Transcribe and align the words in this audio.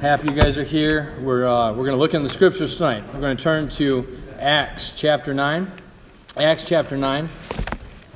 Happy 0.00 0.28
you 0.28 0.34
guys 0.34 0.58
are 0.58 0.62
here. 0.62 1.14
We're, 1.22 1.46
uh, 1.46 1.70
we're 1.70 1.86
going 1.86 1.92
to 1.92 1.96
look 1.96 2.12
in 2.12 2.22
the 2.22 2.28
scriptures 2.28 2.76
tonight. 2.76 3.02
We're 3.14 3.20
going 3.20 3.34
to 3.34 3.42
turn 3.42 3.70
to 3.70 4.06
Acts 4.38 4.90
chapter 4.90 5.32
9. 5.32 5.72
Acts 6.36 6.68
chapter 6.68 6.98
9. 6.98 7.30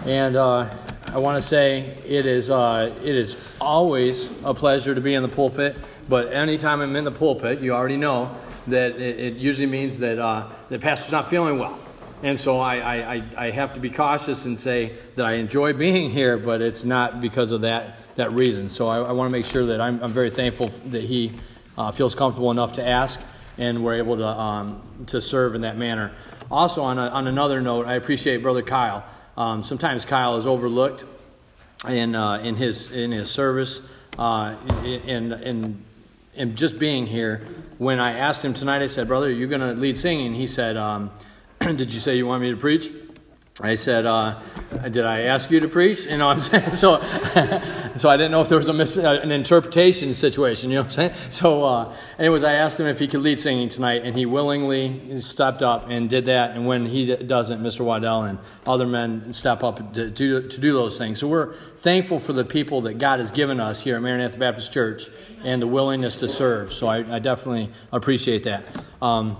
And 0.04 0.36
uh, 0.36 0.68
I 1.06 1.16
want 1.16 1.42
to 1.42 1.48
say 1.48 1.96
it 2.04 2.26
is, 2.26 2.50
uh, 2.50 2.94
it 3.02 3.16
is 3.16 3.34
always 3.62 4.30
a 4.44 4.52
pleasure 4.52 4.94
to 4.94 5.00
be 5.00 5.14
in 5.14 5.22
the 5.22 5.28
pulpit, 5.30 5.74
but 6.06 6.30
anytime 6.34 6.82
I'm 6.82 6.94
in 6.96 7.04
the 7.04 7.10
pulpit, 7.10 7.60
you 7.60 7.72
already 7.72 7.96
know 7.96 8.36
that 8.66 9.00
it, 9.00 9.18
it 9.18 9.36
usually 9.36 9.66
means 9.66 9.98
that 10.00 10.18
uh, 10.18 10.50
the 10.68 10.78
pastor's 10.78 11.12
not 11.12 11.30
feeling 11.30 11.58
well. 11.58 11.78
And 12.22 12.38
so 12.38 12.60
I, 12.60 13.14
I, 13.14 13.22
I 13.38 13.50
have 13.52 13.72
to 13.72 13.80
be 13.80 13.88
cautious 13.88 14.44
and 14.44 14.58
say 14.58 14.98
that 15.16 15.24
I 15.24 15.34
enjoy 15.34 15.72
being 15.72 16.10
here, 16.10 16.36
but 16.36 16.60
it's 16.60 16.84
not 16.84 17.22
because 17.22 17.52
of 17.52 17.62
that, 17.62 17.96
that 18.16 18.32
reason. 18.32 18.68
So 18.68 18.86
I, 18.86 18.98
I 18.98 19.12
want 19.12 19.30
to 19.30 19.32
make 19.32 19.46
sure 19.46 19.64
that 19.64 19.80
I'm, 19.80 20.02
I'm 20.02 20.12
very 20.12 20.30
thankful 20.30 20.66
that 20.88 21.04
he 21.04 21.32
uh, 21.80 21.90
feels 21.90 22.14
comfortable 22.14 22.50
enough 22.50 22.74
to 22.74 22.86
ask 22.86 23.18
and 23.56 23.82
we're 23.82 23.94
able 23.94 24.16
to, 24.18 24.26
um, 24.26 24.82
to 25.06 25.20
serve 25.20 25.54
in 25.54 25.62
that 25.62 25.78
manner. 25.78 26.12
Also, 26.50 26.82
on, 26.82 26.98
a, 26.98 27.08
on 27.08 27.26
another 27.26 27.60
note, 27.62 27.86
I 27.86 27.94
appreciate 27.94 28.42
Brother 28.42 28.62
Kyle. 28.62 29.02
Um, 29.36 29.64
sometimes 29.64 30.04
Kyle 30.04 30.36
is 30.36 30.46
overlooked 30.46 31.04
in, 31.88 32.14
uh, 32.14 32.38
in, 32.38 32.56
his, 32.56 32.90
in 32.90 33.12
his 33.12 33.30
service 33.30 33.80
uh, 34.18 34.56
and, 34.84 35.32
and, 35.32 35.84
and 36.36 36.56
just 36.56 36.78
being 36.78 37.06
here. 37.06 37.46
When 37.78 37.98
I 37.98 38.18
asked 38.18 38.44
him 38.44 38.52
tonight, 38.52 38.82
I 38.82 38.86
said, 38.86 39.08
Brother, 39.08 39.30
you're 39.30 39.38
you 39.40 39.46
going 39.46 39.60
to 39.60 39.80
lead 39.80 39.96
singing? 39.96 40.34
He 40.34 40.46
said, 40.46 40.76
um, 40.76 41.10
Did 41.60 41.94
you 41.94 42.00
say 42.00 42.16
you 42.16 42.26
want 42.26 42.42
me 42.42 42.50
to 42.50 42.56
preach? 42.58 42.90
I 43.62 43.74
said, 43.74 44.06
uh, 44.06 44.40
"Did 44.90 45.04
I 45.04 45.22
ask 45.22 45.50
you 45.50 45.60
to 45.60 45.68
preach?" 45.68 46.06
You 46.06 46.16
know 46.18 46.28
what 46.28 46.34
I'm 46.34 46.40
saying? 46.40 46.72
So, 46.80 47.00
so 47.96 48.08
I 48.08 48.16
didn't 48.16 48.30
know 48.30 48.40
if 48.40 48.48
there 48.48 48.58
was 48.58 48.68
a 48.68 48.72
mis- 48.72 48.96
uh, 48.96 49.20
an 49.22 49.30
interpretation 49.30 50.14
situation. 50.14 50.70
You 50.70 50.76
know 50.76 50.82
what 50.82 50.98
I'm 50.98 51.12
saying? 51.12 51.30
So, 51.30 51.64
uh, 51.64 51.94
anyways, 52.18 52.42
I 52.42 52.54
asked 52.54 52.80
him 52.80 52.86
if 52.86 52.98
he 52.98 53.06
could 53.06 53.20
lead 53.20 53.38
singing 53.38 53.68
tonight, 53.68 54.02
and 54.04 54.16
he 54.16 54.24
willingly 54.24 55.20
stepped 55.20 55.62
up 55.62 55.88
and 55.88 56.08
did 56.08 56.26
that. 56.26 56.52
And 56.52 56.66
when 56.66 56.86
he 56.86 57.14
doesn't, 57.16 57.60
Mr. 57.60 57.80
Waddell 57.80 58.22
and 58.22 58.38
other 58.66 58.86
men 58.86 59.32
step 59.32 59.62
up 59.62 59.94
to, 59.94 60.10
to, 60.10 60.48
to 60.48 60.60
do 60.60 60.72
those 60.72 60.96
things. 60.96 61.18
So 61.18 61.28
we're 61.28 61.54
thankful 61.54 62.18
for 62.18 62.32
the 62.32 62.44
people 62.44 62.82
that 62.82 62.98
God 62.98 63.18
has 63.18 63.30
given 63.30 63.60
us 63.60 63.80
here 63.80 63.96
at 63.96 64.02
Maranatha 64.02 64.38
Baptist 64.38 64.72
Church 64.72 65.08
and 65.44 65.60
the 65.60 65.66
willingness 65.66 66.16
to 66.16 66.28
serve. 66.28 66.72
So 66.72 66.86
I, 66.86 67.16
I 67.16 67.18
definitely 67.18 67.70
appreciate 67.92 68.44
that. 68.44 68.64
Um, 69.02 69.36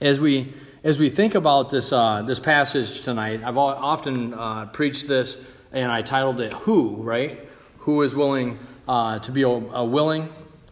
as 0.00 0.18
we 0.18 0.52
as 0.82 0.98
we 0.98 1.10
think 1.10 1.34
about 1.34 1.70
this, 1.70 1.92
uh, 1.92 2.22
this 2.22 2.40
passage 2.40 3.02
tonight, 3.02 3.42
I've 3.44 3.58
often 3.58 4.32
uh, 4.32 4.66
preached 4.66 5.08
this 5.08 5.36
and 5.72 5.92
I 5.92 6.02
titled 6.02 6.40
it 6.40 6.52
Who, 6.52 6.96
right? 6.96 7.38
Who 7.80 8.02
is 8.02 8.14
willing 8.14 8.58
uh, 8.88 9.18
to 9.20 9.32
be 9.32 9.42
a, 9.42 9.48
a, 9.48 9.84
willing, 9.84 10.30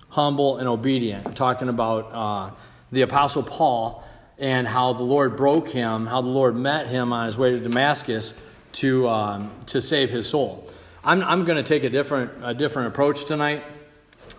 humble, 0.09 0.57
and 0.57 0.67
obedient? 0.67 1.27
I'm 1.27 1.35
talking 1.35 1.69
about 1.69 2.13
uh, 2.13 2.55
the 2.91 3.03
Apostle 3.03 3.43
Paul 3.43 4.03
and 4.39 4.67
how 4.67 4.95
the 4.95 5.03
Lord 5.03 5.37
broke 5.37 5.69
him, 5.69 6.07
how 6.07 6.23
the 6.23 6.29
Lord 6.29 6.57
met 6.57 6.87
him 6.87 7.13
on 7.13 7.27
his 7.27 7.37
way 7.37 7.51
to 7.51 7.61
Damascus 7.61 8.33
to, 8.73 9.09
um, 9.09 9.51
to 9.67 9.81
save 9.81 10.11
his 10.11 10.29
soul. 10.29 10.71
I'm, 11.05 11.23
I'm 11.23 11.45
going 11.45 11.63
to 11.63 11.69
take 11.69 11.85
a 11.85 11.91
different, 11.91 12.33
a 12.43 12.55
different 12.55 12.89
approach 12.89 13.27
tonight. 13.27 13.63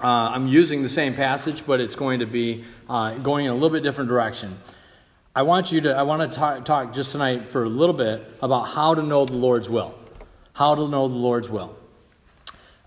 Uh, 0.02 0.08
I'm 0.08 0.48
using 0.48 0.82
the 0.82 0.90
same 0.90 1.14
passage, 1.14 1.66
but 1.66 1.80
it's 1.80 1.96
going 1.96 2.22
to 2.22 2.26
be 2.26 2.64
uh, 2.90 3.16
going 3.16 3.46
in 3.46 3.52
a 3.52 3.54
little 3.54 3.70
bit 3.70 3.84
different 3.84 4.10
direction. 4.10 4.58
I 5.36 5.44
want 5.44 5.72
you 5.72 5.82
to, 5.82 5.96
I 5.96 6.02
want 6.02 6.32
to 6.32 6.38
talk, 6.38 6.66
talk 6.66 6.92
just 6.92 7.12
tonight 7.12 7.50
for 7.50 7.64
a 7.64 7.70
little 7.70 7.94
bit 7.94 8.26
about 8.42 8.64
how 8.64 8.96
to 8.96 9.04
know 9.04 9.26
the 9.26 9.38
Lord's 9.38 9.70
will. 9.70 9.94
How 10.54 10.74
to 10.74 10.88
know 10.88 11.08
the 11.08 11.16
Lord's 11.16 11.48
will. 11.48 11.78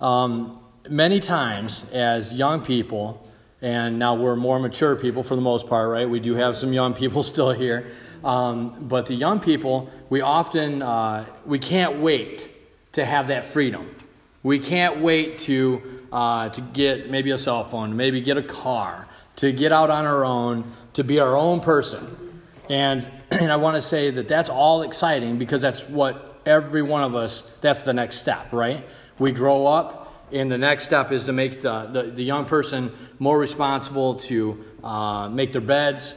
Um, 0.00 0.60
many 0.90 1.20
times, 1.20 1.86
as 1.92 2.32
young 2.32 2.64
people, 2.64 3.28
and 3.60 3.96
now 3.96 4.16
we're 4.16 4.34
more 4.34 4.58
mature 4.58 4.96
people 4.96 5.22
for 5.22 5.36
the 5.36 5.40
most 5.40 5.68
part, 5.68 5.88
right? 5.88 6.10
We 6.10 6.18
do 6.18 6.34
have 6.34 6.56
some 6.56 6.72
young 6.72 6.94
people 6.94 7.22
still 7.34 7.52
here. 7.52 7.92
Um, 8.24 8.88
but 8.88 9.06
the 9.06 9.14
young 9.14 9.38
people, 9.38 9.88
we 10.10 10.20
often, 10.20 10.82
uh, 10.82 11.26
we 11.46 11.60
can't 11.60 12.00
wait 12.00 12.48
to 12.92 13.04
have 13.04 13.28
that 13.28 13.44
freedom. 13.44 13.94
We 14.42 14.58
can't 14.58 15.00
wait 15.00 15.38
to, 15.40 16.06
uh, 16.10 16.48
to 16.48 16.60
get 16.60 17.08
maybe 17.08 17.30
a 17.30 17.38
cell 17.38 17.62
phone, 17.62 17.96
maybe 17.96 18.20
get 18.20 18.36
a 18.36 18.42
car, 18.42 19.06
to 19.36 19.52
get 19.52 19.72
out 19.72 19.90
on 19.90 20.06
our 20.06 20.24
own, 20.24 20.72
to 20.94 21.04
be 21.04 21.20
our 21.20 21.36
own 21.36 21.60
person. 21.60 22.21
And, 22.68 23.10
and 23.30 23.52
I 23.52 23.56
want 23.56 23.76
to 23.76 23.82
say 23.82 24.10
that 24.10 24.28
that's 24.28 24.50
all 24.50 24.82
exciting 24.82 25.38
because 25.38 25.62
that's 25.62 25.88
what 25.88 26.40
every 26.46 26.82
one 26.82 27.02
of 27.02 27.14
us, 27.14 27.42
that's 27.60 27.82
the 27.82 27.92
next 27.92 28.16
step, 28.16 28.52
right? 28.52 28.86
We 29.18 29.32
grow 29.32 29.66
up, 29.66 30.02
and 30.32 30.50
the 30.50 30.58
next 30.58 30.86
step 30.86 31.12
is 31.12 31.24
to 31.24 31.32
make 31.32 31.62
the, 31.62 31.86
the, 31.92 32.02
the 32.10 32.24
young 32.24 32.46
person 32.46 32.92
more 33.18 33.38
responsible 33.38 34.16
to 34.16 34.64
uh, 34.82 35.28
make 35.28 35.52
their 35.52 35.60
beds, 35.60 36.14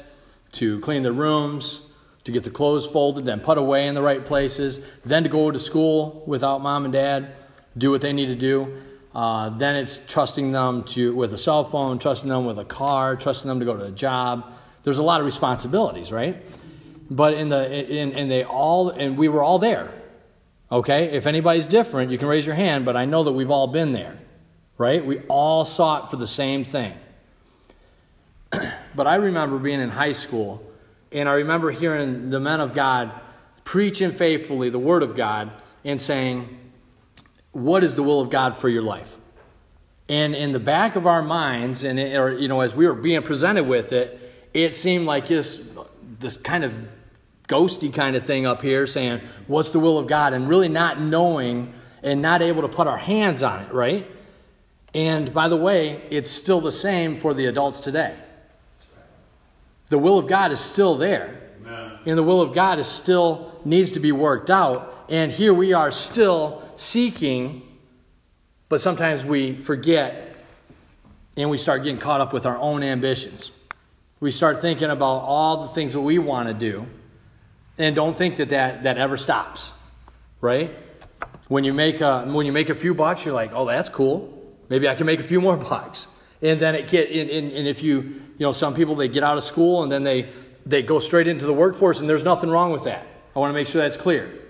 to 0.54 0.80
clean 0.80 1.04
their 1.04 1.14
rooms, 1.14 1.82
to 2.24 2.32
get 2.32 2.44
the 2.44 2.50
clothes 2.50 2.88
folded, 2.88 3.26
then 3.26 3.40
put 3.40 3.58
away 3.58 3.88
in 3.88 3.94
the 3.94 4.02
right 4.02 4.26
places, 4.26 4.80
then 5.04 5.24
to 5.24 5.30
go 5.30 5.52
to 5.52 5.60
school 5.60 6.24
without 6.26 6.62
mom 6.62 6.86
and 6.86 6.94
dad, 6.94 7.36
do 7.78 7.92
what 7.92 8.02
they 8.02 8.14
need 8.14 8.28
to 8.28 8.36
do. 8.36 8.82
Uh, 9.14 9.50
then 9.50 9.76
it's 9.76 10.02
trusting 10.08 10.52
them 10.52 10.84
to 10.84 11.16
with 11.16 11.34
a 11.34 11.38
cell 11.38 11.64
phone, 11.64 12.00
trusting 12.00 12.30
them 12.30 12.46
with 12.46 12.58
a 12.58 12.66
car, 12.66 13.16
trusting 13.16 13.48
them 13.48 13.60
to 13.60 13.66
go 13.66 13.78
to 13.78 13.86
a 13.86 13.92
job, 13.92 14.54
there's 14.86 15.00
a 15.00 15.04
lot 15.04 15.20
of 15.20 15.26
responsibilities, 15.26 16.12
right? 16.12 16.38
But 17.10 17.34
in 17.34 17.50
the 17.50 17.68
in 17.74 18.14
and 18.14 18.30
they 18.30 18.44
all 18.44 18.92
and 18.92 19.18
we 19.18 19.28
were 19.28 19.44
all 19.44 19.58
there. 19.58 19.92
Okay? 20.72 21.16
If 21.18 21.26
anybody's 21.26 21.68
different, 21.68 22.12
you 22.12 22.20
can 22.20 22.28
raise 22.28 22.46
your 22.46 22.56
hand, 22.56 22.86
but 22.86 22.96
I 22.96 23.06
know 23.06 23.24
that 23.24 23.32
we've 23.32 23.50
all 23.50 23.68
been 23.68 23.92
there. 23.94 24.18
Right? 24.78 25.04
We 25.04 25.22
all 25.22 25.66
sought 25.66 26.12
for 26.12 26.18
the 26.18 26.28
same 26.28 26.64
thing. 26.64 26.94
but 28.96 29.08
I 29.08 29.16
remember 29.16 29.58
being 29.58 29.80
in 29.80 29.90
high 29.90 30.12
school 30.12 30.64
and 31.12 31.28
I 31.28 31.34
remember 31.34 31.72
hearing 31.72 32.30
the 32.30 32.40
men 32.40 32.62
of 32.62 32.74
God 32.74 33.12
preaching 33.64 34.12
faithfully 34.12 34.70
the 34.70 34.80
word 34.80 35.02
of 35.02 35.16
God 35.16 35.52
and 35.84 36.00
saying, 36.00 36.60
"What 37.54 37.84
is 37.84 37.96
the 37.96 38.04
will 38.04 38.22
of 38.22 38.30
God 38.30 38.56
for 38.56 38.70
your 38.70 38.84
life?" 38.84 39.18
And 40.08 40.36
in 40.36 40.52
the 40.52 40.60
back 40.60 40.96
of 40.96 41.08
our 41.08 41.24
minds, 41.24 41.84
and 41.84 42.00
it, 42.00 42.16
or 42.16 42.38
you 42.38 42.48
know, 42.48 42.62
as 42.62 42.76
we 42.76 42.86
were 42.86 42.94
being 42.94 43.24
presented 43.24 43.64
with 43.64 43.92
it, 43.92 44.22
it 44.56 44.74
seemed 44.74 45.06
like 45.06 45.28
this, 45.28 45.62
this 46.20 46.38
kind 46.38 46.64
of 46.64 46.74
ghosty 47.50 47.94
kind 47.94 48.16
of 48.16 48.26
thing 48.26 48.46
up 48.46 48.62
here 48.62 48.88
saying, 48.88 49.22
What's 49.48 49.72
the 49.72 49.80
will 49.80 50.00
of 50.00 50.08
God? 50.08 50.34
and 50.34 50.48
really 50.48 50.70
not 50.70 51.00
knowing 51.00 51.74
and 52.02 52.22
not 52.22 52.42
able 52.42 52.62
to 52.62 52.70
put 52.70 52.88
our 52.88 52.98
hands 52.98 53.44
on 53.44 53.64
it, 53.64 53.74
right? 53.74 54.10
And 54.94 55.34
by 55.34 55.50
the 55.50 55.58
way, 55.58 56.02
it's 56.10 56.32
still 56.32 56.62
the 56.62 56.72
same 56.72 57.18
for 57.18 57.34
the 57.34 57.48
adults 57.48 57.82
today. 57.82 58.16
The 59.90 59.98
will 59.98 60.18
of 60.18 60.28
God 60.28 60.54
is 60.54 60.62
still 60.62 60.96
there. 60.96 61.42
Amen. 61.62 62.00
And 62.06 62.18
the 62.18 62.24
will 62.24 62.40
of 62.40 62.54
God 62.54 62.80
is 62.80 62.88
still 62.88 63.60
needs 63.66 63.92
to 63.92 64.00
be 64.00 64.14
worked 64.14 64.50
out. 64.50 65.06
And 65.10 65.32
here 65.32 65.54
we 65.54 65.74
are 65.74 65.92
still 65.92 66.64
seeking, 66.78 67.62
but 68.70 68.80
sometimes 68.80 69.26
we 69.26 69.58
forget 69.58 70.38
and 71.36 71.50
we 71.50 71.58
start 71.58 71.84
getting 71.84 72.00
caught 72.00 72.22
up 72.22 72.32
with 72.32 72.46
our 72.46 72.58
own 72.58 72.84
ambitions 72.84 73.52
we 74.26 74.32
start 74.32 74.60
thinking 74.60 74.90
about 74.90 75.22
all 75.22 75.68
the 75.68 75.68
things 75.68 75.94
that 75.94 76.02
we 76.02 76.18
want 76.18 76.48
to 76.48 76.54
do 76.56 76.88
and 77.78 77.96
don't 77.96 78.18
think 78.18 78.38
that, 78.38 78.50
that 78.50 78.82
that 78.82 78.98
ever 78.98 79.18
stops 79.18 79.72
right? 80.42 80.76
When 81.48 81.64
you 81.64 81.74
make 81.74 82.02
a 82.02 82.24
when 82.26 82.46
you 82.46 82.52
make 82.52 82.70
a 82.70 82.76
few 82.76 82.94
bucks 82.94 83.24
you're 83.24 83.36
like 83.36 83.52
oh 83.54 83.66
that's 83.66 83.90
cool. 83.90 84.32
Maybe 84.70 84.90
i 84.90 84.96
can 84.96 85.06
make 85.06 85.20
a 85.20 85.30
few 85.34 85.42
more 85.42 85.58
bucks. 85.72 86.08
And 86.42 86.60
then 86.60 86.74
it 86.76 86.88
get 86.88 87.10
and, 87.10 87.30
and, 87.30 87.52
and 87.52 87.68
if 87.68 87.84
you 87.84 87.96
you 88.02 88.46
know 88.46 88.52
some 88.52 88.74
people 88.74 88.96
they 88.96 89.08
get 89.08 89.24
out 89.24 89.38
of 89.38 89.44
school 89.44 89.84
and 89.84 89.92
then 89.92 90.04
they 90.04 90.30
they 90.66 90.82
go 90.82 91.00
straight 91.00 91.28
into 91.28 91.46
the 91.46 91.54
workforce 91.54 92.00
and 92.00 92.10
there's 92.10 92.24
nothing 92.24 92.50
wrong 92.50 92.72
with 92.72 92.86
that. 92.86 93.06
I 93.36 93.40
want 93.40 93.52
to 93.52 93.54
make 93.54 93.68
sure 93.68 93.82
that's 93.82 93.98
clear. 93.98 94.42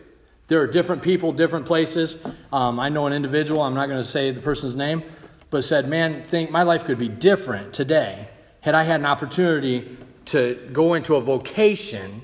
There 0.47 0.61
are 0.61 0.67
different 0.67 1.01
people 1.01 1.33
different 1.33 1.65
places. 1.65 2.17
Um, 2.53 2.79
i 2.79 2.87
know 2.87 3.07
an 3.07 3.13
individual 3.13 3.61
i'm 3.61 3.73
not 3.73 3.87
going 3.87 4.01
to 4.01 4.09
say 4.17 4.31
the 4.31 4.41
person's 4.41 4.75
name 4.75 5.03
but 5.49 5.63
said 5.63 5.87
man 5.87 6.23
think 6.23 6.51
my 6.51 6.63
life 6.63 6.85
could 6.85 6.99
be 6.99 7.09
different 7.09 7.73
today 7.73 8.29
had 8.65 8.73
I 8.73 8.81
had 8.81 8.99
an 8.99 9.05
opportunity 9.05 9.95
to 10.25 10.55
go 10.73 10.95
into 10.95 11.13
a 11.17 11.21
vocation 11.21 12.23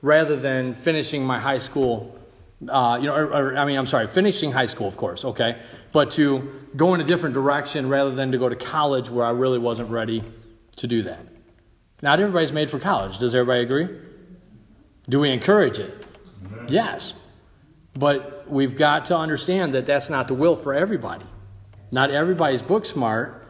rather 0.00 0.36
than 0.36 0.74
finishing 0.74 1.24
my 1.24 1.40
high 1.40 1.58
school, 1.58 2.16
uh, 2.68 2.98
you 3.00 3.08
know, 3.08 3.16
or, 3.16 3.24
or, 3.24 3.56
I 3.56 3.64
mean, 3.64 3.76
I'm 3.76 3.88
sorry, 3.88 4.06
finishing 4.06 4.52
high 4.52 4.66
school, 4.66 4.86
of 4.86 4.96
course, 4.96 5.24
okay, 5.24 5.60
but 5.90 6.12
to 6.12 6.48
go 6.76 6.94
in 6.94 7.00
a 7.00 7.04
different 7.04 7.34
direction 7.34 7.88
rather 7.88 8.12
than 8.12 8.30
to 8.30 8.38
go 8.38 8.48
to 8.48 8.54
college 8.54 9.10
where 9.10 9.26
I 9.26 9.30
really 9.30 9.58
wasn't 9.58 9.90
ready 9.90 10.22
to 10.76 10.86
do 10.86 11.02
that. 11.02 11.26
Not 12.00 12.20
everybody's 12.20 12.52
made 12.52 12.70
for 12.70 12.78
college. 12.78 13.18
Does 13.18 13.34
everybody 13.34 13.64
agree? 13.64 13.88
Do 15.08 15.18
we 15.18 15.32
encourage 15.32 15.80
it? 15.80 16.06
Yes. 16.68 17.12
But 17.94 18.48
we've 18.48 18.76
got 18.76 19.06
to 19.06 19.16
understand 19.16 19.74
that 19.74 19.84
that's 19.84 20.10
not 20.10 20.28
the 20.28 20.34
will 20.34 20.54
for 20.54 20.74
everybody. 20.74 21.26
Not 21.90 22.12
everybody's 22.12 22.62
book 22.62 22.86
smart. 22.86 23.48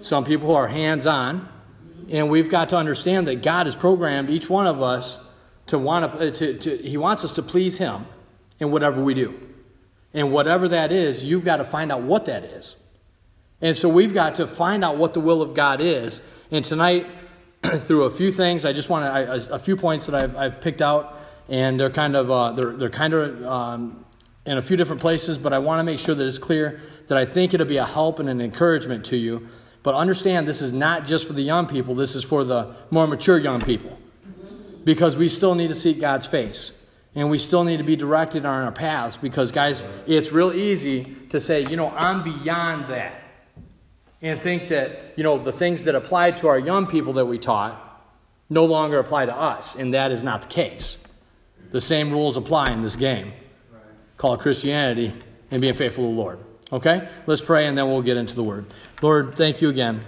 Some 0.00 0.24
people 0.24 0.56
are 0.56 0.66
hands 0.66 1.06
on. 1.06 1.46
And 2.10 2.30
we've 2.30 2.50
got 2.50 2.70
to 2.70 2.76
understand 2.76 3.28
that 3.28 3.42
God 3.42 3.66
has 3.66 3.76
programmed 3.76 4.30
each 4.30 4.48
one 4.48 4.66
of 4.66 4.82
us 4.82 5.18
to 5.66 5.78
want 5.78 6.18
to, 6.18 6.30
to, 6.30 6.58
to, 6.58 6.76
He 6.76 6.96
wants 6.96 7.24
us 7.24 7.34
to 7.34 7.42
please 7.42 7.78
Him 7.78 8.06
in 8.58 8.70
whatever 8.70 9.02
we 9.02 9.14
do. 9.14 9.38
And 10.14 10.32
whatever 10.32 10.68
that 10.68 10.90
is, 10.90 11.22
you've 11.22 11.44
got 11.44 11.56
to 11.56 11.64
find 11.64 11.92
out 11.92 12.02
what 12.02 12.26
that 12.26 12.44
is. 12.44 12.76
And 13.60 13.76
so 13.76 13.88
we've 13.88 14.14
got 14.14 14.36
to 14.36 14.46
find 14.46 14.84
out 14.84 14.96
what 14.96 15.14
the 15.14 15.20
will 15.20 15.42
of 15.42 15.54
God 15.54 15.82
is. 15.82 16.20
And 16.50 16.64
tonight, 16.64 17.06
through 17.62 18.04
a 18.04 18.10
few 18.10 18.32
things, 18.32 18.64
I 18.64 18.72
just 18.72 18.88
want 18.88 19.04
to, 19.04 19.52
a 19.52 19.58
few 19.58 19.76
points 19.76 20.06
that 20.06 20.14
I've, 20.14 20.36
I've 20.36 20.60
picked 20.60 20.80
out, 20.80 21.18
and 21.48 21.78
they're 21.78 21.90
kind 21.90 22.16
of, 22.16 22.30
uh, 22.30 22.52
they're, 22.52 22.72
they're 22.72 22.90
kind 22.90 23.14
of 23.14 23.44
um, 23.44 24.04
in 24.46 24.56
a 24.56 24.62
few 24.62 24.76
different 24.76 25.02
places, 25.02 25.36
but 25.38 25.52
I 25.52 25.58
want 25.58 25.80
to 25.80 25.84
make 25.84 25.98
sure 25.98 26.14
that 26.14 26.26
it's 26.26 26.38
clear 26.38 26.80
that 27.08 27.18
I 27.18 27.24
think 27.24 27.52
it'll 27.52 27.66
be 27.66 27.76
a 27.78 27.84
help 27.84 28.18
and 28.18 28.28
an 28.28 28.40
encouragement 28.40 29.06
to 29.06 29.16
you. 29.16 29.48
But 29.88 29.94
understand 29.94 30.46
this 30.46 30.60
is 30.60 30.70
not 30.70 31.06
just 31.06 31.26
for 31.26 31.32
the 31.32 31.40
young 31.40 31.66
people, 31.66 31.94
this 31.94 32.14
is 32.14 32.22
for 32.22 32.44
the 32.44 32.74
more 32.90 33.06
mature 33.06 33.38
young 33.38 33.62
people. 33.62 33.98
Because 34.84 35.16
we 35.16 35.30
still 35.30 35.54
need 35.54 35.68
to 35.68 35.74
seek 35.74 35.98
God's 35.98 36.26
face. 36.26 36.74
And 37.14 37.30
we 37.30 37.38
still 37.38 37.64
need 37.64 37.78
to 37.78 37.84
be 37.84 37.96
directed 37.96 38.44
on 38.44 38.64
our 38.64 38.70
paths 38.70 39.16
because, 39.16 39.50
guys, 39.50 39.82
it's 40.06 40.30
real 40.30 40.52
easy 40.52 41.16
to 41.30 41.40
say, 41.40 41.62
you 41.62 41.78
know, 41.78 41.88
I'm 41.88 42.22
beyond 42.22 42.88
that 42.88 43.14
and 44.20 44.38
think 44.38 44.68
that, 44.68 45.14
you 45.16 45.24
know, 45.24 45.38
the 45.38 45.52
things 45.52 45.84
that 45.84 45.94
apply 45.94 46.32
to 46.32 46.48
our 46.48 46.58
young 46.58 46.86
people 46.86 47.14
that 47.14 47.24
we 47.24 47.38
taught 47.38 47.82
no 48.50 48.66
longer 48.66 48.98
apply 48.98 49.24
to 49.24 49.34
us, 49.34 49.74
and 49.74 49.94
that 49.94 50.12
is 50.12 50.22
not 50.22 50.42
the 50.42 50.48
case. 50.48 50.98
The 51.70 51.80
same 51.80 52.10
rules 52.10 52.36
apply 52.36 52.66
in 52.72 52.82
this 52.82 52.96
game 52.96 53.32
called 54.18 54.40
Christianity 54.40 55.14
and 55.50 55.62
being 55.62 55.72
faithful 55.72 56.04
to 56.04 56.14
the 56.14 56.20
Lord. 56.20 56.40
Okay? 56.72 57.08
Let's 57.26 57.40
pray 57.40 57.66
and 57.66 57.76
then 57.76 57.88
we'll 57.88 58.02
get 58.02 58.16
into 58.16 58.34
the 58.34 58.42
word. 58.42 58.66
Lord, 59.02 59.36
thank 59.36 59.62
you 59.62 59.68
again 59.68 60.04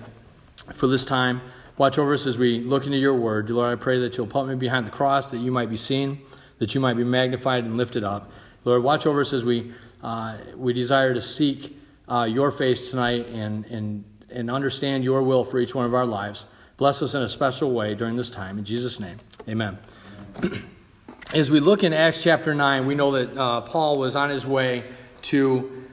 for 0.75 0.87
this 0.87 1.05
time. 1.05 1.41
Watch 1.79 1.99
over 1.99 2.13
us 2.13 2.27
as 2.27 2.37
we 2.37 2.61
look 2.61 2.85
into 2.85 2.99
your 2.99 3.15
word. 3.15 3.49
Lord, 3.49 3.73
I 3.73 3.81
pray 3.81 4.01
that 4.01 4.17
you'll 4.17 4.27
put 4.27 4.47
me 4.47 4.55
behind 4.55 4.87
the 4.87 4.91
cross, 4.91 5.31
that 5.31 5.39
you 5.39 5.51
might 5.51 5.71
be 5.71 5.79
seen, 5.79 6.21
that 6.59 6.75
you 6.75 6.81
might 6.81 6.95
be 6.95 7.05
magnified 7.05 7.65
and 7.65 7.77
lifted 7.77 8.05
up. 8.05 8.31
Lord, 8.65 8.83
watch 8.83 9.07
over 9.07 9.23
us 9.23 9.33
as 9.33 9.45
we, 9.45 9.73
uh, 10.03 10.37
we 10.57 10.75
desire 10.75 11.15
to 11.15 11.23
seek 11.23 11.79
uh, 12.07 12.25
your 12.25 12.51
face 12.51 12.91
tonight 12.91 13.29
and, 13.29 13.65
and, 13.67 14.05
and 14.29 14.51
understand 14.51 15.05
your 15.05 15.23
will 15.23 15.45
for 15.45 15.59
each 15.59 15.75
one 15.75 15.87
of 15.87 15.95
our 15.95 16.05
lives. 16.05 16.45
Bless 16.77 17.01
us 17.03 17.15
in 17.15 17.23
a 17.23 17.29
special 17.29 17.73
way 17.73 17.95
during 17.95 18.17
this 18.17 18.31
time. 18.31 18.59
In 18.59 18.65
Jesus' 18.65 19.01
name, 19.01 19.19
amen. 19.49 19.79
As 21.35 21.51
we 21.51 21.61
look 21.61 21.85
in 21.85 21.93
Acts 21.93 22.23
chapter 22.23 22.55
9, 22.55 22.87
we 22.87 22.95
know 22.95 23.13
that 23.13 23.39
uh, 23.39 23.61
Paul 23.61 23.99
was 23.99 24.17
on 24.17 24.31
his 24.31 24.45
way 24.45 24.85
to, 25.23 25.87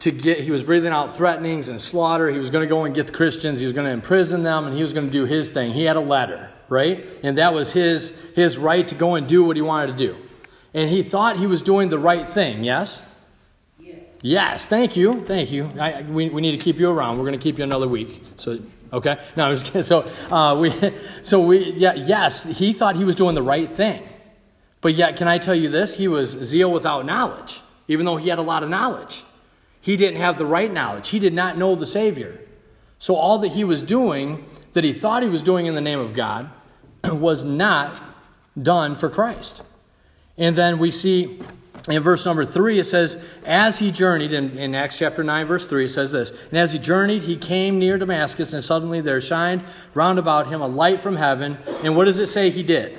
to 0.00 0.10
get, 0.10 0.40
he 0.40 0.50
was 0.50 0.62
breathing 0.62 0.92
out 0.92 1.16
threatenings 1.16 1.68
and 1.68 1.80
slaughter. 1.80 2.30
He 2.30 2.38
was 2.38 2.50
going 2.50 2.62
to 2.62 2.68
go 2.68 2.84
and 2.84 2.94
get 2.94 3.06
the 3.06 3.12
Christians, 3.12 3.58
he 3.58 3.66
was 3.66 3.72
going 3.72 3.86
to 3.86 3.92
imprison 3.92 4.42
them, 4.42 4.66
and 4.66 4.74
he 4.74 4.82
was 4.82 4.92
going 4.92 5.06
to 5.06 5.12
do 5.12 5.24
his 5.24 5.50
thing. 5.50 5.72
He 5.72 5.84
had 5.84 5.96
a 5.96 6.00
letter, 6.00 6.50
right? 6.68 7.06
And 7.22 7.38
that 7.38 7.54
was 7.54 7.72
his, 7.72 8.10
his 8.34 8.58
right 8.58 8.86
to 8.88 8.94
go 8.94 9.14
and 9.14 9.26
do 9.26 9.44
what 9.44 9.56
he 9.56 9.62
wanted 9.62 9.98
to 9.98 10.06
do. 10.06 10.16
And 10.74 10.90
he 10.90 11.02
thought 11.02 11.38
he 11.38 11.46
was 11.46 11.62
doing 11.62 11.88
the 11.88 11.98
right 11.98 12.28
thing, 12.28 12.62
yes? 12.62 13.02
Yes, 14.22 14.66
thank 14.66 14.96
you, 14.96 15.24
thank 15.24 15.52
you. 15.52 15.70
I, 15.78 16.02
we, 16.02 16.30
we 16.30 16.40
need 16.40 16.52
to 16.52 16.58
keep 16.58 16.78
you 16.78 16.90
around. 16.90 17.18
We're 17.18 17.26
going 17.26 17.38
to 17.38 17.42
keep 17.42 17.58
you 17.58 17.64
another 17.64 17.86
week. 17.86 18.22
So, 18.38 18.58
okay. 18.92 19.18
No, 19.36 19.44
I 19.44 19.48
was 19.48 19.62
kidding. 19.64 19.82
So, 19.82 20.10
uh, 20.30 20.56
we, 20.58 20.72
so 21.22 21.40
we, 21.40 21.72
yeah, 21.72 21.94
yes, 21.94 22.44
he 22.44 22.72
thought 22.72 22.96
he 22.96 23.04
was 23.04 23.14
doing 23.14 23.34
the 23.34 23.42
right 23.42 23.68
thing, 23.68 24.02
but 24.80 24.94
yet, 24.94 25.16
can 25.16 25.28
I 25.28 25.38
tell 25.38 25.54
you 25.54 25.68
this? 25.68 25.96
He 25.96 26.08
was 26.08 26.30
zeal 26.30 26.72
without 26.72 27.06
knowledge, 27.06 27.60
even 27.88 28.06
though 28.06 28.16
he 28.16 28.28
had 28.28 28.38
a 28.38 28.42
lot 28.42 28.62
of 28.62 28.68
knowledge. 28.68 29.22
He 29.86 29.96
didn't 29.96 30.20
have 30.20 30.36
the 30.36 30.44
right 30.44 30.72
knowledge. 30.72 31.10
He 31.10 31.20
did 31.20 31.32
not 31.32 31.56
know 31.56 31.76
the 31.76 31.86
Savior. 31.86 32.40
So 32.98 33.14
all 33.14 33.38
that 33.38 33.52
he 33.52 33.62
was 33.62 33.84
doing, 33.84 34.44
that 34.72 34.82
he 34.82 34.92
thought 34.92 35.22
he 35.22 35.28
was 35.28 35.44
doing 35.44 35.66
in 35.66 35.76
the 35.76 35.80
name 35.80 36.00
of 36.00 36.12
God, 36.12 36.50
was 37.04 37.44
not 37.44 38.02
done 38.60 38.96
for 38.96 39.08
Christ. 39.08 39.62
And 40.36 40.58
then 40.58 40.80
we 40.80 40.90
see 40.90 41.40
in 41.88 42.02
verse 42.02 42.26
number 42.26 42.44
3, 42.44 42.80
it 42.80 42.84
says, 42.84 43.16
As 43.44 43.78
he 43.78 43.92
journeyed, 43.92 44.32
in, 44.32 44.58
in, 44.58 44.74
Acts 44.74 44.98
chapter 44.98 45.22
9, 45.22 45.46
verse 45.46 45.68
3, 45.68 45.84
it 45.84 45.90
says 45.90 46.10
this 46.10 46.32
And 46.50 46.58
as 46.58 46.72
he 46.72 46.80
journeyed, 46.80 47.22
he 47.22 47.36
came 47.36 47.78
near 47.78 47.96
Damascus, 47.96 48.54
and 48.54 48.64
suddenly 48.64 49.00
there 49.00 49.20
shined 49.20 49.62
round 49.94 50.18
about 50.18 50.48
him 50.48 50.62
a 50.62 50.66
light 50.66 51.00
from 51.00 51.14
heaven. 51.14 51.58
And 51.84 51.94
what 51.94 52.06
does 52.06 52.18
it 52.18 52.26
say 52.26 52.50
he 52.50 52.64
did? 52.64 52.98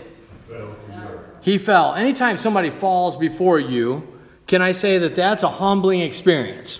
He 1.41 1.57
fell. 1.57 1.95
Anytime 1.95 2.37
somebody 2.37 2.69
falls 2.69 3.17
before 3.17 3.59
you, 3.59 4.16
can 4.47 4.61
I 4.61 4.71
say 4.71 4.97
that 4.99 5.15
that's 5.15 5.43
a 5.43 5.49
humbling 5.49 6.01
experience? 6.01 6.79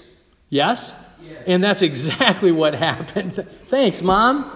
Yes? 0.50 0.94
yes. 1.22 1.44
And 1.46 1.64
that's 1.64 1.82
exactly 1.82 2.52
what 2.52 2.74
happened. 2.74 3.34
Thanks, 3.36 4.02
Mom. 4.02 4.52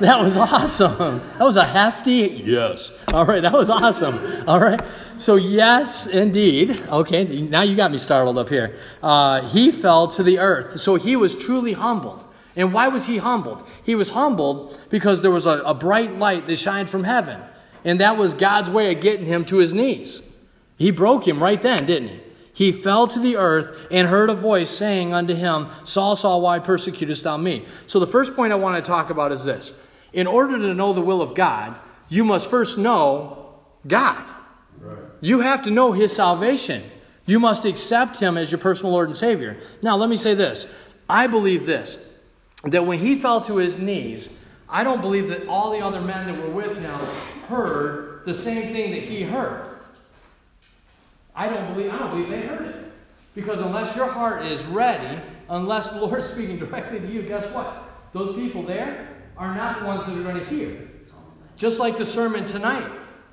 That 0.00 0.18
was 0.18 0.36
awesome. 0.36 1.20
That 1.38 1.44
was 1.44 1.56
a 1.56 1.64
hefty 1.64 2.42
yes. 2.44 2.90
All 3.12 3.24
right, 3.24 3.42
that 3.42 3.52
was 3.52 3.70
awesome. 3.70 4.48
All 4.48 4.58
right. 4.58 4.80
So, 5.18 5.36
yes, 5.36 6.08
indeed. 6.08 6.70
Okay, 6.88 7.24
now 7.24 7.62
you 7.62 7.76
got 7.76 7.92
me 7.92 7.98
startled 7.98 8.36
up 8.36 8.48
here. 8.48 8.76
Uh, 9.00 9.48
he 9.48 9.70
fell 9.70 10.08
to 10.08 10.24
the 10.24 10.40
earth. 10.40 10.80
So, 10.80 10.96
he 10.96 11.14
was 11.14 11.36
truly 11.36 11.72
humbled. 11.72 12.24
And 12.56 12.72
why 12.72 12.88
was 12.88 13.06
he 13.06 13.18
humbled? 13.18 13.66
He 13.84 13.94
was 13.94 14.10
humbled 14.10 14.78
because 14.90 15.22
there 15.22 15.30
was 15.30 15.46
a, 15.46 15.60
a 15.60 15.74
bright 15.74 16.18
light 16.18 16.46
that 16.48 16.56
shined 16.56 16.90
from 16.90 17.04
heaven. 17.04 17.40
And 17.84 18.00
that 18.00 18.16
was 18.16 18.34
God's 18.34 18.70
way 18.70 18.94
of 18.94 19.00
getting 19.00 19.26
him 19.26 19.44
to 19.46 19.58
his 19.58 19.72
knees. 19.72 20.22
He 20.76 20.90
broke 20.90 21.26
him 21.26 21.42
right 21.42 21.60
then, 21.60 21.86
didn't 21.86 22.08
he? 22.08 22.20
He 22.54 22.72
fell 22.72 23.06
to 23.08 23.18
the 23.18 23.36
earth 23.36 23.76
and 23.90 24.08
heard 24.08 24.30
a 24.30 24.34
voice 24.34 24.70
saying 24.70 25.12
unto 25.12 25.34
him, 25.34 25.68
Saul, 25.84 26.16
Saul, 26.16 26.40
why 26.40 26.60
persecutest 26.60 27.24
thou 27.24 27.36
me? 27.36 27.66
So, 27.86 28.00
the 28.00 28.06
first 28.06 28.34
point 28.34 28.52
I 28.52 28.56
want 28.56 28.82
to 28.82 28.88
talk 28.88 29.10
about 29.10 29.32
is 29.32 29.44
this 29.44 29.72
in 30.12 30.26
order 30.26 30.56
to 30.56 30.72
know 30.72 30.92
the 30.92 31.00
will 31.00 31.20
of 31.20 31.34
God, 31.34 31.78
you 32.08 32.24
must 32.24 32.48
first 32.48 32.78
know 32.78 33.54
God. 33.86 34.24
Right. 34.80 34.98
You 35.20 35.40
have 35.40 35.62
to 35.62 35.70
know 35.70 35.92
His 35.92 36.14
salvation. 36.14 36.82
You 37.26 37.40
must 37.40 37.64
accept 37.64 38.18
Him 38.18 38.36
as 38.38 38.50
your 38.50 38.58
personal 38.58 38.92
Lord 38.92 39.08
and 39.08 39.16
Savior. 39.16 39.58
Now, 39.82 39.96
let 39.96 40.08
me 40.08 40.16
say 40.16 40.34
this 40.34 40.66
I 41.08 41.26
believe 41.26 41.66
this 41.66 41.98
that 42.64 42.86
when 42.86 42.98
he 42.98 43.16
fell 43.16 43.40
to 43.42 43.56
his 43.56 43.78
knees, 43.78 44.30
I 44.68 44.84
don't 44.84 45.00
believe 45.00 45.28
that 45.28 45.46
all 45.46 45.70
the 45.70 45.80
other 45.80 46.00
men 46.00 46.26
that 46.26 46.42
were 46.42 46.50
with 46.50 46.78
him 46.78 46.98
heard 47.48 48.22
the 48.24 48.34
same 48.34 48.72
thing 48.72 48.92
that 48.92 49.02
he 49.02 49.22
heard. 49.22 49.73
I 51.34 51.48
don't 51.48 51.74
believe 51.74 51.92
I 51.92 51.98
don't 51.98 52.10
believe 52.10 52.28
they 52.28 52.42
heard 52.42 52.66
it. 52.66 52.92
Because 53.34 53.60
unless 53.60 53.96
your 53.96 54.06
heart 54.06 54.46
is 54.46 54.62
ready, 54.64 55.20
unless 55.48 55.90
the 55.90 56.00
Lord 56.00 56.20
is 56.20 56.26
speaking 56.26 56.58
directly 56.58 57.00
to 57.00 57.06
you, 57.06 57.22
guess 57.22 57.44
what? 57.52 57.82
Those 58.12 58.36
people 58.36 58.62
there, 58.62 59.08
are 59.36 59.54
not 59.54 59.80
the 59.80 59.86
ones 59.86 60.06
that 60.06 60.16
are 60.16 60.22
going 60.22 60.38
to 60.38 60.46
hear. 60.46 60.88
Just 61.56 61.78
like 61.78 61.96
the 61.96 62.06
sermon 62.06 62.44
tonight. 62.44 62.90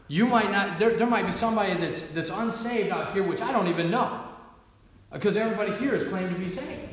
You 0.07 0.25
might 0.25 0.51
not, 0.51 0.77
there, 0.77 0.97
there 0.97 1.07
might 1.07 1.25
be 1.25 1.31
somebody 1.31 1.73
that's, 1.75 2.01
that's 2.01 2.29
unsaved 2.29 2.89
out 2.89 3.13
here, 3.13 3.23
which 3.23 3.41
I 3.41 3.51
don't 3.51 3.67
even 3.67 3.89
know. 3.89 4.25
Because 5.11 5.37
everybody 5.37 5.73
here 5.73 5.93
is 5.93 6.03
claimed 6.03 6.33
to 6.33 6.39
be 6.39 6.49
saved. 6.49 6.89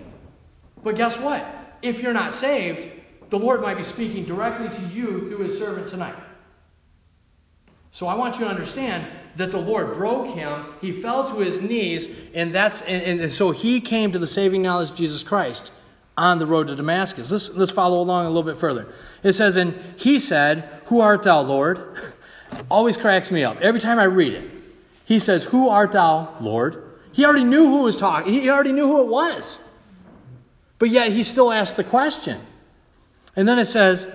But 0.84 0.96
guess 0.96 1.18
what? 1.18 1.46
If 1.82 2.00
you're 2.00 2.12
not 2.12 2.34
saved, 2.34 2.88
the 3.30 3.38
Lord 3.38 3.60
might 3.60 3.76
be 3.76 3.82
speaking 3.82 4.24
directly 4.24 4.68
to 4.68 4.94
you 4.94 5.28
through 5.28 5.38
his 5.38 5.58
servant 5.58 5.88
tonight. 5.88 6.16
So 7.90 8.06
I 8.06 8.14
want 8.14 8.38
you 8.38 8.44
to 8.44 8.50
understand 8.50 9.06
that 9.38 9.52
the 9.52 9.58
Lord 9.58 9.94
broke 9.94 10.28
him. 10.28 10.66
He 10.80 10.92
fell 10.92 11.26
to 11.28 11.38
his 11.38 11.60
knees, 11.62 12.08
and 12.34 12.54
that's 12.54 12.82
and, 12.82 13.20
and 13.20 13.32
so 13.32 13.52
he 13.52 13.80
came 13.80 14.12
to 14.12 14.18
the 14.18 14.26
saving 14.26 14.62
knowledge 14.62 14.90
of 14.90 14.96
Jesus 14.96 15.22
Christ 15.22 15.72
on 16.18 16.40
the 16.40 16.46
road 16.46 16.66
to 16.66 16.74
Damascus. 16.74 17.30
Let's, 17.30 17.48
let's 17.50 17.70
follow 17.70 18.00
along 18.00 18.26
a 18.26 18.28
little 18.28 18.42
bit 18.42 18.58
further. 18.58 18.88
It 19.22 19.34
says, 19.34 19.56
And 19.56 19.80
he 19.96 20.18
said, 20.18 20.68
Who 20.86 21.00
art 21.00 21.22
thou, 21.22 21.40
Lord? 21.40 21.96
Always 22.70 22.96
cracks 22.96 23.30
me 23.30 23.44
up. 23.44 23.60
Every 23.60 23.80
time 23.80 23.98
I 23.98 24.04
read 24.04 24.34
it, 24.34 24.50
he 25.04 25.20
says, 25.20 25.44
Who 25.44 25.68
art 25.68 25.92
thou, 25.92 26.36
Lord? 26.40 26.82
He 27.12 27.24
already 27.24 27.44
knew 27.44 27.66
who 27.66 27.82
was 27.82 27.96
talking, 27.96 28.32
he 28.32 28.50
already 28.50 28.72
knew 28.72 28.86
who 28.86 29.02
it 29.02 29.08
was. 29.08 29.58
But 30.78 30.90
yet 30.90 31.12
he 31.12 31.22
still 31.22 31.52
asked 31.52 31.76
the 31.76 31.84
question. 31.84 32.40
And 33.36 33.46
then 33.46 33.58
it 33.58 33.66
says, 33.66 34.06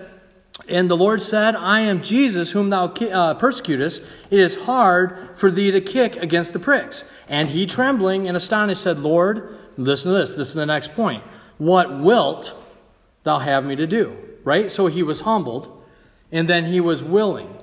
And 0.67 0.89
the 0.89 0.98
Lord 0.98 1.22
said, 1.22 1.55
I 1.55 1.82
am 1.82 2.01
Jesus 2.01 2.51
whom 2.51 2.70
thou 2.70 2.86
uh, 2.86 3.34
persecutest. 3.34 4.01
It 4.29 4.39
is 4.39 4.55
hard 4.55 5.32
for 5.36 5.51
thee 5.51 5.72
to 5.72 5.82
kick 5.82 6.15
against 6.15 6.53
the 6.53 6.60
pricks. 6.60 7.03
And 7.27 7.50
he, 7.50 7.65
trembling 7.65 8.27
and 8.27 8.38
astonished, 8.38 8.82
said, 8.82 9.00
Lord, 9.00 9.58
listen 9.77 10.12
to 10.12 10.17
this. 10.17 10.34
This 10.36 10.50
is 10.50 10.53
the 10.53 10.65
next 10.65 10.93
point. 10.93 11.24
What 11.58 12.00
wilt 12.00 12.55
thou 13.24 13.39
have 13.39 13.65
me 13.65 13.75
to 13.75 13.88
do? 13.88 14.17
Right? 14.43 14.72
So 14.72 14.88
he 14.88 15.03
was 15.03 15.22
humbled, 15.22 15.84
and 16.32 16.48
then 16.48 16.65
he 16.65 16.79
was 16.79 17.03
willing. 17.03 17.53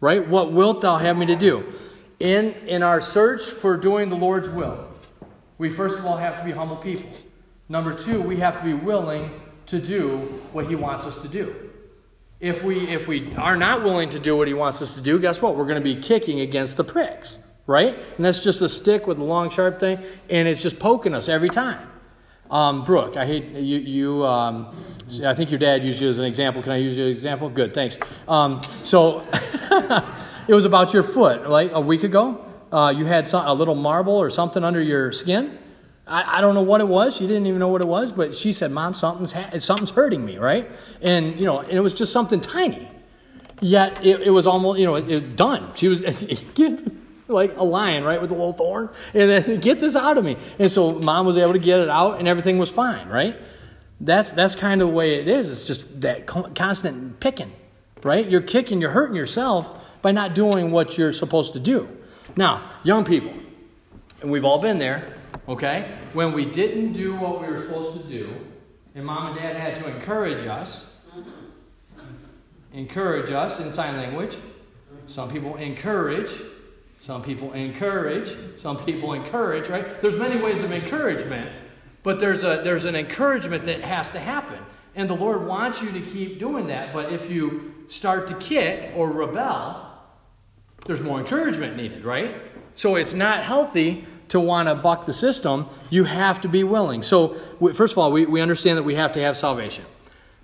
Right? 0.00 0.26
What 0.26 0.52
wilt 0.52 0.80
thou 0.80 0.96
have 0.96 1.16
me 1.16 1.26
to 1.26 1.36
do? 1.36 1.72
In, 2.18 2.52
in 2.66 2.82
our 2.82 3.00
search 3.00 3.42
for 3.42 3.76
doing 3.76 4.08
the 4.08 4.16
Lord's 4.16 4.48
will, 4.48 4.88
we 5.58 5.70
first 5.70 5.98
of 5.98 6.06
all 6.06 6.16
have 6.16 6.38
to 6.38 6.44
be 6.44 6.52
humble 6.52 6.76
people. 6.76 7.10
Number 7.68 7.94
two, 7.94 8.20
we 8.20 8.38
have 8.38 8.58
to 8.58 8.64
be 8.64 8.74
willing 8.74 9.40
to 9.66 9.78
do 9.78 10.18
what 10.52 10.66
he 10.66 10.74
wants 10.74 11.06
us 11.06 11.20
to 11.22 11.28
do. 11.28 11.67
If 12.40 12.62
we, 12.62 12.86
if 12.86 13.08
we 13.08 13.34
are 13.34 13.56
not 13.56 13.82
willing 13.82 14.10
to 14.10 14.20
do 14.20 14.36
what 14.36 14.46
he 14.46 14.54
wants 14.54 14.80
us 14.80 14.94
to 14.94 15.00
do, 15.00 15.18
guess 15.18 15.42
what? 15.42 15.56
We're 15.56 15.64
going 15.64 15.82
to 15.82 15.94
be 15.94 15.96
kicking 15.96 16.40
against 16.40 16.76
the 16.76 16.84
pricks, 16.84 17.36
right? 17.66 17.98
And 18.16 18.24
that's 18.24 18.44
just 18.44 18.62
a 18.62 18.68
stick 18.68 19.08
with 19.08 19.18
a 19.18 19.24
long, 19.24 19.50
sharp 19.50 19.80
thing, 19.80 19.98
and 20.30 20.46
it's 20.46 20.62
just 20.62 20.78
poking 20.78 21.14
us 21.14 21.28
every 21.28 21.48
time. 21.50 21.88
Um, 22.48 22.84
Brooke, 22.84 23.16
I 23.16 23.26
hate 23.26 23.46
you. 23.50 23.78
you 23.78 24.26
um, 24.26 24.74
I 25.24 25.34
think 25.34 25.50
your 25.50 25.58
dad 25.58 25.86
used 25.86 26.00
you 26.00 26.08
as 26.08 26.18
an 26.18 26.24
example. 26.24 26.62
Can 26.62 26.72
I 26.72 26.76
use 26.76 26.96
you 26.96 27.06
as 27.06 27.10
an 27.10 27.16
example? 27.16 27.50
Good, 27.50 27.74
thanks. 27.74 27.98
Um, 28.28 28.62
so 28.84 29.26
it 30.48 30.54
was 30.54 30.64
about 30.64 30.94
your 30.94 31.02
foot, 31.02 31.50
like 31.50 31.72
a 31.72 31.80
week 31.80 32.04
ago. 32.04 32.44
Uh, 32.70 32.92
you 32.96 33.04
had 33.04 33.26
some, 33.26 33.46
a 33.46 33.52
little 33.52 33.74
marble 33.74 34.16
or 34.16 34.30
something 34.30 34.62
under 34.62 34.80
your 34.80 35.10
skin. 35.10 35.58
I, 36.08 36.38
I, 36.38 36.40
don't 36.40 36.54
know 36.54 36.62
what 36.62 36.80
it 36.80 36.88
was. 36.88 37.16
She 37.16 37.26
didn't 37.26 37.46
even 37.46 37.58
know 37.58 37.68
what 37.68 37.80
it 37.80 37.86
was, 37.86 38.12
but 38.12 38.34
she 38.34 38.52
said, 38.52 38.70
Mom, 38.70 38.94
something's, 38.94 39.32
ha- 39.32 39.58
something's 39.58 39.90
hurting 39.90 40.24
me, 40.24 40.38
right? 40.38 40.70
And, 41.02 41.38
you 41.38 41.46
know, 41.46 41.60
and 41.60 41.72
it 41.72 41.80
was 41.80 41.92
just 41.92 42.12
something 42.12 42.40
tiny. 42.40 42.88
Yet 43.60 44.04
it, 44.04 44.22
it 44.22 44.30
was 44.30 44.46
almost, 44.46 44.78
you 44.78 44.86
know, 44.86 44.94
it, 44.94 45.10
it 45.10 45.36
done. 45.36 45.72
She 45.74 45.88
was 45.88 46.02
like 47.28 47.56
a 47.56 47.64
lion, 47.64 48.04
right, 48.04 48.20
with 48.20 48.30
a 48.30 48.34
little 48.34 48.52
thorn. 48.52 48.88
And 49.14 49.30
then, 49.30 49.60
get 49.60 49.80
this 49.80 49.96
out 49.96 50.18
of 50.18 50.24
me. 50.24 50.36
And 50.58 50.70
so 50.70 50.98
mom 50.98 51.26
was 51.26 51.38
able 51.38 51.52
to 51.52 51.58
get 51.58 51.80
it 51.80 51.88
out, 51.88 52.18
and 52.18 52.26
everything 52.26 52.58
was 52.58 52.70
fine, 52.70 53.08
right? 53.08 53.36
That's, 54.00 54.32
that's 54.32 54.54
kind 54.54 54.80
of 54.80 54.88
the 54.88 54.94
way 54.94 55.20
it 55.20 55.28
is. 55.28 55.50
It's 55.50 55.64
just 55.64 56.00
that 56.00 56.26
constant 56.26 57.20
picking, 57.20 57.52
right? 58.02 58.28
You're 58.28 58.42
kicking, 58.42 58.80
you're 58.80 58.90
hurting 58.90 59.16
yourself 59.16 59.84
by 60.02 60.12
not 60.12 60.34
doing 60.34 60.70
what 60.70 60.96
you're 60.96 61.12
supposed 61.12 61.54
to 61.54 61.60
do. 61.60 61.88
Now, 62.36 62.70
young 62.84 63.04
people, 63.04 63.34
and 64.22 64.30
we've 64.30 64.44
all 64.44 64.60
been 64.60 64.78
there, 64.78 65.17
okay? 65.48 65.96
When 66.12 66.32
we 66.32 66.44
didn't 66.44 66.92
do 66.92 67.14
what 67.14 67.40
we 67.40 67.46
were 67.48 67.58
supposed 67.58 68.00
to 68.00 68.08
do, 68.08 68.34
and 68.94 69.04
mom 69.04 69.28
and 69.28 69.36
dad 69.36 69.56
had 69.56 69.76
to 69.76 69.88
encourage 69.88 70.46
us, 70.46 70.86
encourage 72.72 73.30
us 73.30 73.60
in 73.60 73.70
sign 73.70 73.96
language. 73.96 74.36
Some 75.06 75.30
people 75.30 75.56
encourage. 75.56 76.32
Some 76.98 77.22
people 77.22 77.52
encourage. 77.52 78.36
Some 78.58 78.76
people 78.76 79.12
encourage, 79.12 79.68
right? 79.68 80.00
There's 80.02 80.16
many 80.16 80.40
ways 80.40 80.62
of 80.62 80.72
encouragement, 80.72 81.50
but 82.02 82.18
there's, 82.18 82.44
a, 82.44 82.60
there's 82.64 82.84
an 82.84 82.96
encouragement 82.96 83.64
that 83.64 83.80
has 83.82 84.10
to 84.10 84.18
happen. 84.18 84.58
And 84.94 85.08
the 85.08 85.14
Lord 85.14 85.46
wants 85.46 85.80
you 85.80 85.90
to 85.92 86.00
keep 86.00 86.38
doing 86.38 86.66
that, 86.66 86.92
but 86.92 87.12
if 87.12 87.30
you 87.30 87.74
start 87.86 88.26
to 88.28 88.34
kick 88.34 88.92
or 88.96 89.10
rebel, 89.10 89.86
there's 90.86 91.00
more 91.00 91.20
encouragement 91.20 91.76
needed, 91.76 92.04
right? 92.04 92.34
So 92.74 92.96
it's 92.96 93.14
not 93.14 93.44
healthy 93.44 94.06
to 94.28 94.40
want 94.40 94.68
to 94.68 94.74
buck 94.74 95.06
the 95.06 95.12
system. 95.12 95.68
You 95.90 96.04
have 96.04 96.40
to 96.42 96.48
be 96.48 96.64
willing. 96.64 97.02
So, 97.02 97.34
first 97.74 97.92
of 97.92 97.98
all, 97.98 98.12
we, 98.12 98.26
we 98.26 98.40
understand 98.40 98.78
that 98.78 98.82
we 98.82 98.94
have 98.94 99.12
to 99.12 99.20
have 99.20 99.36
salvation. 99.36 99.84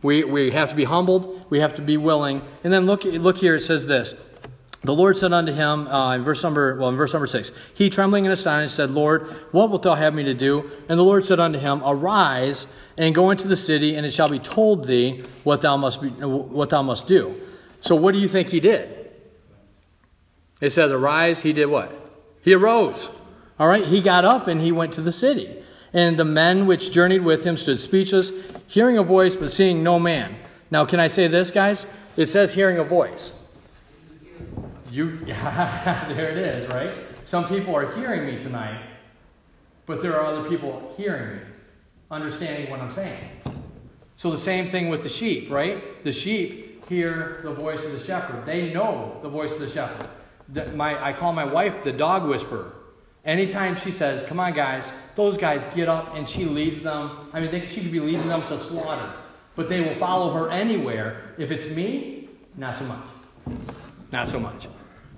We, 0.03 0.25
we 0.25 0.51
have 0.51 0.69
to 0.71 0.75
be 0.75 0.85
humbled. 0.85 1.47
We 1.51 1.61
have 1.61 1.75
to 1.75 1.83
be 1.83 1.97
willing. 1.97 2.43
And 2.63 2.73
then 2.73 2.87
look, 2.87 3.05
look 3.05 3.39
here, 3.39 3.55
it 3.55 3.63
says 3.63 3.87
this. 3.87 4.15
The 4.83 4.95
Lord 4.95 5.17
said 5.17 5.33
unto 5.33 5.51
him, 5.51 5.89
uh, 5.89 6.15
in 6.15 6.23
verse 6.23 6.43
number, 6.43 6.77
well, 6.77 6.91
in 6.91 6.97
verse 6.97 7.15
number 7.15 7.27
six, 7.27 7.53
he 7.73 7.89
trembling 7.89 8.27
and 8.27 8.33
astonished 8.35 8.75
said, 8.75 8.91
Lord, 8.91 9.29
what 9.51 9.71
wilt 9.71 9.83
thou 9.83 9.95
have 9.95 10.13
me 10.13 10.25
to 10.25 10.35
do? 10.35 10.71
And 10.91 10.99
the 10.99 11.03
Lord 11.03 11.25
said 11.25 11.41
unto 11.41 11.59
him, 11.59 11.83
Arise 11.83 12.67
and 12.99 13.15
go 13.15 13.31
into 13.31 13.49
the 13.49 13.57
city, 13.57 13.97
and 13.97 14.05
it 14.05 14.13
shall 14.13 14.29
be 14.29 14.39
told 14.39 14.87
thee 14.87 15.25
what 15.43 15.63
thou 15.63 15.79
must 15.79 16.03
be, 16.03 16.09
what 16.09 16.69
thou 16.69 16.83
must 16.83 17.07
do. 17.07 17.35
So, 17.81 17.95
what 17.95 18.13
do 18.13 18.21
you 18.21 18.29
think 18.29 18.49
he 18.49 18.61
did? 18.61 19.11
It 20.61 20.71
says, 20.71 20.93
Arise. 20.93 21.41
He 21.41 21.55
did 21.55 21.67
what? 21.67 21.93
He 22.43 22.53
arose. 22.53 23.09
All 23.59 23.69
right. 23.69 23.85
He 23.85 24.01
got 24.01 24.25
up 24.25 24.49
and 24.49 24.61
he 24.61 24.73
went 24.73 24.93
to 24.95 25.01
the 25.01 25.13
city. 25.13 25.63
And 25.93 26.19
the 26.19 26.25
men 26.25 26.67
which 26.67 26.91
journeyed 26.91 27.23
with 27.23 27.45
him 27.45 27.57
stood 27.57 27.79
speechless, 27.79 28.33
hearing 28.67 28.99
a 28.99 29.03
voice, 29.03 29.37
but 29.37 29.51
seeing 29.51 29.85
no 29.85 30.01
man. 30.01 30.35
Now, 30.71 30.85
can 30.85 30.99
I 30.99 31.07
say 31.07 31.29
this, 31.29 31.53
guys? 31.53 31.87
It 32.17 32.27
says 32.27 32.53
hearing 32.53 32.79
a 32.79 32.85
voice. 32.85 33.33
You, 34.91 35.19
there 35.27 36.31
it 36.31 36.39
is, 36.39 36.69
right? 36.69 36.95
Some 37.25 37.49
people 37.49 37.75
are 37.75 37.95
hearing 37.97 38.27
me 38.27 38.39
tonight, 38.39 38.83
but 39.87 40.03
there 40.03 40.21
are 40.21 40.27
other 40.27 40.49
people 40.49 40.93
hearing 40.97 41.37
me, 41.37 41.43
understanding 42.11 42.71
what 42.71 42.81
I'm 42.81 42.93
saying. 42.93 43.19
So 44.17 44.31
the 44.31 44.39
same 44.39 44.67
thing 44.67 44.89
with 44.89 45.03
the 45.03 45.09
sheep, 45.09 45.51
right? 45.51 46.05
The 46.05 46.13
sheep 46.13 46.89
hear 46.89 47.41
the 47.43 47.53
voice 47.53 47.85
of 47.85 47.93
the 47.93 47.99
shepherd. 47.99 48.47
They 48.47 48.73
know 48.73 49.19
the 49.23 49.29
voice 49.29 49.53
of 49.53 49.61
the 49.61 49.69
shepherd. 49.69 50.09
The, 50.51 50.67
my, 50.73 51.03
I 51.03 51.13
call 51.13 51.33
my 51.33 51.45
wife 51.45 51.83
the 51.83 51.93
dog 51.93 52.29
whisperer. 52.29 52.74
Anytime 53.25 53.75
she 53.77 53.91
says, 53.91 54.23
Come 54.25 54.39
on, 54.39 54.53
guys, 54.53 54.91
those 55.15 55.37
guys 55.37 55.65
get 55.75 55.89
up 55.89 56.15
and 56.15 56.29
she 56.29 56.45
leads 56.45 56.81
them. 56.81 57.29
I 57.33 57.41
mean, 57.41 57.51
they, 57.51 57.67
she 57.67 57.81
could 57.81 57.93
be 57.93 58.01
leading 58.01 58.29
them 58.29 58.47
to 58.47 58.59
slaughter, 58.59 59.15
but 59.57 59.69
they 59.69 59.81
will 59.81 59.95
follow 59.95 60.33
her 60.35 60.51
anywhere. 60.51 61.35
If 61.39 61.51
it's 61.51 61.69
me, 61.75 62.29
not 62.57 62.77
so 62.79 62.85
much. 62.85 63.09
Not 64.13 64.29
so 64.29 64.39
much. 64.39 64.69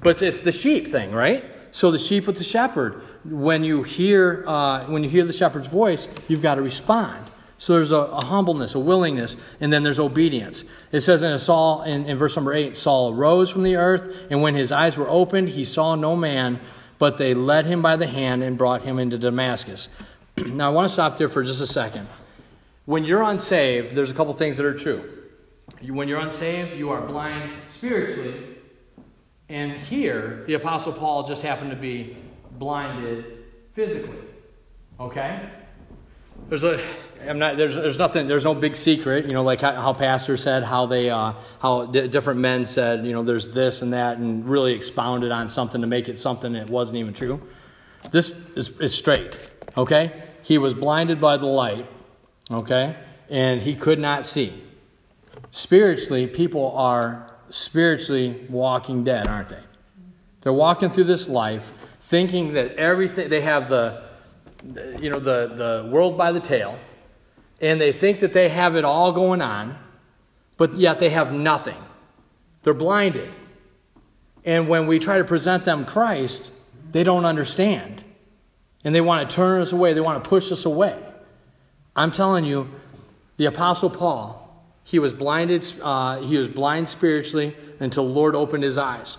But 0.00 0.22
it's 0.22 0.40
the 0.40 0.52
sheep 0.52 0.86
thing, 0.86 1.12
right? 1.12 1.44
So 1.72 1.90
the 1.90 1.98
sheep 1.98 2.26
with 2.26 2.38
the 2.38 2.44
shepherd. 2.44 3.02
When 3.24 3.64
you 3.64 3.82
hear, 3.82 4.44
uh, 4.46 4.84
when 4.84 5.02
you 5.02 5.10
hear 5.10 5.24
the 5.24 5.32
shepherd's 5.32 5.68
voice, 5.68 6.06
you've 6.28 6.42
got 6.42 6.54
to 6.54 6.62
respond. 6.62 7.26
So 7.58 7.74
there's 7.74 7.92
a, 7.92 7.96
a, 7.96 8.24
humbleness, 8.24 8.74
a 8.74 8.78
willingness, 8.78 9.36
and 9.60 9.72
then 9.72 9.82
there's 9.82 9.98
obedience. 9.98 10.62
It 10.92 11.00
says 11.00 11.22
in 11.22 11.38
Saul 11.38 11.82
in, 11.82 12.04
in 12.04 12.18
verse 12.18 12.36
number 12.36 12.52
eight, 12.52 12.76
Saul 12.76 13.14
arose 13.14 13.50
from 13.50 13.62
the 13.62 13.76
earth, 13.76 14.14
and 14.30 14.42
when 14.42 14.54
his 14.54 14.72
eyes 14.72 14.96
were 14.96 15.08
opened, 15.08 15.48
he 15.48 15.64
saw 15.64 15.94
no 15.94 16.14
man, 16.14 16.60
but 16.98 17.18
they 17.18 17.34
led 17.34 17.66
him 17.66 17.82
by 17.82 17.96
the 17.96 18.06
hand 18.06 18.42
and 18.42 18.56
brought 18.56 18.82
him 18.82 18.98
into 18.98 19.18
Damascus. 19.18 19.88
now, 20.36 20.70
I 20.70 20.72
want 20.72 20.88
to 20.88 20.92
stop 20.92 21.18
there 21.18 21.28
for 21.28 21.42
just 21.42 21.60
a 21.60 21.66
second. 21.66 22.08
When 22.84 23.04
you're 23.04 23.22
unsaved, 23.22 23.94
there's 23.94 24.10
a 24.10 24.14
couple 24.14 24.32
things 24.34 24.56
that 24.56 24.66
are 24.66 24.74
true. 24.74 25.12
When 25.88 26.08
you're 26.08 26.20
unsaved, 26.20 26.76
you 26.76 26.90
are 26.90 27.00
blind 27.00 27.52
spiritually. 27.66 28.56
And 29.48 29.80
here, 29.80 30.44
the 30.46 30.54
Apostle 30.54 30.92
Paul 30.92 31.26
just 31.26 31.42
happened 31.42 31.70
to 31.70 31.76
be 31.76 32.16
blinded 32.52 33.44
physically. 33.72 34.18
Okay? 34.98 35.50
There's 36.48 36.64
a, 36.64 36.80
I'm 37.28 37.38
not, 37.38 37.56
there's, 37.56 37.74
there's 37.74 37.98
nothing, 37.98 38.28
there's 38.28 38.44
no 38.44 38.54
big 38.54 38.76
secret, 38.76 39.26
you 39.26 39.32
know, 39.32 39.42
like 39.42 39.60
how, 39.60 39.72
how 39.72 39.92
Pastor 39.92 40.36
said, 40.36 40.62
how 40.62 40.86
they, 40.86 41.10
uh, 41.10 41.32
how 41.58 41.86
d- 41.86 42.06
different 42.08 42.40
men 42.40 42.64
said, 42.64 43.04
you 43.04 43.12
know, 43.12 43.22
there's 43.22 43.48
this 43.48 43.82
and 43.82 43.92
that, 43.92 44.18
and 44.18 44.48
really 44.48 44.72
expounded 44.74 45.32
on 45.32 45.48
something 45.48 45.80
to 45.80 45.86
make 45.86 46.08
it 46.08 46.18
something 46.18 46.52
that 46.52 46.70
wasn't 46.70 46.98
even 46.98 47.14
true. 47.14 47.42
This 48.10 48.30
is, 48.54 48.70
is 48.80 48.94
straight, 48.94 49.36
okay? 49.76 50.22
He 50.42 50.58
was 50.58 50.72
blinded 50.72 51.20
by 51.20 51.36
the 51.36 51.46
light, 51.46 51.86
okay? 52.50 52.96
And 53.28 53.60
he 53.60 53.74
could 53.74 53.98
not 53.98 54.24
see. 54.24 54.62
Spiritually, 55.50 56.28
people 56.28 56.76
are 56.76 57.34
spiritually 57.50 58.46
walking 58.48 59.02
dead, 59.02 59.26
aren't 59.26 59.48
they? 59.48 59.62
They're 60.42 60.52
walking 60.52 60.90
through 60.90 61.04
this 61.04 61.28
life 61.28 61.72
thinking 61.98 62.52
that 62.52 62.76
everything, 62.76 63.28
they 63.28 63.40
have 63.40 63.68
the, 63.68 64.05
you 65.00 65.10
know, 65.10 65.18
the, 65.18 65.48
the 65.54 65.90
world 65.90 66.16
by 66.16 66.32
the 66.32 66.40
tail, 66.40 66.78
and 67.60 67.80
they 67.80 67.92
think 67.92 68.20
that 68.20 68.32
they 68.32 68.48
have 68.48 68.76
it 68.76 68.84
all 68.84 69.12
going 69.12 69.40
on, 69.40 69.78
but 70.56 70.74
yet 70.74 70.98
they 70.98 71.10
have 71.10 71.32
nothing. 71.32 71.82
They're 72.62 72.74
blinded. 72.74 73.34
And 74.44 74.68
when 74.68 74.86
we 74.86 74.98
try 74.98 75.18
to 75.18 75.24
present 75.24 75.64
them 75.64 75.84
Christ, 75.84 76.52
they 76.92 77.02
don't 77.02 77.24
understand. 77.24 78.04
And 78.84 78.94
they 78.94 79.00
want 79.00 79.28
to 79.28 79.34
turn 79.34 79.60
us 79.60 79.72
away, 79.72 79.94
they 79.94 80.00
want 80.00 80.22
to 80.22 80.28
push 80.28 80.52
us 80.52 80.64
away. 80.64 80.96
I'm 81.94 82.12
telling 82.12 82.44
you, 82.44 82.68
the 83.36 83.46
Apostle 83.46 83.90
Paul, 83.90 84.42
he 84.84 84.98
was 84.98 85.12
blinded, 85.12 85.64
uh, 85.82 86.20
he 86.20 86.36
was 86.36 86.48
blind 86.48 86.88
spiritually 86.88 87.56
until 87.80 88.06
the 88.06 88.12
Lord 88.12 88.34
opened 88.34 88.62
his 88.62 88.78
eyes 88.78 89.18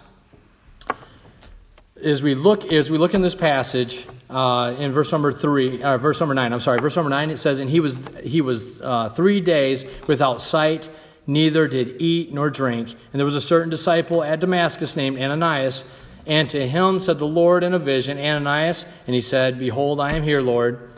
as 2.04 2.22
we 2.22 2.36
look 2.36 2.72
as 2.72 2.92
we 2.92 2.98
look 2.98 3.14
in 3.14 3.22
this 3.22 3.36
passage 3.36 4.06
uh, 4.30 4.76
in 4.78 4.92
verse 4.92 5.12
number 5.12 5.32
three, 5.32 5.82
uh, 5.82 5.98
verse 5.98 6.20
number 6.20 6.36
nine. 6.36 6.54
I'm 6.54 6.62
sorry, 6.62 6.80
verse 6.80 6.96
number 6.96 7.10
nine. 7.10 7.30
It 7.30 7.38
says, 7.38 7.60
"And 7.60 7.70
he 7.70 7.80
was 7.80 7.98
he 8.24 8.42
was 8.42 8.82
uh, 8.82 9.10
three 9.10 9.42
days 9.42 9.86
without 10.08 10.42
sight, 10.42 10.90
neither 11.26 11.68
did 11.68 12.02
eat 12.02 12.34
nor 12.34 12.50
drink. 12.50 12.90
And 12.90 13.20
there 13.20 13.26
was 13.26 13.36
a 13.36 13.42
certain 13.42 13.70
disciple 13.70 14.24
at 14.24 14.40
Damascus 14.40 14.96
named 14.96 15.20
Ananias, 15.20 15.86
and 16.26 16.50
to 16.50 16.68
him 16.68 17.00
said 17.00 17.20
the 17.20 17.28
Lord 17.28 17.64
in 17.64 17.74
a 17.74 17.80
vision, 17.80 18.18
Ananias, 18.18 18.86
and 19.06 19.16
he 19.16 19.22
said, 19.22 19.60
Behold, 19.60 20.00
I 20.00 20.14
am 20.14 20.24
here, 20.24 20.42
Lord." 20.42 20.92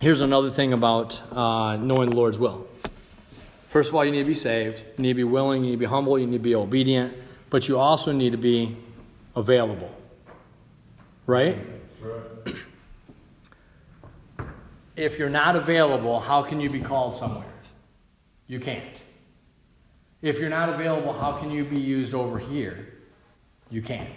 Here's 0.00 0.20
another 0.20 0.50
thing 0.50 0.74
about 0.74 1.22
uh, 1.32 1.76
knowing 1.76 2.10
the 2.10 2.16
Lord's 2.16 2.36
will. 2.36 2.66
First 3.70 3.88
of 3.88 3.94
all, 3.94 4.04
you 4.04 4.10
need 4.10 4.18
to 4.18 4.24
be 4.26 4.34
saved. 4.34 4.82
You 4.98 5.02
need 5.02 5.08
to 5.08 5.14
be 5.14 5.24
willing. 5.24 5.64
You 5.64 5.70
need 5.70 5.76
to 5.76 5.78
be 5.78 5.86
humble. 5.86 6.18
You 6.18 6.26
need 6.26 6.36
to 6.36 6.42
be 6.42 6.54
obedient. 6.54 7.14
But 7.48 7.68
you 7.68 7.78
also 7.78 8.12
need 8.12 8.32
to 8.32 8.36
be 8.36 8.76
available. 9.36 9.90
Right? 11.26 11.58
right? 12.00 12.56
If 14.96 15.18
you're 15.18 15.30
not 15.30 15.56
available, 15.56 16.20
how 16.20 16.42
can 16.42 16.60
you 16.60 16.70
be 16.70 16.80
called 16.80 17.16
somewhere? 17.16 17.44
You 18.46 18.60
can't. 18.60 19.02
If 20.22 20.38
you're 20.38 20.50
not 20.50 20.68
available, 20.68 21.12
how 21.12 21.32
can 21.32 21.50
you 21.50 21.64
be 21.64 21.80
used 21.80 22.14
over 22.14 22.38
here? 22.38 22.88
You 23.70 23.82
can't. 23.82 24.14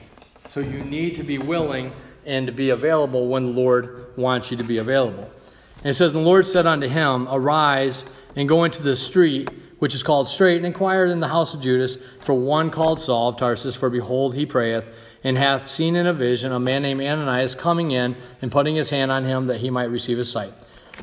So 0.50 0.60
you 0.60 0.84
need 0.84 1.16
to 1.16 1.24
be 1.24 1.38
willing 1.38 1.92
and 2.26 2.48
to 2.48 2.54
be 2.54 2.70
available 2.70 3.28
when 3.28 3.46
the 3.46 3.60
Lord 3.60 4.14
wants 4.18 4.52
you 4.52 4.58
to 4.58 4.64
be 4.64 4.78
available. 4.78 5.30
And 5.78 5.88
it 5.88 5.94
says, 5.96 6.14
The 6.14 6.20
Lord 6.20 6.46
said 6.46 6.68
unto 6.68 6.88
him, 6.88 7.28
Arise 7.30 8.04
and 8.36 8.48
go 8.48 8.64
into 8.64 8.84
the 8.84 8.96
street 8.96 9.50
which 9.80 9.94
is 9.94 10.04
called 10.04 10.28
Straight, 10.28 10.58
and 10.58 10.66
inquire 10.66 11.06
in 11.06 11.20
the 11.20 11.28
house 11.28 11.54
of 11.54 11.62
Judas 11.62 11.98
for 12.22 12.34
one 12.34 12.72
called 12.72 13.00
Saul 13.00 13.30
of 13.30 13.38
Tarsus, 13.38 13.76
for 13.76 13.90
behold, 13.90 14.34
he 14.34 14.46
prayeth 14.46 14.92
and 15.28 15.38
hath 15.38 15.68
seen 15.68 15.98
in 15.98 16.08
a 16.08 16.14
vision 16.14 16.54
a 16.54 16.60
man 16.60 16.84
named 16.84 17.02
Ananias 17.02 17.54
coming 17.54 17.92
in 17.92 18.16
and 18.42 18.50
putting 18.50 18.78
his 18.78 18.90
hand 18.90 19.12
on 19.12 19.26
him 19.26 19.48
that 19.48 19.60
he 19.60 19.70
might 19.70 19.90
receive 19.92 20.18
his 20.18 20.32
sight. 20.32 20.54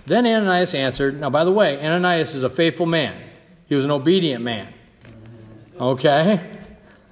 Then 0.07 0.25
Ananias 0.25 0.73
answered, 0.73 1.21
Now, 1.21 1.29
by 1.29 1.45
the 1.45 1.53
way, 1.53 1.79
Ananias 1.79 2.35
is 2.35 2.43
a 2.43 2.49
faithful 2.49 2.87
man, 2.87 3.15
he 3.67 3.75
was 3.75 3.85
an 3.85 3.91
obedient 3.91 4.43
man. 4.43 4.73
Okay? 5.79 6.59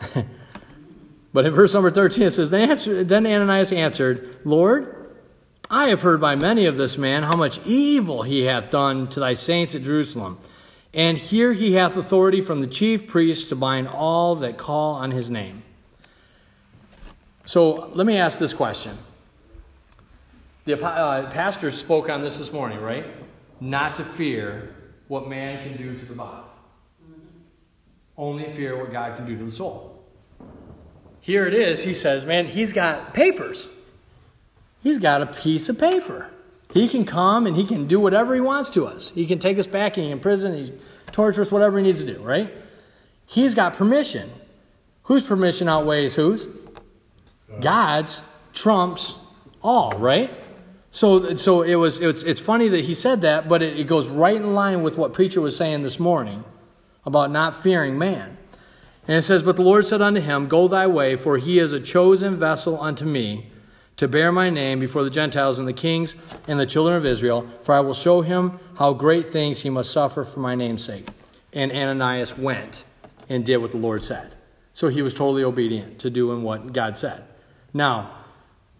but 1.35 1.45
in 1.45 1.53
verse 1.53 1.75
number 1.75 1.91
13 1.91 2.23
it 2.25 2.31
says, 2.31 2.49
Then, 2.49 3.27
Ananias 3.27 3.73
answered, 3.73 4.39
Lord, 4.45 5.13
I 5.69 5.89
have 5.89 6.01
heard 6.01 6.19
by 6.19 6.35
many 6.35 6.65
of 6.65 6.79
this 6.79 6.97
man 6.97 7.25
how 7.25 7.37
much 7.37 7.61
evil 7.67 8.23
he 8.23 8.45
hath 8.45 8.71
done 8.71 9.09
to 9.09 9.21
thy 9.21 9.35
saints 9.35 9.75
at 9.75 9.83
Jerusalem. 9.83 10.39
And 10.95 11.19
here 11.19 11.53
he 11.53 11.75
hath 11.75 11.99
authority 11.99 12.41
from 12.41 12.63
the 12.63 12.67
chief 12.69 13.07
priest 13.07 13.51
to 13.51 13.55
bind 13.55 13.89
all 13.89 14.37
that 14.37 14.57
call 14.57 14.95
on 14.95 15.11
his 15.11 15.31
name. 15.31 15.63
So 17.45 17.91
let 17.95 18.07
me 18.07 18.19
ask 18.19 18.39
this 18.39 18.55
question. 18.55 18.97
The 20.65 20.81
uh, 20.81 21.29
pastor 21.31 21.73
spoke 21.73 22.09
on 22.09 22.23
this 22.23 22.39
this 22.39 22.53
morning, 22.53 22.81
right? 22.81 23.07
Not 23.61 23.97
to 23.97 24.05
fear 24.05 24.75
what 25.09 25.29
man 25.29 25.63
can 25.63 25.77
do 25.77 25.97
to 25.97 26.05
the 26.05 26.15
body, 26.15 26.47
only 28.17 28.53
fear 28.53 28.79
what 28.79 28.93
God 28.93 29.17
can 29.17 29.27
do 29.27 29.37
to 29.37 29.45
the 29.45 29.53
soul. 29.53 30.05
Here 31.21 31.47
it 31.47 31.55
is. 31.55 31.81
He 31.81 31.95
says, 31.95 32.25
man, 32.25 32.47
he's 32.47 32.73
got 32.73 33.15
papers. 33.15 33.69
He's 34.83 34.99
got 34.99 35.23
a 35.23 35.27
piece 35.27 35.69
of 35.69 35.79
paper. 35.79 36.31
He 36.73 36.89
can 36.89 37.05
come 37.05 37.47
and 37.47 37.55
he 37.55 37.65
can 37.65 37.87
do 37.87 38.01
whatever 38.01 38.35
he 38.35 38.41
wants 38.41 38.71
to 38.71 38.87
us. 38.87 39.11
He 39.15 39.27
can 39.27 39.39
take 39.39 39.59
us 39.59 39.67
back 39.67 39.97
and 39.97 40.05
he 40.05 40.11
can 40.11 40.21
prison, 40.21 40.55
he's 40.55 40.73
torture 41.13 41.43
us, 41.43 41.51
whatever 41.51 41.79
he 41.79 41.85
needs 41.85 42.03
to 42.03 42.15
do, 42.15 42.21
right? 42.23 42.53
He's 43.27 43.55
got 43.55 43.75
permission. 43.75 44.31
Whose 45.05 45.23
permission 45.23 45.69
outweighs 45.69 46.15
whose? 46.15 46.49
God's 47.61 48.23
trumps 48.53 49.15
all, 49.63 49.93
right? 49.99 50.31
So, 50.91 51.37
so 51.37 51.63
it 51.63 51.77
was, 51.77 52.01
it's, 52.01 52.23
it's 52.23 52.41
funny 52.41 52.69
that 52.69 52.85
he 52.85 52.95
said 52.95 53.23
that, 53.23 53.49
but 53.49 53.63
it, 53.63 53.79
it 53.79 53.87
goes 53.87 54.09
right 54.09 54.37
in 54.37 54.55
line 54.55 54.83
with 54.83 54.99
what 54.99 55.13
preacher 55.15 55.41
was 55.41 55.57
saying 55.57 55.83
this 55.83 55.99
morning 55.99 56.45
about 57.07 57.31
not 57.31 57.63
fearing 57.63 57.99
man. 57.99 58.37
And 59.09 59.17
it 59.17 59.23
says, 59.23 59.43
But 59.43 59.57
the 59.57 59.63
Lord 59.63 59.87
said 59.87 60.03
unto 60.03 60.21
him, 60.21 60.49
Go 60.49 60.69
thy 60.69 60.87
way, 60.87 61.17
for 61.17 61.39
he 61.39 61.59
is 61.59 61.73
a 61.73 61.81
chosen 61.81 62.37
vessel 62.37 62.81
unto 62.81 63.05
me 63.05 63.51
to 63.97 64.07
bear 64.07 64.31
my 64.33 64.51
name 64.51 64.81
before 64.81 65.03
the 65.03 65.11
Gentiles 65.11 65.59
and 65.59 65.67
the 65.67 65.73
kings 65.73 66.15
and 66.47 66.61
the 66.61 66.67
children 66.67 66.97
of 66.97 67.07
Israel, 67.07 67.49
for 67.63 67.75
I 67.75 67.81
will 67.81 67.95
show 67.95 68.21
him 68.21 68.59
how 68.77 68.93
great 68.93 69.29
things 69.29 69.61
he 69.61 69.71
must 69.71 69.93
suffer 69.93 70.25
for 70.25 70.41
my 70.41 70.55
name's 70.55 70.85
sake. 70.85 71.09
And 71.53 71.73
Ananias 71.73 72.37
went 72.37 72.85
and 73.29 73.45
did 73.45 73.59
what 73.59 73.73
the 73.73 73.79
Lord 73.79 74.05
said. 74.05 74.35
So 74.75 74.89
he 74.89 75.03
was 75.03 75.15
totally 75.15 75.45
obedient 75.45 75.99
to 76.01 76.11
doing 76.11 76.43
what 76.43 76.73
God 76.73 76.97
said. 76.97 77.25
Now, 77.75 78.17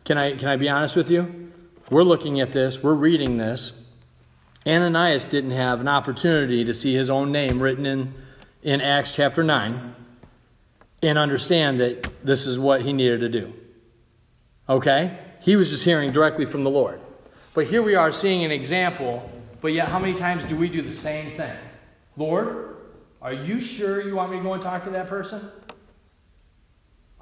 can 0.05 0.19
I, 0.19 0.37
can 0.37 0.49
I 0.49 0.57
be 0.57 0.69
honest 0.69 0.97
with 0.97 1.11
you? 1.11 1.53
We're 1.91 2.03
looking 2.03 2.41
at 2.41 2.53
this, 2.53 2.83
we're 2.83 2.95
reading 2.95 3.37
this. 3.37 3.73
Ananias 4.67 5.27
didn't 5.27 5.51
have 5.53 5.81
an 5.81 5.89
opportunity 5.89 6.65
to 6.65 6.75
see 6.75 6.95
his 6.95 7.11
own 7.11 7.33
name 7.33 7.61
written 7.61 7.85
in, 7.87 8.15
in 8.63 8.81
Acts 8.81 9.15
chapter 9.15 9.43
9 9.43 9.95
and 11.03 11.19
understand 11.19 11.81
that 11.81 12.07
this 12.25 12.47
is 12.47 12.59
what 12.59 12.83
he 12.83 12.93
needed 12.93 13.21
to 13.21 13.29
do. 13.29 13.53
Okay? 14.69 15.19
He 15.41 15.57
was 15.57 15.71
just 15.71 15.85
hearing 15.85 16.13
directly 16.13 16.45
from 16.45 16.63
the 16.63 16.71
Lord. 16.71 17.01
But 17.55 17.67
here 17.67 17.83
we 17.83 17.97
are 17.97 18.13
seeing 18.13 18.45
an 18.45 18.53
example, 18.53 19.29
but 19.61 19.69
yet 19.69 19.89
how 19.89 19.99
many 19.99 20.15
times 20.15 20.45
do 20.45 20.57
we 20.57 20.69
do 20.69 20.81
the 20.81 20.93
same 20.93 21.33
thing? 21.33 21.57
Lord, 22.17 22.77
are 23.21 23.33
you 23.33 23.61
sure 23.61 24.01
you 24.01 24.15
want 24.15 24.31
me 24.31 24.39
to 24.39 24.43
go 24.43 24.55
and 24.55 24.63
talk 24.63 24.85
to 24.85 24.91
that 24.91 25.09
person? 25.09 25.51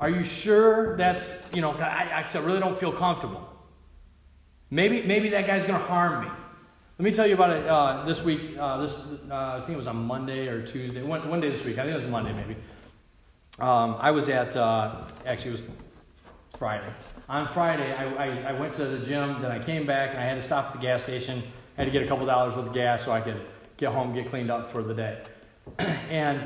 Are 0.01 0.11
you 0.11 0.25
sure 0.25 0.97
that's, 0.97 1.33
you 1.55 1.61
know, 1.61 1.73
I, 1.73 2.27
I 2.27 2.39
really 2.39 2.59
don't 2.59 2.79
feel 2.79 2.93
comfortable. 2.93 3.47
Maybe, 4.71 5.03
maybe 5.03 5.29
that 5.31 5.47
guy's 5.47 5.65
going 5.65 5.79
to 5.79 5.87
harm 5.87 6.25
me. 6.25 6.31
Let 6.99 7.05
me 7.05 7.13
tell 7.13 7.27
you 7.27 7.35
about 7.35 7.51
it 7.51 7.67
uh, 7.67 8.05
this 8.05 8.23
week. 8.23 8.57
Uh, 8.59 8.79
this, 8.79 8.95
uh, 9.31 9.59
I 9.59 9.61
think 9.61 9.71
it 9.71 9.77
was 9.77 9.87
on 9.87 9.97
Monday 9.97 10.49
or 10.49 10.63
Tuesday. 10.63 11.03
One, 11.03 11.29
one 11.29 11.41
day 11.41 11.51
this 11.51 11.65
week. 11.65 11.79
I 11.79 11.83
think 11.83 11.93
it 11.93 12.03
was 12.03 12.11
Monday, 12.11 12.33
maybe. 12.33 12.57
Um, 13.59 13.97
I 14.01 14.11
was 14.11 14.29
at, 14.29 14.57
uh, 14.57 15.07
actually, 15.27 15.51
it 15.51 15.53
was 15.53 15.65
Friday 16.57 16.93
on 17.31 17.47
Friday, 17.47 17.95
I, 17.95 18.07
I, 18.07 18.27
I, 18.51 18.53
went 18.53 18.75
to 18.75 18.85
the 18.85 18.99
gym, 18.99 19.41
then 19.41 19.53
I 19.53 19.61
came 19.61 19.87
back 19.87 20.11
and 20.11 20.19
I 20.19 20.25
had 20.25 20.35
to 20.35 20.43
stop 20.43 20.67
at 20.67 20.73
the 20.73 20.79
gas 20.79 21.05
station. 21.05 21.45
I 21.79 21.83
had 21.83 21.85
to 21.85 21.93
get 21.93 22.03
a 22.03 22.09
couple 22.09 22.27
dollars 22.27 22.57
worth 22.57 22.67
of 22.67 22.75
gas 22.75 23.05
so 23.05 23.13
I 23.13 23.21
could 23.21 23.41
get 23.77 23.93
home, 23.93 24.13
get 24.13 24.27
cleaned 24.27 24.51
up 24.51 24.69
for 24.69 24.83
the 24.83 24.93
day. 24.93 25.23
and 26.11 26.41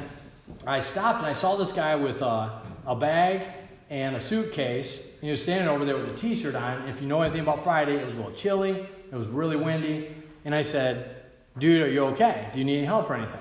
I 0.67 0.81
stopped 0.81 1.21
and 1.21 1.27
I 1.27 1.33
saw 1.33 1.57
this 1.57 1.73
guy 1.73 1.97
with 1.97 2.21
a, 2.21 2.61
a 2.87 2.95
bag 2.95 3.47
and 3.91 4.17
a 4.17 4.21
suitcase. 4.21 4.99
And 4.99 5.23
he 5.23 5.31
was 5.31 5.43
standing 5.43 5.69
over 5.69 5.85
there 5.85 5.97
with 5.97 6.11
a 6.11 6.15
t 6.15 6.35
shirt 6.35 6.55
on. 6.55 6.89
If 6.89 7.01
you 7.01 7.09
know 7.09 7.23
anything 7.23 7.41
about 7.41 7.63
Friday, 7.63 7.97
it 7.97 8.05
was 8.05 8.15
a 8.15 8.19
little 8.19 8.33
chilly, 8.33 8.87
it 9.11 9.15
was 9.15 9.27
really 9.27 9.57
windy. 9.57 10.15
And 10.45 10.55
I 10.55 10.63
said, 10.63 11.23
Dude, 11.59 11.83
are 11.83 11.91
you 11.91 12.05
okay? 12.07 12.49
Do 12.53 12.59
you 12.59 12.65
need 12.65 12.79
any 12.79 12.87
help 12.87 13.09
or 13.09 13.15
anything? 13.15 13.41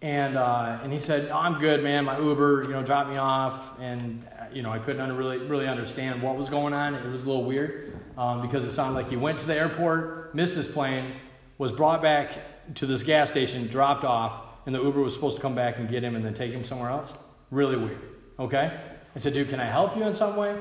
And, 0.00 0.36
uh, 0.36 0.78
and 0.82 0.92
he 0.92 1.00
said, 1.00 1.28
oh, 1.30 1.36
I'm 1.36 1.58
good, 1.58 1.82
man. 1.82 2.04
My 2.04 2.18
Uber, 2.18 2.62
you 2.62 2.68
know, 2.68 2.82
dropped 2.82 3.10
me 3.10 3.16
off. 3.16 3.78
And, 3.80 4.24
uh, 4.40 4.44
you 4.52 4.62
know, 4.62 4.70
I 4.70 4.78
couldn't 4.78 5.16
really, 5.16 5.38
really 5.38 5.66
understand 5.66 6.22
what 6.22 6.36
was 6.36 6.48
going 6.48 6.72
on. 6.72 6.94
It 6.94 7.10
was 7.10 7.24
a 7.24 7.26
little 7.26 7.44
weird 7.44 7.98
um, 8.16 8.40
because 8.40 8.64
it 8.64 8.70
sounded 8.70 8.94
like 8.94 9.08
he 9.08 9.16
went 9.16 9.38
to 9.40 9.46
the 9.46 9.56
airport, 9.56 10.34
missed 10.34 10.54
his 10.54 10.68
plane, 10.68 11.14
was 11.58 11.72
brought 11.72 12.00
back 12.00 12.74
to 12.76 12.86
this 12.86 13.02
gas 13.02 13.30
station, 13.30 13.66
dropped 13.66 14.04
off, 14.04 14.42
and 14.66 14.74
the 14.74 14.80
Uber 14.80 15.00
was 15.00 15.14
supposed 15.14 15.36
to 15.36 15.42
come 15.42 15.54
back 15.54 15.78
and 15.78 15.88
get 15.88 16.04
him 16.04 16.14
and 16.14 16.24
then 16.24 16.34
take 16.34 16.52
him 16.52 16.62
somewhere 16.62 16.90
else. 16.90 17.12
Really 17.50 17.76
weird. 17.76 17.98
Okay? 18.38 18.80
I 19.14 19.18
said, 19.18 19.32
dude, 19.32 19.48
can 19.48 19.60
I 19.60 19.66
help 19.66 19.96
you 19.96 20.04
in 20.04 20.14
some 20.14 20.36
way? 20.36 20.56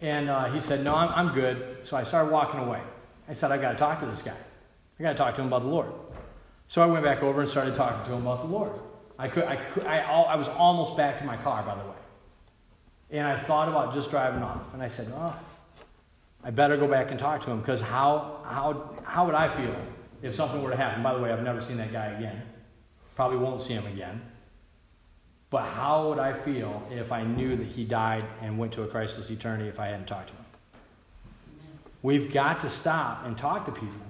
And 0.00 0.28
uh, 0.28 0.46
he 0.46 0.60
said, 0.60 0.82
no, 0.82 0.94
I'm, 0.94 1.10
I'm 1.10 1.34
good. 1.34 1.78
So 1.82 1.96
I 1.96 2.02
started 2.02 2.32
walking 2.32 2.60
away. 2.60 2.80
I 3.28 3.32
said, 3.32 3.52
I 3.52 3.58
got 3.58 3.72
to 3.72 3.76
talk 3.76 4.00
to 4.00 4.06
this 4.06 4.22
guy. 4.22 4.36
I 4.98 5.02
got 5.02 5.12
to 5.12 5.18
talk 5.18 5.34
to 5.34 5.40
him 5.40 5.46
about 5.46 5.62
the 5.62 5.68
Lord. 5.68 5.92
So 6.68 6.82
I 6.82 6.86
went 6.86 7.04
back 7.04 7.22
over 7.22 7.40
and 7.40 7.48
started 7.48 7.74
talking 7.74 8.04
to 8.06 8.12
him 8.12 8.22
about 8.22 8.42
the 8.42 8.48
Lord. 8.48 8.72
I, 9.18 9.28
could, 9.28 9.44
I, 9.44 9.56
could, 9.56 9.84
I, 9.84 10.00
I 10.00 10.36
was 10.36 10.48
almost 10.48 10.96
back 10.96 11.18
to 11.18 11.24
my 11.24 11.36
car, 11.36 11.62
by 11.62 11.74
the 11.74 11.88
way. 11.88 11.96
And 13.10 13.26
I 13.26 13.38
thought 13.38 13.68
about 13.68 13.92
just 13.92 14.10
driving 14.10 14.42
off. 14.42 14.72
And 14.72 14.82
I 14.82 14.88
said, 14.88 15.12
oh, 15.14 15.38
I 16.42 16.50
better 16.50 16.76
go 16.76 16.88
back 16.88 17.10
and 17.10 17.18
talk 17.18 17.40
to 17.42 17.50
him 17.50 17.60
because 17.60 17.80
how, 17.80 18.40
how, 18.44 18.90
how 19.04 19.26
would 19.26 19.34
I 19.34 19.54
feel 19.54 19.74
if 20.22 20.34
something 20.34 20.62
were 20.62 20.70
to 20.70 20.76
happen? 20.76 21.02
By 21.02 21.14
the 21.14 21.20
way, 21.20 21.32
I've 21.32 21.42
never 21.42 21.60
seen 21.60 21.76
that 21.76 21.92
guy 21.92 22.06
again. 22.06 22.40
Probably 23.14 23.36
won't 23.36 23.60
see 23.60 23.74
him 23.74 23.86
again. 23.86 24.22
But 25.50 25.62
how 25.62 26.08
would 26.08 26.18
I 26.18 26.32
feel 26.32 26.86
if 26.90 27.10
I 27.10 27.24
knew 27.24 27.56
that 27.56 27.66
he 27.66 27.84
died 27.84 28.24
and 28.40 28.56
went 28.56 28.72
to 28.74 28.84
a 28.84 28.86
Christless 28.86 29.30
eternity 29.30 29.68
if 29.68 29.80
I 29.80 29.86
hadn't 29.88 30.06
talked 30.06 30.28
to 30.28 30.34
him? 30.34 30.44
We've 32.02 32.32
got 32.32 32.60
to 32.60 32.68
stop 32.68 33.26
and 33.26 33.36
talk 33.36 33.66
to 33.66 33.72
people. 33.72 34.00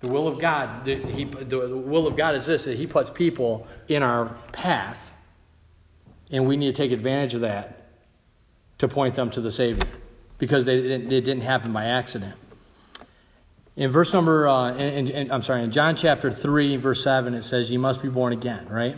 The 0.00 0.08
will 0.08 0.28
of 0.28 0.38
God, 0.38 0.84
the, 0.84 0.96
he, 0.96 1.24
the 1.24 1.68
will 1.68 2.06
of 2.06 2.16
God 2.16 2.34
is 2.34 2.46
this 2.46 2.64
that 2.64 2.76
He 2.76 2.86
puts 2.86 3.10
people 3.10 3.66
in 3.88 4.02
our 4.02 4.36
path, 4.52 5.12
and 6.30 6.46
we 6.46 6.56
need 6.56 6.74
to 6.74 6.82
take 6.82 6.92
advantage 6.92 7.34
of 7.34 7.40
that 7.40 7.88
to 8.78 8.86
point 8.86 9.16
them 9.16 9.28
to 9.30 9.40
the 9.40 9.50
Savior 9.50 9.82
because 10.38 10.64
they 10.64 10.80
didn't, 10.80 11.12
it 11.12 11.24
didn't 11.24 11.42
happen 11.42 11.72
by 11.72 11.86
accident. 11.86 12.34
In 13.74 13.90
verse 13.90 14.12
number, 14.12 14.46
uh, 14.46 14.72
in, 14.74 15.08
in, 15.08 15.32
I'm 15.32 15.42
sorry, 15.42 15.62
in 15.62 15.72
John 15.72 15.96
chapter 15.96 16.30
3, 16.30 16.76
verse 16.76 17.02
7, 17.02 17.34
it 17.34 17.42
says, 17.42 17.70
You 17.70 17.78
must 17.80 18.00
be 18.00 18.08
born 18.08 18.32
again, 18.32 18.68
right? 18.68 18.96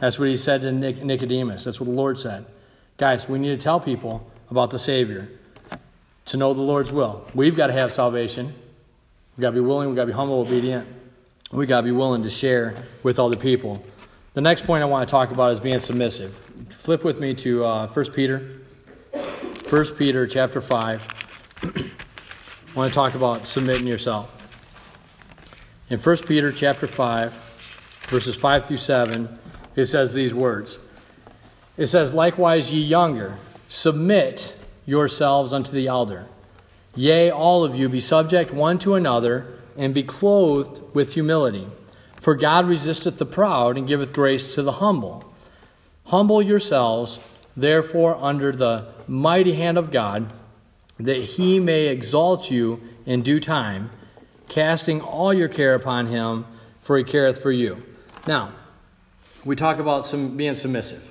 That's 0.00 0.18
what 0.18 0.28
he 0.28 0.36
said 0.36 0.62
to 0.62 0.72
Nicodemus. 0.72 1.64
That's 1.64 1.80
what 1.80 1.86
the 1.86 1.94
Lord 1.94 2.18
said. 2.18 2.46
Guys, 2.96 3.28
we 3.28 3.38
need 3.38 3.48
to 3.48 3.56
tell 3.56 3.80
people 3.80 4.28
about 4.50 4.70
the 4.70 4.78
Savior 4.78 5.28
to 6.26 6.36
know 6.36 6.52
the 6.54 6.60
Lord's 6.60 6.92
will. 6.92 7.26
We've 7.34 7.56
got 7.56 7.68
to 7.68 7.72
have 7.72 7.92
salvation. 7.92 8.46
We've 9.36 9.42
got 9.42 9.50
to 9.50 9.54
be 9.54 9.60
willing, 9.60 9.88
we've 9.88 9.96
got 9.96 10.02
to 10.02 10.08
be 10.08 10.12
humble, 10.12 10.40
obedient. 10.40 10.86
We've 11.50 11.68
got 11.68 11.80
to 11.80 11.84
be 11.84 11.92
willing 11.92 12.22
to 12.24 12.30
share 12.30 12.74
with 13.02 13.18
other 13.18 13.36
people. 13.36 13.82
The 14.34 14.40
next 14.40 14.66
point 14.66 14.82
I 14.82 14.86
want 14.86 15.08
to 15.08 15.10
talk 15.10 15.30
about 15.30 15.52
is 15.52 15.60
being 15.60 15.80
submissive. 15.80 16.38
Flip 16.70 17.02
with 17.02 17.20
me 17.20 17.34
to 17.34 17.64
uh, 17.64 17.86
1 17.88 18.12
Peter. 18.12 18.60
1 19.68 19.84
Peter 19.96 20.26
chapter 20.26 20.60
5. 20.60 21.60
I 21.64 22.78
want 22.78 22.92
to 22.92 22.94
talk 22.94 23.14
about 23.14 23.46
submitting 23.46 23.86
yourself. 23.86 24.34
In 25.88 25.98
1 25.98 26.16
Peter 26.26 26.52
chapter 26.52 26.86
5, 26.86 27.32
verses 28.08 28.36
5 28.36 28.66
through 28.66 28.76
7, 28.76 29.38
it 29.78 29.86
says 29.86 30.12
these 30.12 30.34
words. 30.34 30.78
It 31.76 31.86
says, 31.86 32.12
Likewise, 32.12 32.72
ye 32.72 32.82
younger, 32.82 33.38
submit 33.68 34.56
yourselves 34.84 35.52
unto 35.52 35.70
the 35.70 35.86
elder. 35.86 36.26
Yea, 36.94 37.30
all 37.30 37.62
of 37.62 37.76
you 37.76 37.88
be 37.88 38.00
subject 38.00 38.52
one 38.52 38.78
to 38.80 38.96
another, 38.96 39.46
and 39.76 39.94
be 39.94 40.02
clothed 40.02 40.80
with 40.92 41.14
humility. 41.14 41.68
For 42.20 42.34
God 42.34 42.66
resisteth 42.66 43.18
the 43.18 43.26
proud, 43.26 43.76
and 43.76 43.86
giveth 43.86 44.12
grace 44.12 44.54
to 44.56 44.62
the 44.62 44.72
humble. 44.72 45.24
Humble 46.06 46.42
yourselves, 46.42 47.20
therefore, 47.56 48.16
under 48.16 48.50
the 48.50 48.88
mighty 49.06 49.54
hand 49.54 49.78
of 49.78 49.92
God, 49.92 50.32
that 50.98 51.18
he 51.18 51.60
may 51.60 51.86
exalt 51.86 52.50
you 52.50 52.80
in 53.06 53.22
due 53.22 53.38
time, 53.38 53.90
casting 54.48 55.00
all 55.00 55.32
your 55.32 55.48
care 55.48 55.74
upon 55.74 56.06
him, 56.06 56.46
for 56.80 56.98
he 56.98 57.04
careth 57.04 57.40
for 57.40 57.52
you. 57.52 57.82
Now, 58.26 58.52
we 59.44 59.56
talk 59.56 59.78
about 59.78 60.06
some 60.06 60.36
being 60.36 60.54
submissive. 60.54 61.10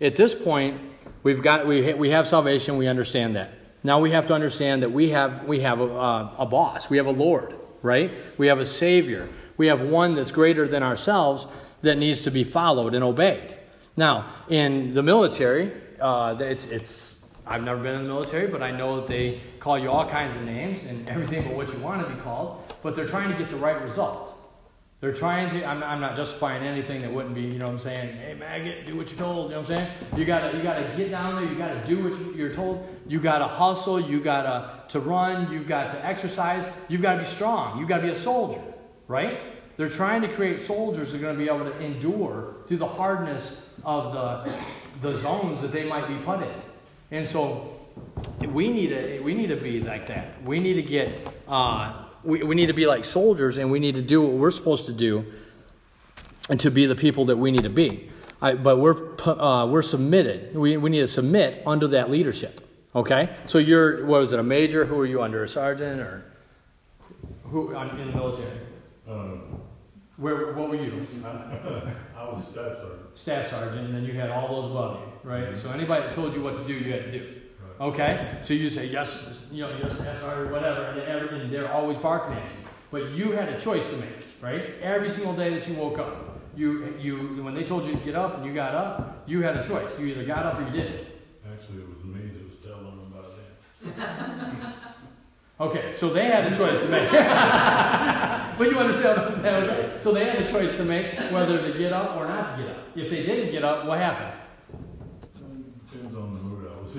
At 0.00 0.16
this 0.16 0.34
point, 0.34 0.80
we've 1.22 1.42
got 1.42 1.66
we, 1.66 1.92
we 1.94 2.10
have 2.10 2.28
salvation, 2.28 2.76
we 2.76 2.86
understand 2.86 3.36
that. 3.36 3.52
Now 3.84 4.00
we 4.00 4.10
have 4.10 4.26
to 4.26 4.34
understand 4.34 4.82
that 4.82 4.90
we 4.90 5.10
have, 5.10 5.44
we 5.44 5.60
have 5.60 5.80
a, 5.80 6.34
a 6.38 6.46
boss, 6.46 6.90
we 6.90 6.96
have 6.96 7.06
a 7.06 7.12
Lord, 7.12 7.54
right? 7.82 8.12
We 8.36 8.48
have 8.48 8.58
a 8.58 8.66
Savior. 8.66 9.28
We 9.56 9.68
have 9.68 9.80
one 9.80 10.14
that's 10.14 10.30
greater 10.30 10.68
than 10.68 10.82
ourselves 10.82 11.46
that 11.82 11.96
needs 11.96 12.22
to 12.22 12.30
be 12.30 12.44
followed 12.44 12.94
and 12.94 13.04
obeyed. 13.04 13.56
Now, 13.96 14.32
in 14.48 14.94
the 14.94 15.02
military, 15.02 15.72
uh, 16.00 16.36
it's, 16.38 16.66
it's 16.66 17.16
I've 17.46 17.62
never 17.62 17.82
been 17.82 17.94
in 17.94 18.02
the 18.02 18.08
military, 18.08 18.46
but 18.46 18.62
I 18.62 18.70
know 18.70 18.96
that 18.96 19.08
they 19.08 19.40
call 19.58 19.78
you 19.78 19.90
all 19.90 20.08
kinds 20.08 20.36
of 20.36 20.42
names 20.42 20.84
and 20.84 21.08
everything 21.08 21.44
but 21.44 21.54
what 21.54 21.72
you 21.72 21.78
want 21.80 22.06
to 22.06 22.14
be 22.14 22.20
called. 22.20 22.62
But 22.82 22.94
they're 22.94 23.06
trying 23.06 23.30
to 23.30 23.36
get 23.36 23.50
the 23.50 23.56
right 23.56 23.80
result. 23.82 24.37
They're 25.00 25.12
trying 25.12 25.50
to. 25.50 25.64
I'm, 25.64 25.82
I'm 25.82 26.00
not 26.00 26.16
justifying 26.16 26.64
anything 26.64 27.02
that 27.02 27.12
wouldn't 27.12 27.34
be. 27.34 27.42
You 27.42 27.58
know 27.58 27.66
what 27.66 27.74
I'm 27.74 27.78
saying? 27.78 28.16
Hey, 28.16 28.34
maggot, 28.34 28.84
do 28.84 28.96
what 28.96 29.08
you're 29.10 29.18
told. 29.18 29.50
You 29.50 29.56
know 29.56 29.60
what 29.60 29.70
I'm 29.70 29.76
saying? 29.76 29.92
You 30.16 30.24
gotta 30.24 30.56
you 30.56 30.62
gotta 30.62 30.92
get 30.96 31.10
down 31.10 31.36
there. 31.36 31.44
You 31.44 31.56
gotta 31.56 31.86
do 31.86 32.02
what 32.02 32.36
you're 32.36 32.52
told. 32.52 32.88
You 33.06 33.20
gotta 33.20 33.46
hustle. 33.46 34.00
You 34.00 34.20
gotta 34.20 34.78
to 34.88 35.00
run. 35.00 35.52
You've 35.52 35.68
got 35.68 35.90
to 35.90 36.04
exercise. 36.04 36.66
You've 36.88 37.02
got 37.02 37.14
to 37.14 37.20
be 37.20 37.26
strong. 37.26 37.78
You've 37.78 37.88
got 37.88 37.98
to 37.98 38.02
be 38.04 38.08
a 38.08 38.14
soldier, 38.14 38.60
right? 39.06 39.38
They're 39.76 39.88
trying 39.88 40.22
to 40.22 40.28
create 40.28 40.60
soldiers 40.60 41.12
that 41.12 41.22
are 41.22 41.32
to 41.32 41.38
be 41.38 41.46
able 41.46 41.64
to 41.64 41.78
endure 41.78 42.56
through 42.66 42.78
the 42.78 42.88
hardness 42.88 43.62
of 43.84 44.12
the 44.12 44.52
the 45.00 45.16
zones 45.16 45.60
that 45.60 45.70
they 45.70 45.84
might 45.84 46.08
be 46.08 46.16
put 46.24 46.42
in. 46.42 46.54
And 47.12 47.28
so 47.28 47.76
we 48.40 48.68
need 48.68 48.88
to 48.88 49.20
we 49.20 49.34
need 49.34 49.48
to 49.48 49.56
be 49.56 49.80
like 49.80 50.06
that. 50.06 50.42
We 50.42 50.58
need 50.58 50.74
to 50.74 50.82
get 50.82 51.18
uh, 51.46 52.06
we, 52.24 52.42
we 52.42 52.54
need 52.54 52.66
to 52.66 52.72
be 52.72 52.86
like 52.86 53.04
soldiers, 53.04 53.58
and 53.58 53.70
we 53.70 53.78
need 53.78 53.94
to 53.94 54.02
do 54.02 54.22
what 54.22 54.32
we're 54.32 54.50
supposed 54.50 54.86
to 54.86 54.92
do, 54.92 55.24
and 56.48 56.58
to 56.60 56.70
be 56.70 56.86
the 56.86 56.94
people 56.94 57.26
that 57.26 57.36
we 57.36 57.50
need 57.50 57.64
to 57.64 57.70
be. 57.70 58.10
I, 58.40 58.54
but 58.54 58.78
we're 58.78 59.18
uh, 59.26 59.66
we're 59.66 59.82
submitted. 59.82 60.54
We, 60.56 60.76
we 60.76 60.90
need 60.90 61.00
to 61.00 61.08
submit 61.08 61.62
under 61.66 61.88
that 61.88 62.10
leadership. 62.10 62.64
Okay. 62.94 63.30
So 63.46 63.58
you're 63.58 64.06
what 64.06 64.20
was 64.20 64.32
it? 64.32 64.38
A 64.38 64.42
major? 64.42 64.84
Who 64.84 64.98
are 65.00 65.06
you 65.06 65.22
under? 65.22 65.44
A 65.44 65.48
sergeant 65.48 66.00
or 66.00 66.24
who 67.44 67.74
in 67.74 67.98
the 67.98 68.04
military? 68.12 68.60
Um, 69.08 69.60
Where 70.16 70.52
what 70.52 70.68
were 70.68 70.76
you? 70.76 71.06
I 71.24 72.24
was 72.24 72.46
a 72.46 72.50
staff 72.50 72.76
sergeant. 72.76 73.18
Staff 73.18 73.50
sergeant, 73.50 73.86
and 73.86 73.94
then 73.94 74.04
you 74.04 74.12
had 74.12 74.30
all 74.30 74.48
those 74.48 74.70
above 74.70 75.00
you, 75.00 75.30
right? 75.30 75.56
So 75.56 75.70
anybody 75.70 76.02
that 76.04 76.12
told 76.12 76.34
you 76.34 76.42
what 76.42 76.56
to 76.56 76.64
do, 76.64 76.74
you 76.74 76.92
had 76.92 77.04
to 77.04 77.12
do. 77.12 77.40
Okay? 77.80 78.38
So 78.40 78.54
you 78.54 78.68
say, 78.68 78.86
yes, 78.86 79.48
you 79.52 79.62
know, 79.62 79.70
yes, 79.80 79.94
yes, 80.02 80.22
or 80.22 80.46
whatever, 80.46 80.82
and 80.82 81.52
they're 81.52 81.72
always 81.72 81.96
barking 81.96 82.36
at 82.36 82.50
you. 82.50 82.56
But 82.90 83.10
you 83.10 83.32
had 83.32 83.48
a 83.48 83.60
choice 83.60 83.86
to 83.88 83.96
make, 83.96 84.26
right? 84.40 84.74
Every 84.80 85.10
single 85.10 85.34
day 85.34 85.50
that 85.54 85.68
you 85.68 85.74
woke 85.74 85.98
up. 85.98 86.40
You, 86.56 86.94
you, 86.98 87.42
when 87.44 87.54
they 87.54 87.62
told 87.62 87.86
you 87.86 87.92
to 87.92 87.98
get 87.98 88.16
up 88.16 88.38
and 88.38 88.44
you 88.44 88.52
got 88.52 88.74
up, 88.74 89.22
you 89.28 89.42
had 89.42 89.56
a 89.56 89.66
choice. 89.66 89.90
You 89.98 90.06
either 90.06 90.24
got 90.24 90.44
up 90.44 90.58
or 90.58 90.64
you 90.64 90.70
didn't. 90.70 91.06
Actually, 91.52 91.82
it 91.82 91.88
was 91.88 92.04
me 92.04 92.30
that 92.32 92.44
was 92.44 92.58
telling 92.64 92.84
them 92.84 93.12
about 93.12 93.30
that. 94.56 94.74
okay, 95.60 95.94
so 95.96 96.10
they 96.10 96.24
had 96.24 96.52
a 96.52 96.56
choice 96.56 96.80
to 96.80 96.88
make. 96.88 97.10
but 98.58 98.70
you 98.70 98.78
understand 98.78 99.18
what 99.18 99.32
I'm 99.32 99.40
saying? 99.40 99.64
Okay? 99.64 100.00
So 100.00 100.12
they 100.12 100.24
had 100.24 100.42
a 100.42 100.50
choice 100.50 100.74
to 100.76 100.84
make 100.84 101.16
whether 101.30 101.70
to 101.70 101.78
get 101.78 101.92
up 101.92 102.16
or 102.16 102.26
not 102.26 102.56
to 102.56 102.62
get 102.64 102.72
up. 102.72 102.84
If 102.96 103.10
they 103.10 103.22
didn't 103.22 103.52
get 103.52 103.62
up, 103.62 103.86
what 103.86 103.98
happened? 103.98 104.47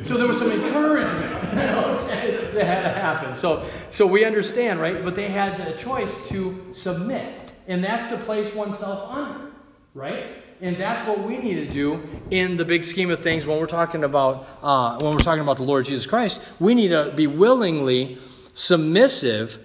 So 0.04 0.18
there 0.18 0.28
was 0.28 0.38
some 0.38 0.52
encouragement 0.52 1.36
okay, 1.54 2.50
that 2.54 2.66
had 2.66 2.82
to 2.84 2.90
happen. 2.90 3.34
So, 3.34 3.68
so 3.90 4.06
we 4.06 4.24
understand, 4.24 4.80
right? 4.80 5.04
But 5.04 5.16
they 5.16 5.30
had 5.30 5.60
a 5.62 5.76
choice 5.78 6.30
to 6.30 6.68
submit. 6.74 7.50
And 7.68 7.84
that's 7.84 8.06
to 8.10 8.18
place 8.18 8.54
oneself 8.54 9.12
under, 9.12 9.52
right? 9.94 10.26
And 10.60 10.76
that's 10.78 11.08
what 11.08 11.24
we 11.24 11.38
need 11.38 11.56
to 11.56 11.70
do 11.70 12.02
in 12.32 12.58
the 12.58 12.66
big 12.66 12.84
scheme 12.84 13.12
of 13.12 13.22
things 13.22 13.46
when 13.46 13.60
we're 13.60 13.68
talking 13.68 14.04
about 14.04 14.48
uh, 14.62 14.98
when 15.00 15.14
we're 15.14 15.20
talking 15.20 15.44
about 15.44 15.58
the 15.58 15.64
Lord 15.64 15.86
Jesus 15.86 16.06
Christ. 16.06 16.42
We 16.60 16.74
need 16.74 16.90
to 16.90 17.14
be 17.16 17.28
willingly 17.28 18.18
submissive 18.56 19.60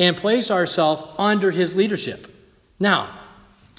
and 0.00 0.16
place 0.16 0.50
ourselves 0.50 1.04
under 1.18 1.50
His 1.50 1.76
leadership. 1.76 2.34
Now, 2.80 3.20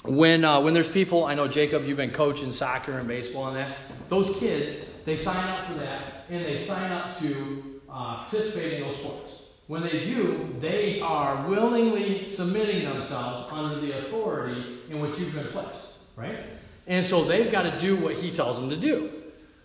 when 0.04 0.44
uh, 0.44 0.60
when 0.60 0.74
there's 0.74 0.88
people, 0.88 1.24
I 1.24 1.34
know 1.34 1.48
Jacob, 1.48 1.84
you've 1.84 1.96
been 1.96 2.12
coaching 2.12 2.52
soccer 2.52 2.98
and 2.98 3.08
baseball 3.08 3.48
and 3.48 3.56
that. 3.56 3.76
Those 4.08 4.30
kids, 4.38 4.72
they 5.04 5.16
sign 5.16 5.48
up 5.48 5.66
for 5.66 5.74
that 5.74 6.26
and 6.28 6.44
they 6.44 6.56
sign 6.56 6.90
up 6.92 7.18
to 7.18 7.80
uh, 7.88 8.24
participate 8.24 8.74
in 8.74 8.82
those 8.82 8.96
sports. 8.96 9.32
When 9.66 9.82
they 9.82 10.00
do, 10.04 10.54
they 10.60 11.00
are 11.00 11.46
willingly 11.48 12.26
submitting 12.26 12.84
themselves 12.84 13.50
under 13.52 13.80
the 13.80 14.06
authority 14.06 14.80
in 14.90 15.00
which 15.00 15.18
you've 15.18 15.34
been 15.34 15.48
placed, 15.48 15.92
right? 16.16 16.40
And 16.86 17.04
so 17.04 17.24
they've 17.24 17.50
got 17.50 17.62
to 17.62 17.78
do 17.78 17.96
what 17.96 18.14
he 18.14 18.30
tells 18.30 18.58
them 18.58 18.68
to 18.70 18.76
do. 18.76 19.10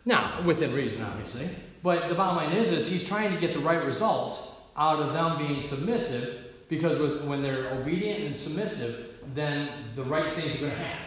Now, 0.06 0.42
within 0.44 0.74
reason, 0.74 1.02
obviously. 1.02 1.50
But 1.84 2.10
the 2.10 2.16
bottom 2.16 2.38
line 2.38 2.56
is, 2.56 2.72
is 2.72 2.88
he's 2.88 3.04
trying 3.04 3.34
to 3.34 3.40
get 3.40 3.54
the 3.54 3.60
right 3.60 3.84
result 3.84 4.56
out 4.78 5.00
of 5.00 5.14
them 5.14 5.38
being 5.38 5.62
submissive 5.62 6.46
because 6.70 6.98
with, 6.98 7.24
when 7.24 7.42
they're 7.42 7.72
obedient 7.72 8.24
and 8.24 8.38
submissive, 8.38 9.16
then 9.34 9.70
the 9.96 10.04
right 10.04 10.36
things 10.36 10.56
are 10.56 10.60
going 10.60 10.72
to 10.72 10.78
happen. 10.78 11.06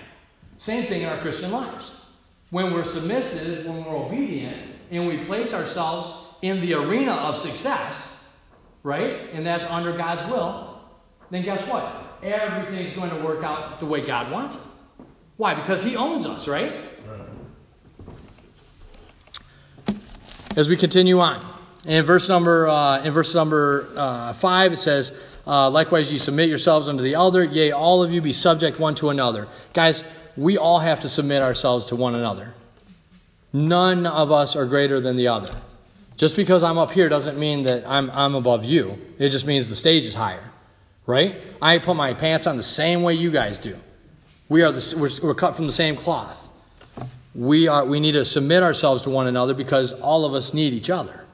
Same 0.58 0.84
thing 0.86 1.02
in 1.02 1.08
our 1.08 1.20
Christian 1.20 1.52
lives. 1.52 1.92
When 2.50 2.72
we're 2.72 2.84
submissive, 2.84 3.66
when 3.66 3.84
we're 3.84 3.96
obedient, 3.96 4.70
and 4.90 5.06
we 5.06 5.18
place 5.18 5.54
ourselves 5.54 6.12
in 6.42 6.60
the 6.60 6.74
arena 6.74 7.12
of 7.12 7.36
success, 7.36 8.18
right? 8.82 9.30
And 9.32 9.46
that's 9.46 9.64
under 9.66 9.96
God's 9.96 10.24
will, 10.24 10.80
then 11.30 11.42
guess 11.42 11.66
what? 11.68 12.18
Everything's 12.22 12.92
going 12.92 13.10
to 13.10 13.16
work 13.24 13.44
out 13.44 13.78
the 13.78 13.86
way 13.86 14.04
God 14.04 14.30
wants 14.32 14.56
it. 14.56 14.62
Why? 15.36 15.54
Because 15.54 15.82
He 15.82 15.96
owns 15.96 16.26
us, 16.26 16.48
right? 16.48 16.90
As 20.56 20.68
we 20.68 20.76
continue 20.76 21.20
on, 21.20 21.46
in 21.86 22.04
verse 22.04 22.28
number 22.28 22.68
uh, 22.68 23.02
in 23.02 23.12
verse 23.12 23.34
number 23.34 23.88
uh, 23.96 24.32
five, 24.32 24.72
it 24.72 24.78
says, 24.78 25.12
uh, 25.46 25.70
"Likewise, 25.70 26.12
ye 26.12 26.18
submit 26.18 26.48
yourselves 26.48 26.88
unto 26.88 27.02
the 27.02 27.14
elder; 27.14 27.42
yea, 27.42 27.70
all 27.70 28.02
of 28.02 28.12
you 28.12 28.20
be 28.20 28.32
subject 28.32 28.78
one 28.78 28.94
to 28.96 29.10
another." 29.10 29.48
Guys, 29.72 30.04
we 30.40 30.56
all 30.56 30.78
have 30.78 31.00
to 31.00 31.08
submit 31.08 31.42
ourselves 31.42 31.84
to 31.86 31.96
one 31.96 32.14
another. 32.14 32.54
None 33.52 34.06
of 34.06 34.32
us 34.32 34.56
are 34.56 34.64
greater 34.64 34.98
than 34.98 35.16
the 35.16 35.28
other. 35.28 35.54
Just 36.16 36.34
because 36.34 36.62
I'm 36.62 36.78
up 36.78 36.92
here 36.92 37.10
doesn't 37.10 37.38
mean 37.38 37.64
that 37.64 37.86
I'm, 37.86 38.10
I'm 38.10 38.34
above 38.34 38.64
you. 38.64 38.98
It 39.18 39.28
just 39.28 39.46
means 39.46 39.68
the 39.68 39.76
stage 39.76 40.06
is 40.06 40.14
higher, 40.14 40.50
right? 41.04 41.36
I 41.60 41.76
put 41.76 41.94
my 41.94 42.14
pants 42.14 42.46
on 42.46 42.56
the 42.56 42.62
same 42.62 43.02
way 43.02 43.12
you 43.14 43.30
guys 43.30 43.58
do. 43.58 43.76
We 44.48 44.62
are 44.62 44.72
the, 44.72 44.96
we're, 44.98 45.28
we're 45.28 45.34
cut 45.34 45.56
from 45.56 45.66
the 45.66 45.72
same 45.72 45.94
cloth. 45.94 46.48
We, 47.34 47.68
are, 47.68 47.84
we 47.84 48.00
need 48.00 48.12
to 48.12 48.24
submit 48.24 48.62
ourselves 48.62 49.02
to 49.02 49.10
one 49.10 49.26
another 49.26 49.52
because 49.52 49.92
all 49.92 50.24
of 50.24 50.32
us 50.32 50.54
need 50.54 50.72
each 50.72 50.88
other. 50.88 51.26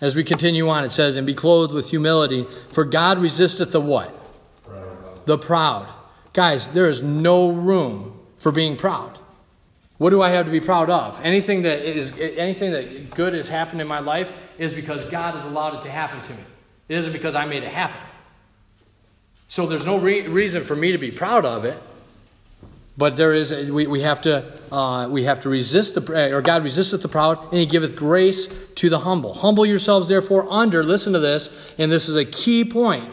As 0.00 0.16
we 0.16 0.24
continue 0.24 0.68
on, 0.68 0.82
it 0.82 0.90
says, 0.90 1.16
And 1.16 1.26
be 1.26 1.34
clothed 1.34 1.72
with 1.72 1.90
humility, 1.90 2.48
for 2.72 2.84
God 2.84 3.20
resisteth 3.20 3.70
the 3.70 3.80
what? 3.80 4.12
Proud. 4.64 5.26
The 5.26 5.38
proud. 5.38 5.88
Guys, 6.38 6.68
there 6.68 6.88
is 6.88 7.02
no 7.02 7.50
room 7.50 8.16
for 8.38 8.52
being 8.52 8.76
proud. 8.76 9.18
What 9.96 10.10
do 10.10 10.22
I 10.22 10.28
have 10.28 10.46
to 10.46 10.52
be 10.52 10.60
proud 10.60 10.88
of? 10.88 11.20
Anything 11.24 11.62
that 11.62 11.80
is 11.80 12.16
anything 12.16 12.70
that 12.70 13.10
good 13.10 13.34
has 13.34 13.48
happened 13.48 13.80
in 13.80 13.88
my 13.88 13.98
life 13.98 14.32
is 14.56 14.72
because 14.72 15.02
God 15.06 15.34
has 15.34 15.44
allowed 15.44 15.74
it 15.74 15.82
to 15.82 15.90
happen 15.90 16.22
to 16.22 16.32
me. 16.32 16.44
It 16.88 16.98
isn't 16.98 17.12
because 17.12 17.34
I 17.34 17.44
made 17.44 17.64
it 17.64 17.72
happen. 17.72 17.98
So 19.48 19.66
there's 19.66 19.84
no 19.84 19.98
re- 19.98 20.28
reason 20.28 20.64
for 20.64 20.76
me 20.76 20.92
to 20.92 20.98
be 20.98 21.10
proud 21.10 21.44
of 21.44 21.64
it. 21.64 21.76
But 22.96 23.16
there 23.16 23.34
is 23.34 23.50
we, 23.50 23.88
we 23.88 24.02
have 24.02 24.20
to 24.20 24.44
uh, 24.72 25.08
we 25.08 25.24
have 25.24 25.40
to 25.40 25.48
resist 25.48 25.96
the 25.96 26.32
or 26.32 26.40
God 26.40 26.62
resisteth 26.62 27.02
the 27.02 27.08
proud 27.08 27.42
and 27.46 27.54
He 27.54 27.66
giveth 27.66 27.96
grace 27.96 28.46
to 28.76 28.88
the 28.88 29.00
humble. 29.00 29.34
Humble 29.34 29.66
yourselves 29.66 30.06
therefore 30.06 30.46
under. 30.48 30.84
Listen 30.84 31.14
to 31.14 31.18
this, 31.18 31.50
and 31.78 31.90
this 31.90 32.08
is 32.08 32.14
a 32.14 32.24
key 32.24 32.64
point 32.64 33.10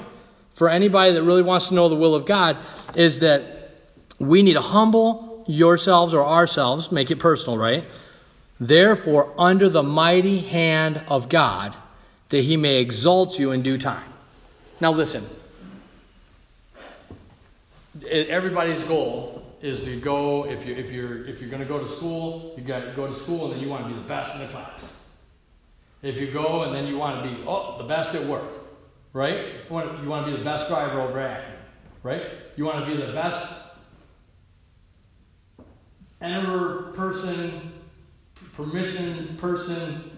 for 0.56 0.70
anybody 0.70 1.12
that 1.12 1.22
really 1.22 1.44
wants 1.44 1.68
to 1.68 1.76
know 1.76 1.88
the 1.88 1.96
will 1.96 2.16
of 2.16 2.26
God, 2.26 2.58
is 2.96 3.20
that 3.20 3.76
we 4.18 4.42
need 4.42 4.54
to 4.54 4.62
humble 4.62 5.44
yourselves 5.46 6.14
or 6.14 6.26
ourselves, 6.26 6.92
make 6.92 7.12
it 7.12 7.18
personal, 7.18 7.58
right? 7.58 7.86
Therefore, 8.60 9.34
under 9.38 9.70
the 9.70 9.84
mighty 9.84 10.40
hand 10.40 11.02
of 11.08 11.30
God, 11.30 11.76
that 12.30 12.42
he 12.42 12.58
may 12.58 12.78
exalt 12.78 13.38
you 13.38 13.52
in 13.52 13.62
due 13.62 13.78
time. 13.78 14.12
Now, 14.80 14.92
listen. 14.92 15.24
Everybody's 18.10 18.84
goal 18.84 19.46
is 19.62 19.82
to 19.82 20.00
go 20.00 20.46
if 20.46 20.66
you 20.66 20.76
if 20.76 20.92
you're 20.92 21.26
if 21.26 21.42
you're 21.42 21.50
going 21.50 21.62
to 21.62 21.68
go 21.68 21.80
to 21.80 21.88
school, 21.88 22.54
you 22.58 22.64
got 22.64 22.82
to 22.82 22.94
go 22.94 23.08
to 23.08 23.14
school 23.14 23.46
and 23.46 23.54
then 23.54 23.60
you 23.62 23.70
want 23.70 23.84
to 23.84 23.90
be 23.90 23.96
the 23.96 24.08
best 24.08 24.36
in 24.36 24.42
the 24.42 24.48
class. 24.48 24.80
If 26.02 26.18
you 26.18 26.32
go 26.32 26.64
and 26.64 26.76
then 26.76 26.88
you 26.88 26.98
want 26.98 27.24
to 27.24 27.30
be 27.30 27.44
oh 27.48 27.78
the 27.78 27.86
best 27.86 28.14
at 28.16 28.24
work, 28.24 28.44
right? 29.16 29.46
You 29.68 29.74
want, 29.74 30.04
you 30.04 30.10
want 30.10 30.26
to 30.26 30.32
be 30.34 30.38
the 30.38 30.44
best 30.44 30.68
driver 30.68 31.00
over 31.00 31.18
Acme, 31.20 31.56
right? 32.04 32.22
You 32.58 32.66
want 32.66 32.86
to 32.86 32.92
be 32.92 33.02
the 33.02 33.14
best 33.14 33.54
enter 36.22 36.92
person, 36.94 37.72
permission 38.54 39.38
person, 39.38 40.12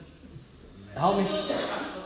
help 0.96 1.18
me. 1.20 1.56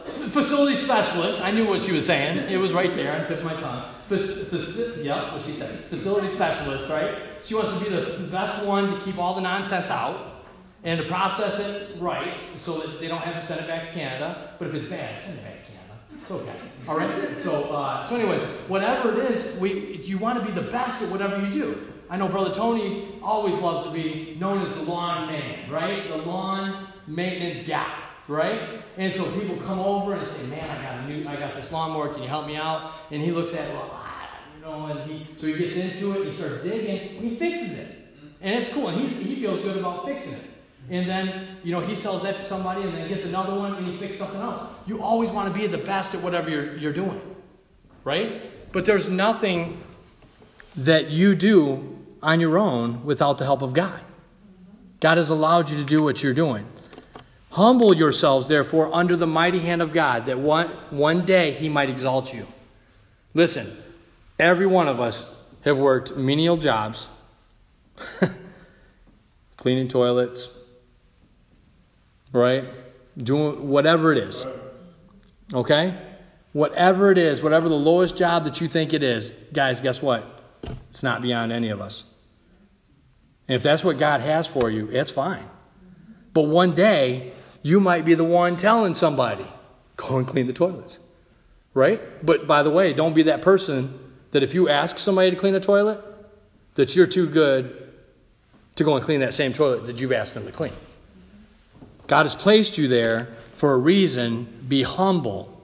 Facility 0.06 0.76
specialist. 0.76 1.42
I 1.42 1.52
knew 1.52 1.66
what 1.66 1.80
she 1.80 1.94
was 1.94 2.06
saying. 2.06 2.52
It 2.52 2.58
was 2.58 2.74
right 2.74 2.94
there 2.94 3.14
on 3.14 3.22
the 3.22 3.28
tip 3.28 3.38
of 3.38 3.46
my 3.46 3.56
tongue. 3.56 3.90
Faci- 4.10 5.06
yep, 5.06 5.32
what 5.32 5.42
she 5.42 5.54
said. 5.54 5.74
Facility 5.86 6.28
specialist, 6.28 6.90
right? 6.90 7.20
She 7.42 7.56
wants 7.56 7.72
to 7.72 7.80
be 7.80 7.90
the 7.90 8.28
best 8.30 8.66
one 8.66 8.94
to 8.94 9.00
keep 9.00 9.18
all 9.18 9.34
the 9.34 9.42
nonsense 9.42 9.90
out 9.90 10.44
and 10.84 11.00
to 11.00 11.08
process 11.08 11.58
it 11.60 11.96
right 12.02 12.36
so 12.56 12.82
that 12.82 13.00
they 13.00 13.08
don't 13.08 13.22
have 13.22 13.36
to 13.36 13.42
send 13.42 13.62
it 13.62 13.68
back 13.68 13.84
to 13.88 13.92
Canada. 13.94 14.56
But 14.60 14.68
if 14.68 14.74
it's 14.74 14.86
bad, 14.86 15.22
send 15.22 15.40
it 15.40 15.44
back 15.46 15.66
to 15.66 15.72
Canada. 15.72 15.94
it's 16.20 16.32
okay. 16.32 16.71
All 16.88 16.98
right. 16.98 17.39
So, 17.39 17.65
uh, 17.65 18.04
so 18.04 18.15
anyways, 18.15 18.41
whatever 18.67 19.13
it 19.13 19.32
is, 19.32 19.56
we 19.58 20.02
you 20.04 20.17
want 20.17 20.39
to 20.39 20.46
be 20.46 20.52
the 20.52 20.70
best 20.70 21.02
at 21.02 21.10
whatever 21.10 21.39
you 21.39 21.52
do. 21.52 21.88
I 22.10 22.17
know 22.17 22.28
Brother 22.28 22.54
Tony 22.54 23.20
always 23.22 23.56
loves 23.56 23.88
to 23.88 23.94
be 23.94 24.36
known 24.39 24.62
as 24.62 24.70
the 24.74 24.82
lawn 24.82 25.28
man, 25.28 25.70
right? 25.70 26.10
The 26.10 26.17
lawn 26.17 26.88
maintenance 27.08 27.62
guy, 27.62 27.94
right? 28.28 28.84
And 28.98 29.13
so 29.13 29.24
people 29.39 29.58
come 29.58 29.80
over 29.80 30.15
and 30.15 30.26
say, 30.26 30.46
"Man, 30.48 30.70
I 30.70 30.82
got 30.84 31.04
a 31.06 31.08
new, 31.08 31.28
I 31.28 31.36
got 31.36 31.54
this 31.54 31.72
lawnmower. 31.72 32.10
Can 32.10 32.24
you 32.24 32.30
help 32.30 32.48
me 32.48 32.56
out?" 32.56 32.94
And 33.12 33.22
he 33.22 33.32
looks 33.32 33.54
at 33.54 33.70
it, 33.70 33.74
well, 33.74 34.04
you 34.56 34.62
know, 34.65 34.86
and 34.88 35.10
he 35.10 35.28
so 35.36 35.48
he 35.48 35.54
gets 35.54 35.76
into 35.76 36.13
it. 36.13 36.22
And 36.22 36.32
he 36.32 36.38
starts 36.38 36.63
digging. 36.63 37.17
And 37.17 37.30
he 37.30 37.36
fixes 37.38 37.78
it, 37.78 37.96
and 38.41 38.60
it's 38.60 38.70
cool. 38.70 38.88
And 38.88 39.08
he 39.08 39.24
he 39.24 39.36
feels 39.36 39.60
good 39.60 39.78
about 39.78 40.06
fixing 40.06 40.34
it. 40.34 40.51
And 40.89 41.08
then 41.08 41.58
you 41.63 41.72
know 41.72 41.80
he 41.80 41.96
sells 41.96 42.24
that 42.24 42.36
to 42.38 42.41
somebody, 42.41 42.82
and 42.82 42.94
then 42.94 43.08
gets 43.08 43.26
another 43.26 43.56
one, 43.56 43.76
and 43.76 43.88
he 43.88 43.98
fixes 43.98 44.20
something 44.20 44.41
else. 44.41 44.67
You 44.86 45.02
always 45.02 45.30
want 45.30 45.54
to 45.54 45.60
be 45.60 45.67
the 45.67 45.78
best 45.78 46.13
at 46.13 46.22
whatever 46.22 46.50
you're 46.50 46.76
you're 46.78 46.94
doing, 46.94 47.22
right? 48.04 48.72
But 48.72 48.86
there's 48.86 49.10
nothing 49.10 49.82
that 50.76 51.10
you 51.10 51.36
do 51.36 52.00
on 52.24 52.39
your 52.39 52.58
own 52.58 53.06
without 53.06 53.38
the 53.38 53.46
help 53.46 53.62
of 53.62 53.74
God. 53.74 54.02
God 55.00 55.17
has 55.17 55.30
allowed 55.30 55.70
you 55.70 55.78
to 55.78 55.84
do 55.84 56.02
what 56.04 56.22
you're 56.24 56.34
doing. 56.34 56.65
Humble 57.52 57.94
yourselves, 57.94 58.48
therefore, 58.48 58.94
under 58.94 59.17
the 59.17 59.28
mighty 59.28 59.60
hand 59.60 59.82
of 59.82 59.91
God, 59.91 60.28
that 60.28 60.39
one, 60.39 60.70
one 60.89 61.26
day 61.26 61.52
he 61.52 61.67
might 61.67 61.89
exalt 61.89 62.34
you. 62.34 62.48
Listen, 63.34 63.70
every 64.39 64.67
one 64.67 64.88
of 64.88 65.02
us 65.02 65.34
have 65.65 65.78
worked 65.78 66.15
menial 66.15 66.56
jobs, 66.56 67.10
cleaning 69.58 69.89
toilets, 69.89 70.50
right? 72.32 72.65
Doing 73.17 73.67
whatever 73.67 74.12
it 74.12 74.17
is. 74.17 74.46
Okay? 75.54 75.98
Whatever 76.54 77.12
it 77.12 77.17
is, 77.17 77.41
whatever 77.41 77.70
the 77.70 77.76
lowest 77.76 78.17
job 78.17 78.44
that 78.46 78.62
you 78.62 78.67
think 78.67 78.94
it 78.94 79.04
is, 79.04 79.34
guys, 79.54 79.82
guess 79.82 80.02
what? 80.02 80.41
It's 80.89 81.04
not 81.04 81.22
beyond 81.22 81.52
any 81.52 81.70
of 81.70 81.82
us. 81.82 82.04
And 83.48 83.56
if 83.56 83.63
that's 83.63 83.84
what 83.84 83.98
God 83.98 84.22
has 84.22 84.48
for 84.48 84.70
you, 84.70 84.89
it's 84.89 85.12
fine. 85.12 85.46
But 86.34 86.44
one 86.44 86.74
day, 86.74 87.32
you 87.63 87.80
might 87.80 88.06
be 88.06 88.13
the 88.13 88.24
one 88.24 88.58
telling 88.58 88.96
somebody, 88.96 89.46
go 89.98 90.17
and 90.17 90.28
clean 90.28 90.48
the 90.48 90.54
toilets. 90.54 91.00
Right? 91.74 92.02
But 92.26 92.48
by 92.48 92.63
the 92.63 92.70
way, 92.70 92.94
don't 92.94 93.13
be 93.13 93.24
that 93.24 93.41
person 93.41 93.98
that 94.32 94.44
if 94.44 94.54
you 94.54 94.70
ask 94.70 94.98
somebody 94.98 95.30
to 95.30 95.36
clean 95.36 95.56
a 95.56 95.60
toilet, 95.60 96.04
that 96.76 96.96
you're 96.96 97.08
too 97.08 97.28
good 97.28 97.89
to 98.76 98.84
go 98.84 98.96
and 98.96 99.04
clean 99.04 99.20
that 99.20 99.34
same 99.34 99.54
toilet 99.54 99.86
that 99.86 100.00
you've 100.00 100.12
asked 100.12 100.34
them 100.34 100.46
to 100.46 100.52
clean. 100.52 100.74
God 102.12 102.26
has 102.26 102.36
placed 102.36 102.78
you 102.78 102.89
there 102.89 103.30
for 103.54 103.71
a 103.71 103.78
reason. 103.78 104.65
Be 104.67 104.84
humble 104.84 105.63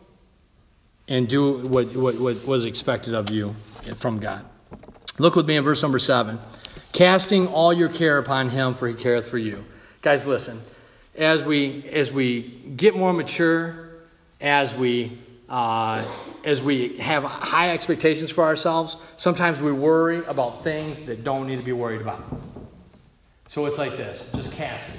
and 1.06 1.28
do 1.28 1.58
what, 1.58 1.94
what, 1.94 2.16
what 2.16 2.48
was 2.48 2.64
expected 2.64 3.14
of 3.14 3.30
you 3.30 3.54
from 3.98 4.22
God. 4.22 4.46
Look 5.18 5.36
with 5.36 5.46
me 5.46 5.58
in 5.58 5.66
verse 5.66 5.82
number 5.82 6.00
7. 6.00 6.40
Casting 6.94 7.48
all 7.48 7.74
your 7.74 7.90
care 7.90 8.18
upon 8.18 8.48
him, 8.48 8.76
for 8.76 8.88
he 8.88 8.94
careth 8.94 9.28
for 9.28 9.38
you. 9.38 9.66
Guys, 10.02 10.26
listen 10.26 10.62
as 11.18 11.44
we 11.44 11.84
as 11.90 12.14
we 12.14 12.44
get 12.78 12.96
more 12.96 13.12
mature, 13.12 13.90
as 14.40 14.74
we 14.74 15.20
uh, 15.50 16.06
as 16.46 16.62
we 16.62 16.98
have 17.00 17.26
high 17.26 17.72
expectations 17.72 18.32
for 18.32 18.46
ourselves, 18.46 18.96
sometimes 19.18 19.60
we 19.60 19.74
worry 19.74 20.24
about 20.24 20.64
things 20.64 21.02
that 21.02 21.26
don't 21.26 21.46
need 21.46 21.58
to 21.58 21.64
be 21.64 21.74
worried 21.74 22.00
about. 22.00 22.24
So 23.50 23.66
it's 23.66 23.78
like 23.78 23.98
this: 23.98 24.32
just 24.34 24.54
casting, 24.54 24.96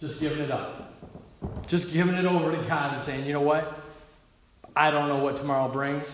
just 0.00 0.20
giving 0.20 0.38
it 0.38 0.50
up, 0.50 0.94
just 1.66 1.92
giving 1.92 2.14
it 2.14 2.24
over 2.24 2.54
to 2.54 2.62
God 2.68 2.94
and 2.94 3.02
saying, 3.02 3.26
you 3.26 3.32
know 3.32 3.40
what? 3.40 3.80
I 4.76 4.90
don't 4.90 5.08
know 5.08 5.18
what 5.18 5.36
tomorrow 5.36 5.68
brings. 5.68 6.06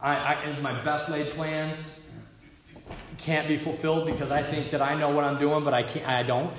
I, 0.00 0.14
I 0.16 0.60
my 0.60 0.82
best 0.82 1.08
laid 1.08 1.32
plans 1.32 2.00
can't 3.18 3.48
be 3.48 3.56
fulfilled 3.56 4.06
because 4.06 4.30
I 4.30 4.42
think 4.42 4.70
that 4.70 4.82
I 4.82 4.94
know 4.94 5.10
what 5.10 5.24
I'm 5.24 5.38
doing, 5.38 5.64
but 5.64 5.72
I 5.72 5.82
can't. 5.82 6.06
I 6.06 6.22
don't. 6.22 6.56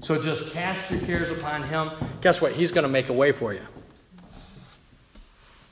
So 0.00 0.20
just 0.20 0.52
cast 0.52 0.90
your 0.90 1.00
cares 1.00 1.30
upon 1.30 1.62
him. 1.62 1.90
Guess 2.20 2.40
what? 2.40 2.52
He's 2.52 2.72
going 2.72 2.82
to 2.82 2.88
make 2.88 3.08
a 3.08 3.12
way 3.12 3.32
for 3.32 3.52
you. 3.52 3.62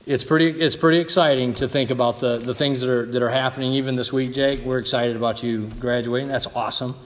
It's 0.06 0.24
pretty, 0.24 0.48
it's 0.48 0.76
pretty 0.76 0.98
exciting 0.98 1.52
to 1.54 1.68
think 1.68 1.90
about 1.90 2.20
the, 2.20 2.38
the 2.38 2.54
things 2.54 2.80
that 2.80 2.90
are, 2.90 3.06
that 3.06 3.22
are 3.22 3.28
happening 3.28 3.72
even 3.74 3.96
this 3.96 4.12
week, 4.12 4.32
Jake. 4.32 4.64
We're 4.64 4.78
excited 4.78 5.16
about 5.16 5.42
you 5.42 5.66
graduating. 5.78 6.28
That's 6.28 6.46
awesome. 6.48 6.96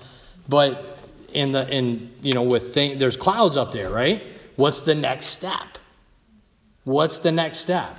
But 0.48 0.93
in 1.34 1.50
the 1.50 1.68
in 1.68 2.12
you 2.22 2.32
know 2.32 2.42
with 2.42 2.72
thing, 2.72 2.98
there's 2.98 3.16
clouds 3.16 3.56
up 3.56 3.72
there, 3.72 3.90
right? 3.90 4.22
What's 4.56 4.80
the 4.82 4.94
next 4.94 5.26
step? 5.26 5.78
What's 6.84 7.18
the 7.18 7.32
next 7.32 7.58
step? 7.58 7.96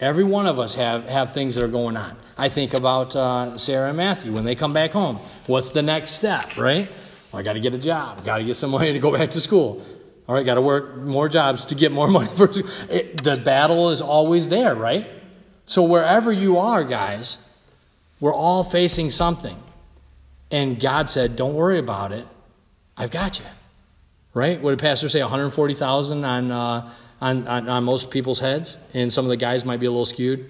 Every 0.00 0.24
one 0.24 0.46
of 0.46 0.58
us 0.58 0.74
have, 0.74 1.08
have 1.08 1.32
things 1.32 1.54
that 1.54 1.64
are 1.64 1.68
going 1.68 1.96
on. 1.96 2.16
I 2.36 2.48
think 2.48 2.74
about 2.74 3.14
uh, 3.14 3.56
Sarah 3.56 3.88
and 3.88 3.96
Matthew 3.96 4.32
when 4.32 4.44
they 4.44 4.56
come 4.56 4.72
back 4.72 4.90
home. 4.90 5.20
What's 5.46 5.70
the 5.70 5.82
next 5.82 6.10
step, 6.10 6.56
right? 6.56 6.88
Well, 7.30 7.40
I 7.40 7.42
got 7.42 7.52
to 7.52 7.60
get 7.60 7.74
a 7.74 7.78
job. 7.78 8.24
Got 8.24 8.38
to 8.38 8.44
get 8.44 8.56
some 8.56 8.70
money 8.72 8.92
to 8.92 8.98
go 8.98 9.16
back 9.16 9.30
to 9.30 9.40
school. 9.40 9.84
All 10.26 10.34
right, 10.34 10.44
got 10.44 10.54
to 10.54 10.62
work 10.62 10.96
more 10.96 11.28
jobs 11.28 11.66
to 11.66 11.74
get 11.74 11.92
more 11.92 12.08
money 12.18 12.28
for 12.34 12.50
it, 12.90 13.22
the 13.22 13.36
battle 13.36 13.90
is 13.90 14.00
always 14.00 14.48
there, 14.48 14.74
right? 14.74 15.06
So 15.66 15.84
wherever 15.84 16.32
you 16.32 16.58
are, 16.58 16.82
guys, 16.82 17.38
we're 18.20 18.34
all 18.34 18.64
facing 18.64 19.10
something. 19.10 19.56
And 20.50 20.78
God 20.78 21.08
said, 21.08 21.36
"Don't 21.36 21.54
worry 21.54 21.78
about 21.78 22.12
it. 22.12 22.26
I've 22.96 23.10
got 23.10 23.38
you." 23.38 23.44
Right? 24.32 24.60
What 24.60 24.70
did 24.70 24.80
Pastor 24.80 25.08
say? 25.08 25.20
140,000 25.20 26.24
on, 26.24 26.50
uh, 26.50 26.90
on, 27.20 27.46
on 27.46 27.68
on 27.68 27.84
most 27.84 28.10
people's 28.10 28.40
heads, 28.40 28.76
and 28.92 29.12
some 29.12 29.24
of 29.24 29.28
the 29.28 29.36
guys 29.36 29.64
might 29.64 29.78
be 29.78 29.86
a 29.86 29.90
little 29.90 30.04
skewed. 30.04 30.48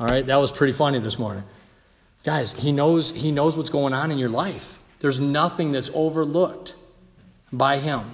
All 0.00 0.06
right, 0.06 0.26
that 0.26 0.36
was 0.36 0.50
pretty 0.50 0.72
funny 0.72 0.98
this 0.98 1.18
morning, 1.18 1.44
guys. 2.24 2.52
He 2.52 2.72
knows 2.72 3.12
he 3.12 3.30
knows 3.30 3.56
what's 3.56 3.70
going 3.70 3.94
on 3.94 4.10
in 4.10 4.18
your 4.18 4.28
life. 4.28 4.80
There's 5.02 5.18
nothing 5.18 5.72
that's 5.72 5.90
overlooked 5.94 6.76
by 7.52 7.78
Him. 7.78 8.12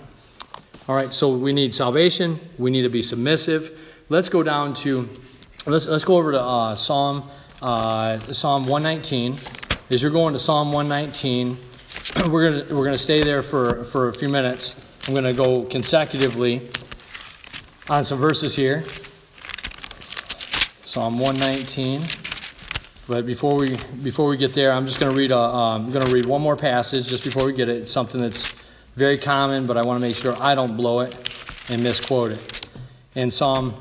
All 0.88 0.96
right, 0.96 1.12
so 1.12 1.28
we 1.28 1.52
need 1.52 1.74
salvation. 1.74 2.40
We 2.57 2.70
need 2.70 2.83
to 2.83 2.88
be 2.88 3.02
submissive. 3.02 3.78
Let's 4.09 4.31
go 4.31 4.42
down 4.42 4.72
to, 4.74 5.07
let's, 5.66 5.87
let's 5.87 6.04
go 6.04 6.16
over 6.16 6.33
to 6.33 6.40
uh, 6.40 6.76
Psalm, 6.76 7.28
uh, 7.61 8.18
Psalm 8.33 8.66
119. 8.66 9.37
As 9.90 10.00
you're 10.00 10.11
going 10.11 10.33
to 10.33 10.38
Psalm 10.38 10.72
119, 10.72 11.59
we're 12.31 12.50
going 12.50 12.76
we're 12.76 12.85
gonna 12.85 12.98
stay 12.98 13.22
there 13.22 13.42
for, 13.42 13.85
for 13.85 14.09
a 14.09 14.14
few 14.14 14.28
minutes. 14.28 14.81
I'm 15.07 15.14
going 15.14 15.24
to 15.24 15.33
go 15.33 15.62
consecutively 15.62 16.68
on 17.88 18.04
some 18.04 18.18
verses 18.18 18.54
here. 18.54 18.85
Psalm 20.85 21.18
119. 21.18 22.02
But 23.07 23.24
before 23.24 23.54
we 23.54 23.76
before 24.02 24.28
we 24.28 24.37
get 24.37 24.52
there, 24.52 24.72
I'm 24.72 24.87
just 24.87 25.00
going 25.00 25.11
to 25.11 25.16
read 25.16 25.31
a, 25.31 25.38
um, 25.38 25.87
I'm 25.87 25.92
going 25.92 26.04
to 26.04 26.12
read 26.12 26.26
one 26.26 26.42
more 26.42 26.57
passage 26.57 27.09
just 27.09 27.24
before 27.24 27.46
we 27.46 27.52
get 27.52 27.68
it. 27.68 27.76
It's 27.76 27.90
something 27.90 28.20
that's 28.20 28.52
very 28.96 29.16
common, 29.16 29.66
but 29.66 29.76
I 29.76 29.83
want 29.83 29.98
to 29.98 30.07
make 30.07 30.16
sure 30.16 30.35
I 30.40 30.54
don't 30.54 30.76
blow 30.76 31.00
it 31.00 31.14
and 31.70 31.83
misquote 31.83 32.33
it. 32.33 32.66
In 33.14 33.31
Psalm 33.31 33.74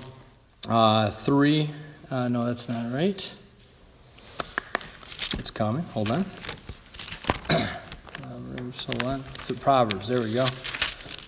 uh, 0.69 1.12
three, 1.12 1.71
uh, 2.10 2.28
no, 2.28 2.45
that's 2.45 2.69
not 2.69 2.93
right. 2.93 3.34
It's 5.39 5.52
coming. 5.52 5.84
Hold 5.93 6.12
on. 6.12 6.26
Proverbs, 8.67 8.86
hold 8.86 9.03
on. 9.03 9.23
Proverbs. 9.60 10.08
There 10.10 10.21
we 10.21 10.34
go. 10.34 10.45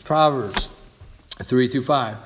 Proverbs 0.04 0.70
three 1.44 1.68
through 1.68 1.84
five. 1.84 2.18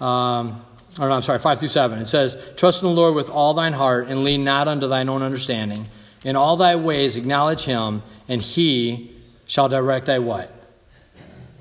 Um, 0.00 0.64
or 0.98 1.08
no, 1.08 1.14
I'm 1.14 1.22
sorry, 1.22 1.38
5 1.38 1.58
through 1.58 1.68
7. 1.68 1.98
It 1.98 2.06
says, 2.06 2.38
Trust 2.56 2.82
in 2.82 2.88
the 2.88 2.94
Lord 2.94 3.14
with 3.14 3.28
all 3.28 3.52
thine 3.52 3.74
heart, 3.74 4.08
and 4.08 4.22
lean 4.22 4.44
not 4.44 4.66
unto 4.66 4.88
thine 4.88 5.10
own 5.10 5.22
understanding. 5.22 5.88
In 6.24 6.36
all 6.36 6.56
thy 6.56 6.74
ways 6.76 7.16
acknowledge 7.16 7.64
him, 7.64 8.02
and 8.28 8.40
he 8.40 9.14
shall 9.44 9.68
direct 9.68 10.06
thy 10.06 10.18
what? 10.18 10.50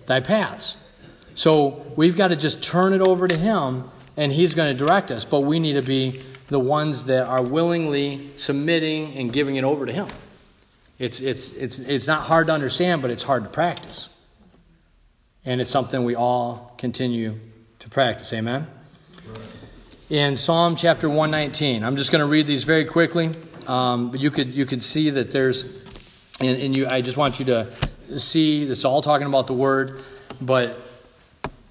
Thy 0.05 0.21
paths. 0.21 0.77
So 1.35 1.85
we've 1.97 2.15
got 2.15 2.29
to 2.29 2.37
just 2.37 2.63
turn 2.63 2.93
it 2.93 3.01
over 3.01 3.27
to 3.27 3.37
him, 3.37 3.89
and 4.15 4.31
he's 4.31 4.55
going 4.55 4.75
to 4.75 4.85
direct 4.85 5.11
us. 5.11 5.25
But 5.25 5.41
we 5.41 5.59
need 5.59 5.73
to 5.73 5.81
be 5.81 6.23
the 6.47 6.59
ones 6.59 7.03
that 7.05 7.27
are 7.27 7.41
willingly 7.41 8.31
submitting 8.37 9.15
and 9.15 9.33
giving 9.33 9.57
it 9.57 9.65
over 9.65 9.85
to 9.85 9.91
him. 9.91 10.07
It's, 10.97 11.19
it's, 11.19 11.51
it's, 11.53 11.79
it's 11.79 12.07
not 12.07 12.21
hard 12.23 12.47
to 12.47 12.53
understand, 12.53 13.01
but 13.01 13.11
it's 13.11 13.23
hard 13.23 13.43
to 13.43 13.49
practice. 13.49 14.09
And 15.43 15.61
it's 15.61 15.71
something 15.71 16.03
we 16.03 16.15
all 16.15 16.73
continue 16.77 17.39
to 17.79 17.89
practice. 17.89 18.31
Amen? 18.33 18.67
in 20.09 20.37
Psalm 20.37 20.75
chapter 20.75 21.09
119. 21.09 21.83
I'm 21.83 21.97
just 21.97 22.11
going 22.11 22.19
to 22.19 22.27
read 22.27 22.45
these 22.45 22.63
very 22.63 22.85
quickly, 22.85 23.31
um, 23.65 24.11
but 24.11 24.19
you 24.19 24.29
could 24.29 24.53
you 24.53 24.65
could 24.65 24.83
see 24.83 25.09
that 25.11 25.31
there's, 25.31 25.63
and, 26.39 26.61
and 26.61 26.75
you 26.75 26.87
I 26.87 27.01
just 27.01 27.17
want 27.17 27.39
you 27.39 27.45
to 27.45 27.73
see 28.17 28.65
this 28.65 28.85
all 28.85 29.01
talking 29.01 29.25
about 29.25 29.47
the 29.47 29.53
word, 29.53 30.03
but 30.39 30.79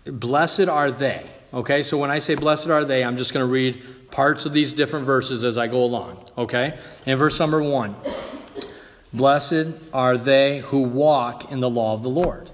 blessed 0.05 0.69
are 0.69 0.91
they. 0.91 1.27
Okay, 1.53 1.85
so 1.85 1.97
when 1.97 2.11
I 2.11 2.19
say 2.19 2.35
blessed 2.35 2.69
are 2.69 2.85
they, 2.85 3.05
I'm 3.05 3.17
just 3.17 3.33
going 3.33 3.47
to 3.47 3.51
read 3.51 3.81
parts 4.11 4.47
of 4.47 4.53
these 4.53 4.75
different 4.75 5.07
verses 5.07 5.45
as 5.45 5.57
I 5.57 5.69
go 5.69 5.85
along. 5.85 6.29
Okay, 6.37 6.77
in 7.07 7.17
verse 7.17 7.39
number 7.39 7.63
one, 7.63 7.95
blessed 9.15 9.69
are 9.93 10.19
they 10.19 10.61
who 10.61 10.83
walk 10.83 11.51
in 11.51 11.61
the 11.61 11.71
law 11.71 11.95
of 11.95 12.03
the 12.03 12.11
Lord. 12.11 12.51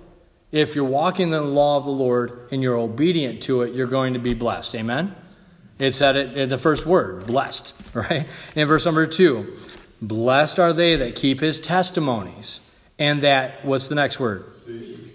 If 0.52 0.74
you're 0.74 0.84
walking 0.84 1.26
in 1.26 1.30
the 1.30 1.40
law 1.40 1.76
of 1.76 1.84
the 1.84 1.90
Lord 1.90 2.48
and 2.52 2.62
you're 2.62 2.76
obedient 2.76 3.42
to 3.42 3.62
it, 3.62 3.74
you're 3.74 3.86
going 3.86 4.14
to 4.14 4.20
be 4.20 4.34
blessed. 4.34 4.74
Amen. 4.76 5.14
It 5.78 5.92
said 5.92 6.16
it 6.16 6.36
in 6.36 6.48
the 6.48 6.58
first 6.58 6.86
word, 6.86 7.26
blessed, 7.26 7.74
right? 7.94 8.26
In 8.54 8.68
verse 8.68 8.84
number 8.84 9.06
two, 9.06 9.56
blessed 10.02 10.58
are 10.58 10.72
they 10.72 10.96
that 10.96 11.16
keep 11.16 11.40
his 11.40 11.58
testimonies. 11.58 12.60
And 13.00 13.22
that, 13.22 13.64
what's 13.64 13.88
the 13.88 13.94
next 13.94 14.20
word? 14.20 14.44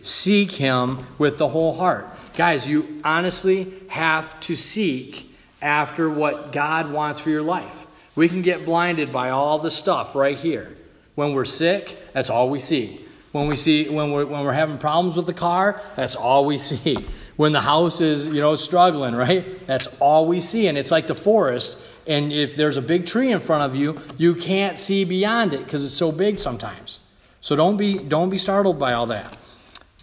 Seek 0.02 0.52
Him 0.52 1.06
with 1.20 1.38
the 1.38 1.48
whole 1.48 1.74
heart. 1.74 2.08
Guys, 2.36 2.68
you 2.68 3.02
honestly 3.04 3.74
have 3.88 4.40
to 4.42 4.56
seek 4.56 5.32
after 5.62 6.10
what 6.10 6.52
God 6.52 6.92
wants 6.92 7.20
for 7.20 7.30
your 7.30 7.44
life. 7.44 7.86
We 8.16 8.28
can 8.28 8.42
get 8.42 8.66
blinded 8.66 9.12
by 9.12 9.30
all 9.30 9.60
the 9.60 9.72
stuff 9.72 10.16
right 10.16 10.38
here. 10.38 10.76
When 11.16 11.34
we're 11.34 11.46
sick, 11.46 11.98
that's 12.14 12.30
all 12.30 12.50
we 12.50 12.60
see. 12.60 13.02
When 13.32 13.48
we 13.48 13.56
see 13.56 13.90
when 13.90 14.12
we're 14.12 14.26
when 14.26 14.44
we're 14.44 14.54
having 14.54 14.78
problems 14.78 15.18
with 15.18 15.26
the 15.26 15.34
car, 15.34 15.82
that's 15.96 16.16
all 16.16 16.46
we 16.46 16.58
see. 16.70 16.98
When 17.36 17.52
the 17.52 17.62
house 17.62 18.00
is, 18.00 18.28
you 18.28 18.40
know, 18.40 18.56
struggling, 18.56 19.14
right? 19.14 19.66
That's 19.68 19.88
all 20.00 20.26
we 20.26 20.40
see. 20.40 20.68
And 20.68 20.78
it's 20.78 20.92
like 20.92 21.08
the 21.08 21.16
forest, 21.16 21.78
and 22.08 22.32
if 22.32 22.56
there's 22.56 22.78
a 22.78 22.82
big 22.82 23.06
tree 23.06 23.32
in 23.32 23.40
front 23.40 23.64
of 23.64 23.76
you, 23.76 24.00
you 24.18 24.36
can't 24.36 24.78
see 24.78 25.04
beyond 25.04 25.54
it 25.54 25.66
because 25.66 25.84
it's 25.84 25.94
so 25.94 26.12
big 26.12 26.38
sometimes. 26.38 27.00
So 27.42 27.56
don't 27.56 27.78
be 27.78 27.98
don't 27.98 28.30
be 28.30 28.38
startled 28.38 28.80
by 28.80 28.94
all 28.94 29.08
that. 29.08 29.36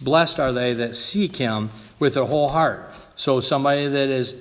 Blessed 0.01 0.39
are 0.39 0.51
they 0.51 0.73
that 0.73 0.95
seek 0.95 1.35
him 1.35 1.69
with 1.99 2.13
their 2.13 2.25
whole 2.25 2.49
heart. 2.49 2.91
So 3.15 3.39
somebody 3.39 3.87
that 3.87 4.09
is 4.09 4.35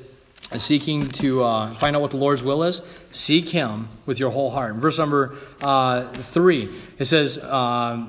seeking 0.59 1.09
to 1.09 1.43
uh, 1.43 1.75
find 1.75 1.97
out 1.97 2.03
what 2.03 2.11
the 2.11 2.17
Lord's 2.17 2.43
will 2.43 2.63
is, 2.63 2.83
seek 3.11 3.49
Him 3.49 3.89
with 4.07 4.19
your 4.19 4.31
whole 4.31 4.51
heart. 4.51 4.75
Verse 4.77 4.99
number 4.99 5.37
uh, 5.61 6.09
three, 6.13 6.69
it 6.99 7.07
says, 7.07 7.39
I, 7.39 8.09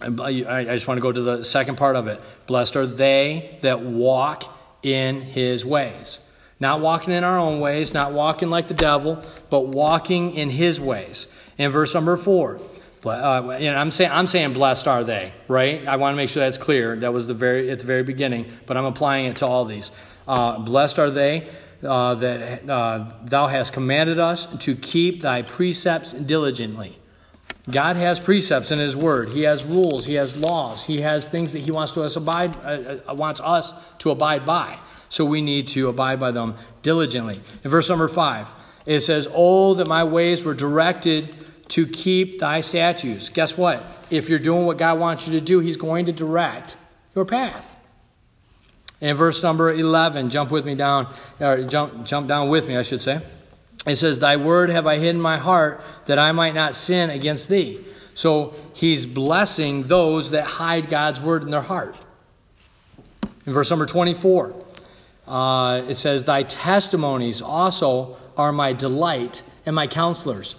I 0.00 0.64
just 0.64 0.86
want 0.86 0.98
to 0.98 1.02
go 1.02 1.12
to 1.12 1.20
the 1.20 1.44
second 1.44 1.76
part 1.76 1.96
of 1.96 2.06
it. 2.06 2.20
Blessed 2.46 2.76
are 2.76 2.86
they 2.86 3.58
that 3.62 3.80
walk 3.80 4.44
in 4.82 5.20
His 5.20 5.64
ways. 5.64 6.20
Not 6.60 6.80
walking 6.80 7.14
in 7.14 7.24
our 7.24 7.38
own 7.38 7.60
ways, 7.60 7.94
not 7.94 8.12
walking 8.12 8.50
like 8.50 8.68
the 8.68 8.74
devil, 8.74 9.22
but 9.50 9.68
walking 9.68 10.34
in 10.34 10.50
His 10.50 10.80
ways. 10.80 11.26
In 11.56 11.70
verse 11.70 11.94
number 11.94 12.16
four, 12.16 12.60
uh, 13.04 13.50
and 13.50 13.76
I'm 13.76 13.90
saying 13.90 14.10
I'm 14.10 14.26
saying 14.26 14.52
blessed 14.52 14.88
are 14.88 15.04
they, 15.04 15.32
right? 15.46 15.86
I 15.86 15.96
want 15.96 16.14
to 16.14 16.16
make 16.16 16.30
sure 16.30 16.42
that's 16.42 16.58
clear. 16.58 16.96
That 16.96 17.12
was 17.12 17.26
the 17.26 17.34
very 17.34 17.70
at 17.70 17.78
the 17.80 17.86
very 17.86 18.02
beginning, 18.02 18.46
but 18.66 18.76
I'm 18.76 18.84
applying 18.84 19.26
it 19.26 19.38
to 19.38 19.46
all 19.46 19.64
these. 19.64 19.90
Uh, 20.26 20.58
blessed 20.58 20.98
are 20.98 21.10
they 21.10 21.48
uh, 21.82 22.14
that 22.16 22.68
uh, 22.68 23.12
thou 23.24 23.46
hast 23.46 23.72
commanded 23.72 24.18
us 24.18 24.46
to 24.64 24.74
keep 24.74 25.22
thy 25.22 25.42
precepts 25.42 26.12
diligently. 26.12 26.98
God 27.70 27.96
has 27.96 28.18
precepts 28.18 28.70
in 28.70 28.78
His 28.78 28.96
Word. 28.96 29.28
He 29.28 29.42
has 29.42 29.64
rules. 29.64 30.06
He 30.06 30.14
has 30.14 30.36
laws. 30.36 30.84
He 30.84 31.00
has 31.00 31.28
things 31.28 31.52
that 31.52 31.60
He 31.60 31.70
wants 31.70 31.92
to 31.92 32.02
us 32.02 32.16
abide 32.16 32.56
uh, 32.64 32.98
uh, 33.08 33.14
wants 33.14 33.40
us 33.40 33.72
to 33.98 34.10
abide 34.10 34.46
by. 34.46 34.78
So 35.10 35.24
we 35.24 35.40
need 35.40 35.68
to 35.68 35.88
abide 35.88 36.18
by 36.18 36.30
them 36.30 36.56
diligently. 36.82 37.40
In 37.64 37.70
verse 37.70 37.88
number 37.88 38.08
five, 38.08 38.48
it 38.86 39.00
says, 39.02 39.28
"Oh, 39.32 39.74
that 39.74 39.86
my 39.86 40.04
ways 40.04 40.44
were 40.44 40.54
directed 40.54 41.34
to 41.68 41.86
keep 41.86 42.38
thy 42.40 42.60
statutes." 42.60 43.28
Guess 43.28 43.56
what? 43.56 43.84
If 44.10 44.28
you're 44.28 44.38
doing 44.38 44.66
what 44.66 44.78
God 44.78 44.98
wants 44.98 45.26
you 45.26 45.34
to 45.34 45.40
do, 45.40 45.60
He's 45.60 45.76
going 45.76 46.06
to 46.06 46.12
direct 46.12 46.76
your 47.14 47.24
path. 47.24 47.76
In 49.00 49.16
verse 49.16 49.42
number 49.42 49.72
11, 49.72 50.30
jump 50.30 50.50
with 50.50 50.64
me 50.64 50.74
down, 50.74 51.12
or 51.38 51.62
jump, 51.62 52.04
jump 52.04 52.26
down 52.26 52.48
with 52.48 52.66
me, 52.66 52.76
I 52.76 52.82
should 52.82 53.00
say. 53.00 53.20
It 53.86 53.96
says, 53.96 54.18
Thy 54.18 54.36
word 54.36 54.70
have 54.70 54.86
I 54.86 54.98
hidden 54.98 55.20
my 55.20 55.38
heart 55.38 55.80
that 56.06 56.18
I 56.18 56.32
might 56.32 56.54
not 56.54 56.74
sin 56.74 57.10
against 57.10 57.48
thee. 57.48 57.84
So 58.14 58.54
he's 58.74 59.06
blessing 59.06 59.84
those 59.84 60.32
that 60.32 60.42
hide 60.42 60.88
God's 60.88 61.20
word 61.20 61.42
in 61.42 61.50
their 61.50 61.62
heart. 61.62 61.96
In 63.46 63.52
verse 63.52 63.70
number 63.70 63.86
24, 63.86 64.66
uh, 65.28 65.82
it 65.88 65.94
says, 65.94 66.24
Thy 66.24 66.42
testimonies 66.42 67.40
also 67.40 68.16
are 68.36 68.52
my 68.52 68.72
delight 68.72 69.42
and 69.64 69.76
my 69.76 69.86
counselors. 69.86 70.56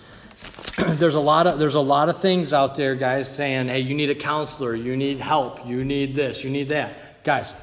there's 0.96 1.16
a 1.16 1.20
lot 1.20 1.48
of 1.48 1.60
there's 1.60 1.76
a 1.76 1.80
lot 1.80 2.10
of 2.10 2.20
things 2.22 2.54
out 2.54 2.76
there, 2.76 2.96
guys, 2.96 3.34
saying, 3.34 3.68
"Hey, 3.68 3.80
you 3.80 3.96
need 3.96 4.10
a 4.10 4.16
counselor, 4.16 4.76
you 4.76 4.96
need 4.96 5.20
help, 5.20 5.66
you 5.66 5.84
need 5.84 6.16
this, 6.16 6.44
you 6.44 6.50
need 6.50 6.70
that." 6.70 7.24
Guys, 7.24 7.54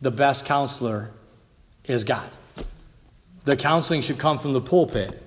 the 0.00 0.10
best 0.10 0.44
counselor 0.44 1.10
is 1.84 2.04
God. 2.04 2.30
The 3.44 3.56
counseling 3.56 4.02
should 4.02 4.18
come 4.18 4.38
from 4.38 4.52
the 4.52 4.60
pulpit. 4.60 5.22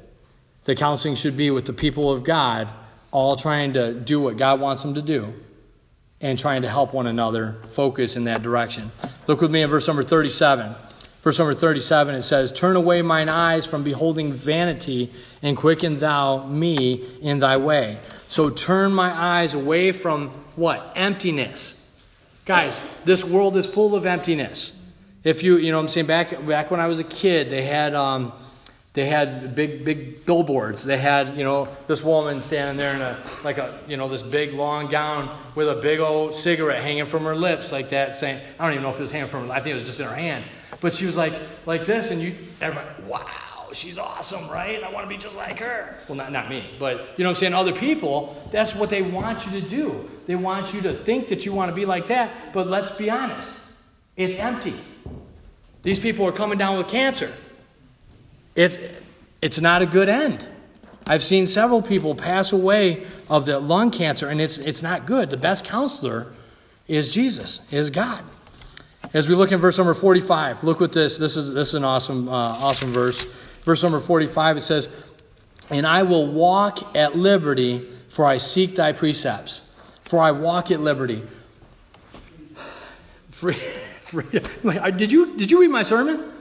The 0.66 0.76
counseling 0.76 1.16
should 1.16 1.36
be 1.36 1.52
with 1.52 1.66
the 1.66 1.74
people 1.74 2.12
of 2.12 2.24
God, 2.24 2.70
all 3.12 3.36
trying 3.36 3.74
to 3.74 3.94
do 3.94 4.20
what 4.22 4.38
God 4.38 4.60
wants 4.60 4.82
them 4.82 4.94
to 4.96 5.02
do 5.02 5.34
and 6.22 6.40
trying 6.40 6.62
to 6.62 6.70
help 6.70 6.94
one 6.94 7.06
another 7.08 7.58
focus 7.72 8.16
in 8.16 8.24
that 8.24 8.42
direction. 8.42 8.92
Look 9.28 9.42
with 9.42 9.52
me 9.52 9.62
in 9.62 9.70
verse 9.70 9.88
number 9.88 10.04
37. 10.04 10.74
Verse 11.24 11.40
number 11.40 11.54
37, 11.54 12.16
it 12.16 12.24
says, 12.24 12.52
Turn 12.52 12.76
away 12.76 13.02
mine 13.02 13.30
eyes 13.30 13.66
from 13.66 13.86
beholding 13.86 14.34
vanity, 14.34 15.10
and 15.42 15.56
quicken 15.56 16.00
thou 16.00 16.46
me 16.46 17.02
in 17.22 17.40
thy 17.40 17.56
way. 17.56 17.98
So 18.28 18.50
turn 18.50 18.92
my 18.92 19.10
eyes 19.10 19.54
away 19.54 19.94
from 19.94 20.32
what? 20.58 20.92
Emptiness. 20.98 21.82
Guys, 22.44 22.82
this 23.06 23.24
world 23.24 23.56
is 23.56 23.66
full 23.66 23.96
of 23.96 24.06
emptiness. 24.06 24.78
If 25.24 25.44
you, 25.44 25.56
you 25.56 25.72
know 25.72 25.80
I'm 25.80 25.88
saying, 25.88 26.08
back, 26.08 26.46
back 26.46 26.70
when 26.72 26.82
I 26.82 26.88
was 26.88 27.00
a 27.00 27.06
kid, 27.06 27.50
they 27.50 27.64
had, 27.64 27.96
um, 27.96 28.34
they 28.92 29.06
had 29.06 29.56
big, 29.56 29.86
big 29.86 30.26
billboards. 30.26 30.84
They 30.84 30.98
had, 30.98 31.38
you 31.38 31.46
know, 31.46 31.70
this 31.88 32.04
woman 32.04 32.42
standing 32.42 32.76
there 32.76 32.94
in 32.96 33.02
a, 33.02 33.18
like 33.46 33.60
a, 33.60 33.80
you 33.88 33.96
know, 33.96 34.10
this 34.10 34.22
big 34.22 34.54
long 34.54 34.90
gown 34.90 35.34
with 35.56 35.70
a 35.70 35.76
big 35.76 36.02
old 36.02 36.36
cigarette 36.36 36.82
hanging 36.82 37.06
from 37.06 37.24
her 37.24 37.36
lips 37.36 37.72
like 37.72 37.92
that, 37.92 38.14
saying, 38.14 38.42
I 38.60 38.66
don't 38.66 38.74
even 38.74 38.84
know 38.84 38.90
if 38.90 38.98
it 38.98 39.04
was 39.04 39.12
hanging 39.14 39.30
from 39.30 39.48
her, 39.48 39.54
I 39.54 39.62
think 39.62 39.72
it 39.72 39.76
was 39.76 39.84
just 39.84 40.02
in 40.02 40.08
her 40.08 40.16
hand. 40.16 40.44
But 40.84 40.94
she 40.94 41.08
was 41.08 41.18
like, 41.18 41.34
like 41.66 41.86
this, 41.86 42.12
and 42.12 42.22
you, 42.22 42.36
everybody, 42.62 43.04
wow 43.08 43.54
she's 43.74 43.98
awesome, 43.98 44.50
right? 44.50 44.84
I 44.84 44.92
want 44.92 45.06
to 45.06 45.10
be 45.10 45.18
just 45.18 45.36
like 45.36 45.60
her. 45.60 45.98
Well, 46.08 46.16
not, 46.16 46.32
not 46.32 46.50
me, 46.50 46.64
but 46.80 47.18
you 47.18 47.24
know 47.24 47.30
what 47.30 47.38
I'm 47.38 47.40
saying? 47.40 47.54
Other 47.54 47.74
people, 47.74 48.40
that's 48.52 48.76
what 48.76 48.90
they 48.90 49.02
want 49.02 49.46
you 49.46 49.60
to 49.60 49.68
do. 49.68 50.10
They 50.26 50.36
want 50.36 50.74
you 50.74 50.82
to 50.82 50.94
think 50.94 51.28
that 51.30 51.46
you 51.46 51.54
want 51.54 51.70
to 51.70 51.76
be 51.76 51.86
like 51.86 52.08
that, 52.08 52.54
but 52.54 52.68
let's 52.68 52.92
be 52.92 53.10
honest, 53.10 53.60
it's 54.16 54.36
empty. 54.36 54.76
These 55.82 56.00
people 56.00 56.26
are 56.26 56.32
coming 56.32 56.58
down 56.58 56.78
with 56.78 56.88
cancer. 56.88 57.34
It's, 58.56 58.78
it's 59.42 59.60
not 59.60 59.82
a 59.82 59.86
good 59.86 60.08
end. 60.08 60.48
I've 61.06 61.24
seen 61.24 61.48
several 61.48 61.82
people 61.82 62.16
pass 62.16 62.54
away 62.54 63.06
of 63.30 63.46
the 63.46 63.60
lung 63.60 63.92
cancer, 63.92 64.30
and 64.30 64.40
it's, 64.40 64.58
it's 64.58 64.82
not 64.82 65.06
good. 65.06 65.30
The 65.30 65.38
best 65.38 65.66
counselor 65.66 66.32
is 66.88 67.10
Jesus, 67.10 67.62
is 67.72 67.90
God. 67.90 68.24
As 69.12 69.28
we 69.28 69.36
look 69.36 69.52
in 69.52 69.60
verse 69.60 69.78
number 69.78 69.94
45, 69.94 70.64
look 70.64 70.80
what 70.80 70.92
this. 70.94 71.18
This 71.18 71.36
is, 71.36 71.54
this 71.54 71.70
is 71.70 71.76
an 71.76 71.84
awesome, 71.84 72.30
uh, 72.30 72.32
awesome 72.32 72.92
verse. 72.92 73.26
Verse 73.64 73.84
number 73.84 74.00
45, 74.00 74.58
it 74.58 74.62
says, 74.62 74.90
And 75.70 75.86
I 75.86 76.04
will 76.04 76.28
walk 76.28 76.96
at 76.96 77.16
liberty, 77.16 77.88
for 78.10 78.26
I 78.26 78.38
seek 78.38 78.76
thy 78.76 78.92
precepts. 78.92 79.62
For 80.04 80.20
I 80.20 80.32
walk 80.32 80.72
at 80.72 80.80
liberty. 80.80 81.24
Free, 83.32 83.58
Did 84.96 85.12
you, 85.12 85.38
did 85.38 85.52
you 85.52 85.60
read 85.60 85.70
my 85.70 85.84
sermon? 85.84 86.32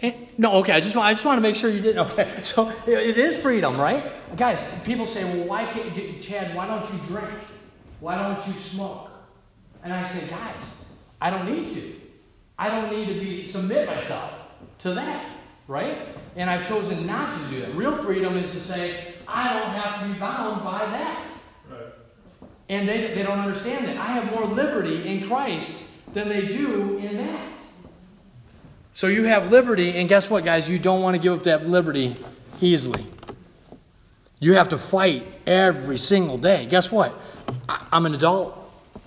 Eh, 0.00 0.12
no, 0.38 0.54
okay. 0.54 0.72
I 0.72 0.80
just 0.80 0.96
want 0.96 1.06
I 1.08 1.12
just 1.12 1.26
want 1.26 1.36
to 1.36 1.42
make 1.42 1.56
sure 1.56 1.68
you 1.68 1.80
did. 1.80 1.98
Okay, 1.98 2.30
so 2.42 2.72
it 2.86 3.18
is 3.18 3.36
freedom, 3.36 3.78
right, 3.78 4.10
guys? 4.34 4.64
People 4.82 5.06
say, 5.06 5.24
"Well, 5.24 5.46
why 5.46 5.66
can't 5.66 5.94
you, 5.94 6.18
Chad? 6.18 6.54
Why 6.54 6.66
don't 6.66 6.90
you 6.90 6.98
drink? 7.06 7.38
Why 8.00 8.14
don't 8.14 8.46
you 8.46 8.54
smoke?" 8.54 9.10
And 9.82 9.92
I 9.92 10.02
say, 10.02 10.26
guys, 10.28 10.70
I 11.20 11.30
don't 11.30 11.50
need 11.50 11.72
to. 11.74 11.94
I 12.58 12.70
don't 12.70 12.90
need 12.90 13.06
to 13.06 13.20
be 13.20 13.42
submit 13.42 13.86
myself 13.86 14.32
to 14.78 14.94
that 14.94 15.40
right? 15.70 15.98
And 16.34 16.50
I've 16.50 16.66
chosen 16.66 17.06
not 17.06 17.28
to 17.28 17.38
do 17.48 17.60
that. 17.60 17.72
Real 17.76 17.94
freedom 17.94 18.36
is 18.36 18.50
to 18.50 18.60
say, 18.60 19.14
I 19.28 19.54
don't 19.54 19.70
have 19.70 20.00
to 20.00 20.12
be 20.12 20.18
bound 20.18 20.64
by 20.64 20.84
that. 20.84 21.30
Right. 21.70 21.80
And 22.68 22.88
they, 22.88 23.14
they 23.14 23.22
don't 23.22 23.38
understand 23.38 23.86
that. 23.86 23.96
I 23.96 24.06
have 24.06 24.32
more 24.32 24.46
liberty 24.46 25.06
in 25.06 25.26
Christ 25.28 25.84
than 26.12 26.28
they 26.28 26.48
do 26.48 26.98
in 26.98 27.18
that. 27.18 27.52
So 28.94 29.06
you 29.06 29.24
have 29.24 29.52
liberty, 29.52 29.96
and 29.96 30.08
guess 30.08 30.28
what, 30.28 30.44
guys? 30.44 30.68
You 30.68 30.80
don't 30.80 31.02
want 31.02 31.14
to 31.14 31.22
give 31.22 31.34
up 31.34 31.44
that 31.44 31.68
liberty 31.68 32.16
easily. 32.60 33.06
You 34.40 34.54
have 34.54 34.70
to 34.70 34.78
fight 34.78 35.24
every 35.46 35.98
single 35.98 36.36
day. 36.36 36.66
Guess 36.66 36.90
what? 36.90 37.14
I, 37.68 37.86
am 37.92 38.06
an 38.06 38.14
adult. 38.14 38.56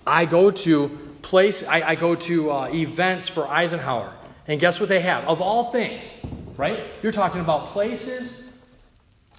I 0.07 0.23
go 0.23 0.49
to 0.49 0.97
place. 1.23 1.65
I, 1.67 1.81
I 1.89 1.95
go 1.95 2.13
to 2.13 2.51
uh, 2.51 2.69
events 2.71 3.27
for 3.27 3.47
Eisenhower, 3.47 4.13
and 4.47 4.59
guess 4.59 4.79
what 4.79 4.89
they 4.89 4.99
have? 4.99 5.25
Of 5.25 5.41
all 5.41 5.71
things, 5.71 6.13
right? 6.55 6.83
You're 7.01 7.11
talking 7.11 7.41
about 7.41 7.67
places 7.67 8.53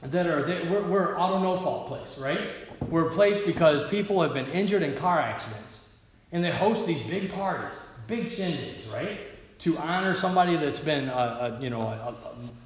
that 0.02 0.26
are, 0.26 0.42
we're, 0.42 0.82
we're 0.82 1.18
auto 1.18 1.38
no 1.38 1.56
fault 1.56 1.86
place, 1.86 2.18
right? 2.18 2.50
We're 2.88 3.08
a 3.08 3.12
place 3.12 3.40
because 3.40 3.88
people 3.88 4.20
have 4.22 4.34
been 4.34 4.46
injured 4.46 4.82
in 4.82 4.94
car 4.96 5.20
accidents. 5.20 5.88
And 6.32 6.42
they 6.42 6.50
host 6.50 6.86
these 6.86 7.00
big 7.02 7.32
parties, 7.32 7.78
big 8.08 8.26
shindigs, 8.26 8.92
right? 8.92 9.20
To 9.60 9.78
honor 9.78 10.14
somebody 10.14 10.56
that's 10.56 10.80
been, 10.80 11.08
a, 11.08 11.12
a 11.12 11.62
you 11.62 11.70
know, 11.70 11.80
a, 11.80 12.14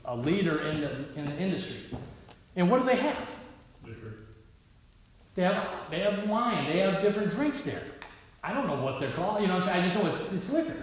a, 0.07 0.17
leader 0.17 0.61
in 0.63 0.81
the, 0.81 0.91
in 1.17 1.27
the 1.27 1.37
industry. 1.37 1.99
And 2.57 2.71
what 2.71 2.81
do 2.81 2.87
they 2.87 2.97
have? 2.97 3.29
They 5.35 5.43
have, 5.43 5.69
they 5.91 6.01
have 6.01 6.29
wine. 6.29 6.65
They 6.65 6.79
have 6.79 7.01
different 7.01 7.31
drinks 7.31 7.61
there. 7.61 7.83
I 8.43 8.53
don't 8.53 8.67
know 8.67 8.77
what 8.77 9.01
they're 9.01 9.13
called. 9.13 9.43
You 9.43 9.49
know, 9.49 9.57
i 9.57 9.81
just 9.81 9.95
know 9.95 10.07
it's, 10.07 10.33
it's 10.33 10.53
liquor. 10.53 10.77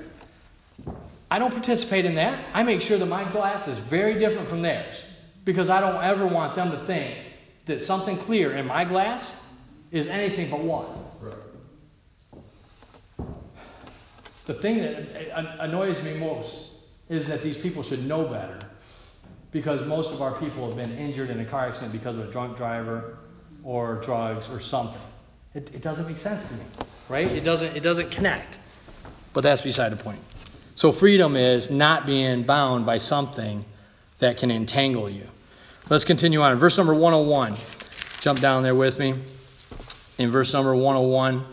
I 1.31 1.39
don't 1.39 1.51
participate 1.51 2.05
in 2.05 2.15
that. 2.15 2.45
I 2.53 2.63
make 2.63 2.81
sure 2.81 2.97
that 2.97 3.05
my 3.05 3.29
glass 3.31 3.67
is 3.67 3.77
very 3.79 4.19
different 4.19 4.47
from 4.47 4.61
theirs 4.61 5.03
because 5.43 5.69
I 5.69 5.79
don't 5.79 6.03
ever 6.03 6.27
want 6.27 6.55
them 6.55 6.71
to 6.71 6.77
think 6.77 7.17
that 7.65 7.81
something 7.81 8.17
clear 8.17 8.53
in 8.55 8.67
my 8.67 8.85
glass 8.85 9.33
is 9.91 10.07
anything 10.07 10.49
but 10.49 10.59
water. 10.59 10.93
Right. 11.19 11.35
The 14.45 14.53
thing 14.53 14.77
that 14.79 15.59
annoys 15.59 16.01
me 16.03 16.15
most 16.17 16.53
is 17.09 17.27
that 17.27 17.41
these 17.41 17.57
people 17.57 17.81
should 17.81 18.05
know 18.05 18.25
better 18.25 18.59
because 19.51 19.85
most 19.85 20.11
of 20.11 20.21
our 20.21 20.33
people 20.33 20.67
have 20.67 20.75
been 20.75 20.97
injured 20.97 21.29
in 21.29 21.39
a 21.39 21.45
car 21.45 21.67
accident 21.67 21.93
because 21.93 22.17
of 22.17 22.27
a 22.27 22.31
drunk 22.31 22.57
driver 22.57 23.17
or 23.63 23.95
drugs 23.95 24.49
or 24.49 24.59
something. 24.59 25.01
It, 25.53 25.73
it 25.73 25.81
doesn't 25.81 26.07
make 26.07 26.17
sense 26.17 26.45
to 26.45 26.53
me, 26.53 26.63
right? 27.09 27.31
It 27.31 27.41
doesn't, 27.41 27.75
it 27.75 27.81
doesn't 27.81 28.11
connect. 28.11 28.59
But 29.33 29.41
that's 29.41 29.61
beside 29.61 29.91
the 29.91 29.97
point. 29.97 30.19
So 30.75 30.91
freedom 30.91 31.35
is 31.35 31.69
not 31.69 32.05
being 32.05 32.43
bound 32.43 32.85
by 32.85 32.97
something 32.97 33.65
that 34.19 34.37
can 34.37 34.51
entangle 34.51 35.09
you. 35.09 35.27
Let's 35.89 36.03
continue 36.03 36.41
on. 36.41 36.57
Verse 36.57 36.77
number 36.77 36.93
101. 36.93 37.55
Jump 38.19 38.39
down 38.39 38.63
there 38.63 38.75
with 38.75 38.97
me. 38.97 39.15
In 40.17 40.31
verse 40.31 40.53
number 40.53 40.73
101, 40.73 41.45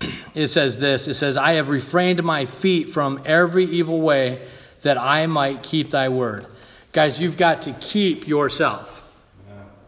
it 0.34 0.48
says 0.48 0.78
this 0.78 1.08
It 1.08 1.14
says, 1.14 1.36
I 1.36 1.54
have 1.54 1.68
refrained 1.68 2.22
my 2.22 2.44
feet 2.44 2.90
from 2.90 3.22
every 3.24 3.64
evil 3.64 4.00
way 4.00 4.46
that 4.82 4.98
I 4.98 5.26
might 5.26 5.62
keep 5.62 5.90
thy 5.90 6.08
word. 6.08 6.46
Guys, 6.92 7.20
you've 7.20 7.36
got 7.36 7.62
to 7.62 7.72
keep 7.74 8.28
yourself. 8.28 9.02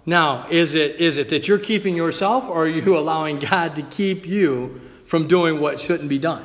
Now, 0.04 0.46
is 0.48 0.74
it, 0.74 0.96
is 0.96 1.18
it 1.18 1.28
that 1.28 1.48
you're 1.48 1.58
keeping 1.58 1.94
yourself, 1.94 2.48
or 2.48 2.64
are 2.64 2.68
you 2.68 2.96
allowing 2.98 3.38
God 3.38 3.76
to 3.76 3.82
keep 3.82 4.26
you 4.26 4.80
from 5.08 5.26
doing 5.26 5.58
what 5.58 5.80
shouldn't 5.80 6.10
be 6.10 6.18
done? 6.18 6.44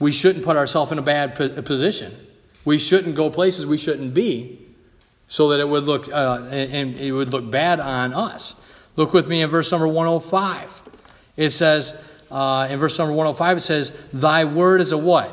We 0.00 0.12
shouldn't 0.12 0.44
put 0.44 0.56
ourselves 0.56 0.92
in 0.92 0.98
a 0.98 1.02
bad 1.02 1.34
position. 1.64 2.14
We 2.64 2.78
shouldn't 2.78 3.14
go 3.14 3.30
places 3.30 3.66
we 3.66 3.76
shouldn't 3.76 4.14
be 4.14 4.66
so 5.28 5.50
that 5.50 5.60
it 5.60 5.68
would 5.68 5.84
look 5.84 6.08
uh, 6.08 6.48
and 6.50 6.96
it 6.96 7.12
would 7.12 7.28
look 7.28 7.50
bad 7.50 7.80
on 7.80 8.14
us. 8.14 8.56
Look 8.96 9.12
with 9.12 9.28
me 9.28 9.42
in 9.42 9.50
verse 9.50 9.70
number 9.70 9.86
105. 9.86 10.82
It 11.36 11.50
says 11.50 11.94
uh, 12.30 12.68
in 12.70 12.78
verse 12.78 12.98
number 12.98 13.12
105 13.12 13.58
it 13.58 13.60
says, 13.60 13.92
"Thy 14.12 14.44
word 14.44 14.80
is 14.80 14.92
a 14.92 14.98
what? 14.98 15.30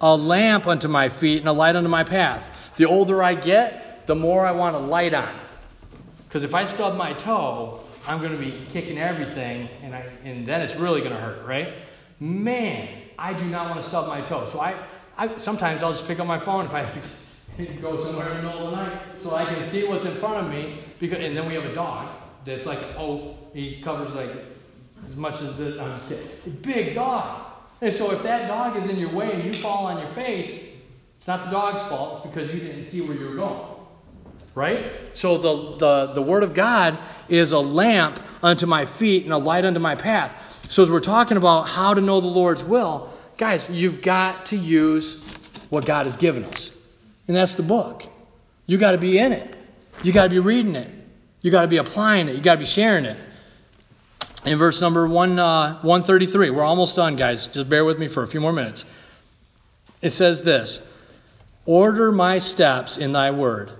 A 0.00 0.16
lamp 0.16 0.68
unto 0.68 0.86
my 0.86 1.08
feet 1.08 1.40
and 1.40 1.48
a 1.48 1.52
light 1.52 1.74
unto 1.74 1.88
my 1.88 2.04
path." 2.04 2.48
The 2.76 2.86
older 2.86 3.22
I 3.22 3.34
get, 3.34 4.06
the 4.06 4.14
more 4.14 4.46
I 4.46 4.52
want 4.52 4.76
a 4.76 4.78
light 4.78 5.14
on. 5.14 5.34
Because 6.28 6.44
if 6.44 6.54
I 6.54 6.64
stub 6.64 6.96
my 6.96 7.12
toe, 7.12 7.82
I'm 8.10 8.18
going 8.18 8.32
to 8.32 8.38
be 8.38 8.66
kicking 8.70 8.98
everything, 8.98 9.68
and 9.84 9.94
I 9.94 10.04
and 10.24 10.44
then 10.44 10.62
it's 10.62 10.74
really 10.74 10.98
going 10.98 11.12
to 11.12 11.20
hurt, 11.20 11.46
right? 11.46 11.74
Man, 12.18 12.88
I 13.16 13.32
do 13.32 13.44
not 13.44 13.68
want 13.68 13.80
to 13.80 13.86
stub 13.86 14.08
my 14.08 14.20
toe. 14.20 14.46
So 14.46 14.58
I, 14.58 14.74
I 15.16 15.36
sometimes 15.36 15.84
I'll 15.84 15.92
just 15.92 16.08
pick 16.08 16.18
up 16.18 16.26
my 16.26 16.40
phone 16.40 16.64
if 16.66 16.74
I 16.74 16.80
have 16.80 16.92
to 17.56 17.64
go 17.80 18.02
somewhere 18.02 18.30
in 18.30 18.38
the 18.38 18.42
middle 18.42 18.66
of 18.66 18.70
the 18.72 18.76
night 18.78 19.00
so 19.16 19.36
I 19.36 19.44
can 19.44 19.62
see 19.62 19.86
what's 19.86 20.04
in 20.04 20.14
front 20.16 20.44
of 20.44 20.52
me. 20.52 20.82
Because 20.98 21.20
and 21.24 21.36
then 21.36 21.46
we 21.46 21.54
have 21.54 21.64
a 21.64 21.72
dog 21.72 22.08
that's 22.44 22.66
like 22.66 22.82
an 22.82 22.96
oaf. 22.96 23.36
He 23.54 23.80
covers 23.80 24.12
like 24.12 24.32
as 25.06 25.14
much 25.14 25.40
as 25.40 25.56
the, 25.56 25.80
I'm 25.80 25.94
just 25.94 26.08
kidding. 26.08 26.28
Big 26.62 26.96
dog. 26.96 27.46
And 27.80 27.94
so 27.94 28.10
if 28.10 28.24
that 28.24 28.48
dog 28.48 28.76
is 28.76 28.88
in 28.88 28.98
your 28.98 29.10
way 29.10 29.30
and 29.34 29.44
you 29.44 29.62
fall 29.62 29.86
on 29.86 30.00
your 30.00 30.12
face, 30.14 30.76
it's 31.14 31.28
not 31.28 31.44
the 31.44 31.50
dog's 31.50 31.84
fault. 31.84 32.16
It's 32.16 32.26
because 32.26 32.52
you 32.52 32.58
didn't 32.58 32.82
see 32.82 33.02
where 33.02 33.16
you 33.16 33.28
were 33.28 33.36
going. 33.36 33.79
Right? 34.60 34.92
So 35.14 35.38
the, 35.38 35.76
the, 35.76 36.12
the 36.14 36.22
Word 36.22 36.42
of 36.42 36.52
God 36.52 36.98
is 37.28 37.52
a 37.52 37.58
lamp 37.58 38.20
unto 38.42 38.66
my 38.66 38.84
feet 38.84 39.24
and 39.24 39.32
a 39.32 39.38
light 39.38 39.64
unto 39.64 39.80
my 39.80 39.94
path. 39.94 40.66
So 40.68 40.82
as 40.82 40.90
we're 40.90 41.00
talking 41.00 41.36
about 41.36 41.62
how 41.62 41.94
to 41.94 42.00
know 42.00 42.20
the 42.20 42.26
Lord's 42.26 42.62
will, 42.62 43.12
guys, 43.38 43.70
you've 43.70 44.02
got 44.02 44.46
to 44.46 44.56
use 44.56 45.22
what 45.70 45.86
God 45.86 46.06
has 46.06 46.16
given 46.16 46.44
us 46.44 46.72
and 47.30 47.36
that's 47.36 47.54
the 47.54 47.62
book. 47.62 48.02
You 48.66 48.76
got 48.76 48.90
to 48.90 48.98
be 48.98 49.16
in 49.16 49.32
it. 49.32 49.54
You 50.02 50.12
got 50.12 50.24
to 50.24 50.30
be 50.30 50.40
reading 50.40 50.74
it. 50.74 50.90
You 51.42 51.52
got 51.52 51.62
to 51.62 51.68
be 51.68 51.76
applying 51.76 52.28
it. 52.28 52.34
You 52.34 52.40
got 52.40 52.54
to 52.54 52.58
be 52.58 52.64
sharing 52.66 53.04
it. 53.04 53.16
In 54.44 54.58
verse 54.58 54.80
number 54.80 55.06
one, 55.06 55.38
uh, 55.38 55.74
133, 55.82 56.50
we're 56.50 56.64
almost 56.64 56.96
done, 56.96 57.14
guys. 57.14 57.46
Just 57.46 57.68
bear 57.68 57.84
with 57.84 58.00
me 58.00 58.08
for 58.08 58.24
a 58.24 58.26
few 58.26 58.40
more 58.40 58.52
minutes. 58.52 58.84
It 60.02 60.10
says 60.10 60.42
this 60.42 60.84
Order 61.66 62.10
my 62.10 62.38
steps 62.38 62.96
in 62.96 63.12
thy 63.12 63.30
word, 63.30 63.70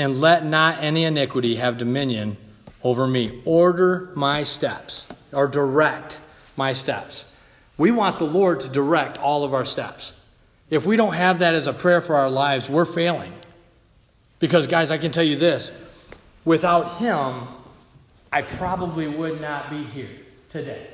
and 0.00 0.20
let 0.20 0.44
not 0.44 0.82
any 0.82 1.04
iniquity 1.04 1.56
have 1.56 1.78
dominion 1.78 2.36
over 2.82 3.06
me. 3.06 3.42
Order 3.44 4.10
my 4.14 4.42
steps, 4.42 5.06
or 5.32 5.46
direct 5.46 6.20
my 6.56 6.72
steps. 6.72 7.26
We 7.76 7.90
want 7.90 8.18
the 8.18 8.26
Lord 8.26 8.60
to 8.60 8.68
direct 8.68 9.18
all 9.18 9.44
of 9.44 9.54
our 9.54 9.64
steps. 9.64 10.12
If 10.70 10.86
we 10.86 10.96
don't 10.96 11.14
have 11.14 11.40
that 11.40 11.54
as 11.54 11.66
a 11.66 11.72
prayer 11.72 12.00
for 12.00 12.16
our 12.16 12.30
lives, 12.30 12.68
we're 12.68 12.84
failing. 12.84 13.32
Because, 14.38 14.66
guys, 14.66 14.90
I 14.90 14.98
can 14.98 15.10
tell 15.10 15.24
you 15.24 15.36
this 15.36 15.70
without 16.44 16.98
Him, 16.98 17.48
I 18.32 18.42
probably 18.42 19.08
would 19.08 19.40
not 19.40 19.70
be 19.70 19.84
here 19.84 20.10
today. 20.48 20.86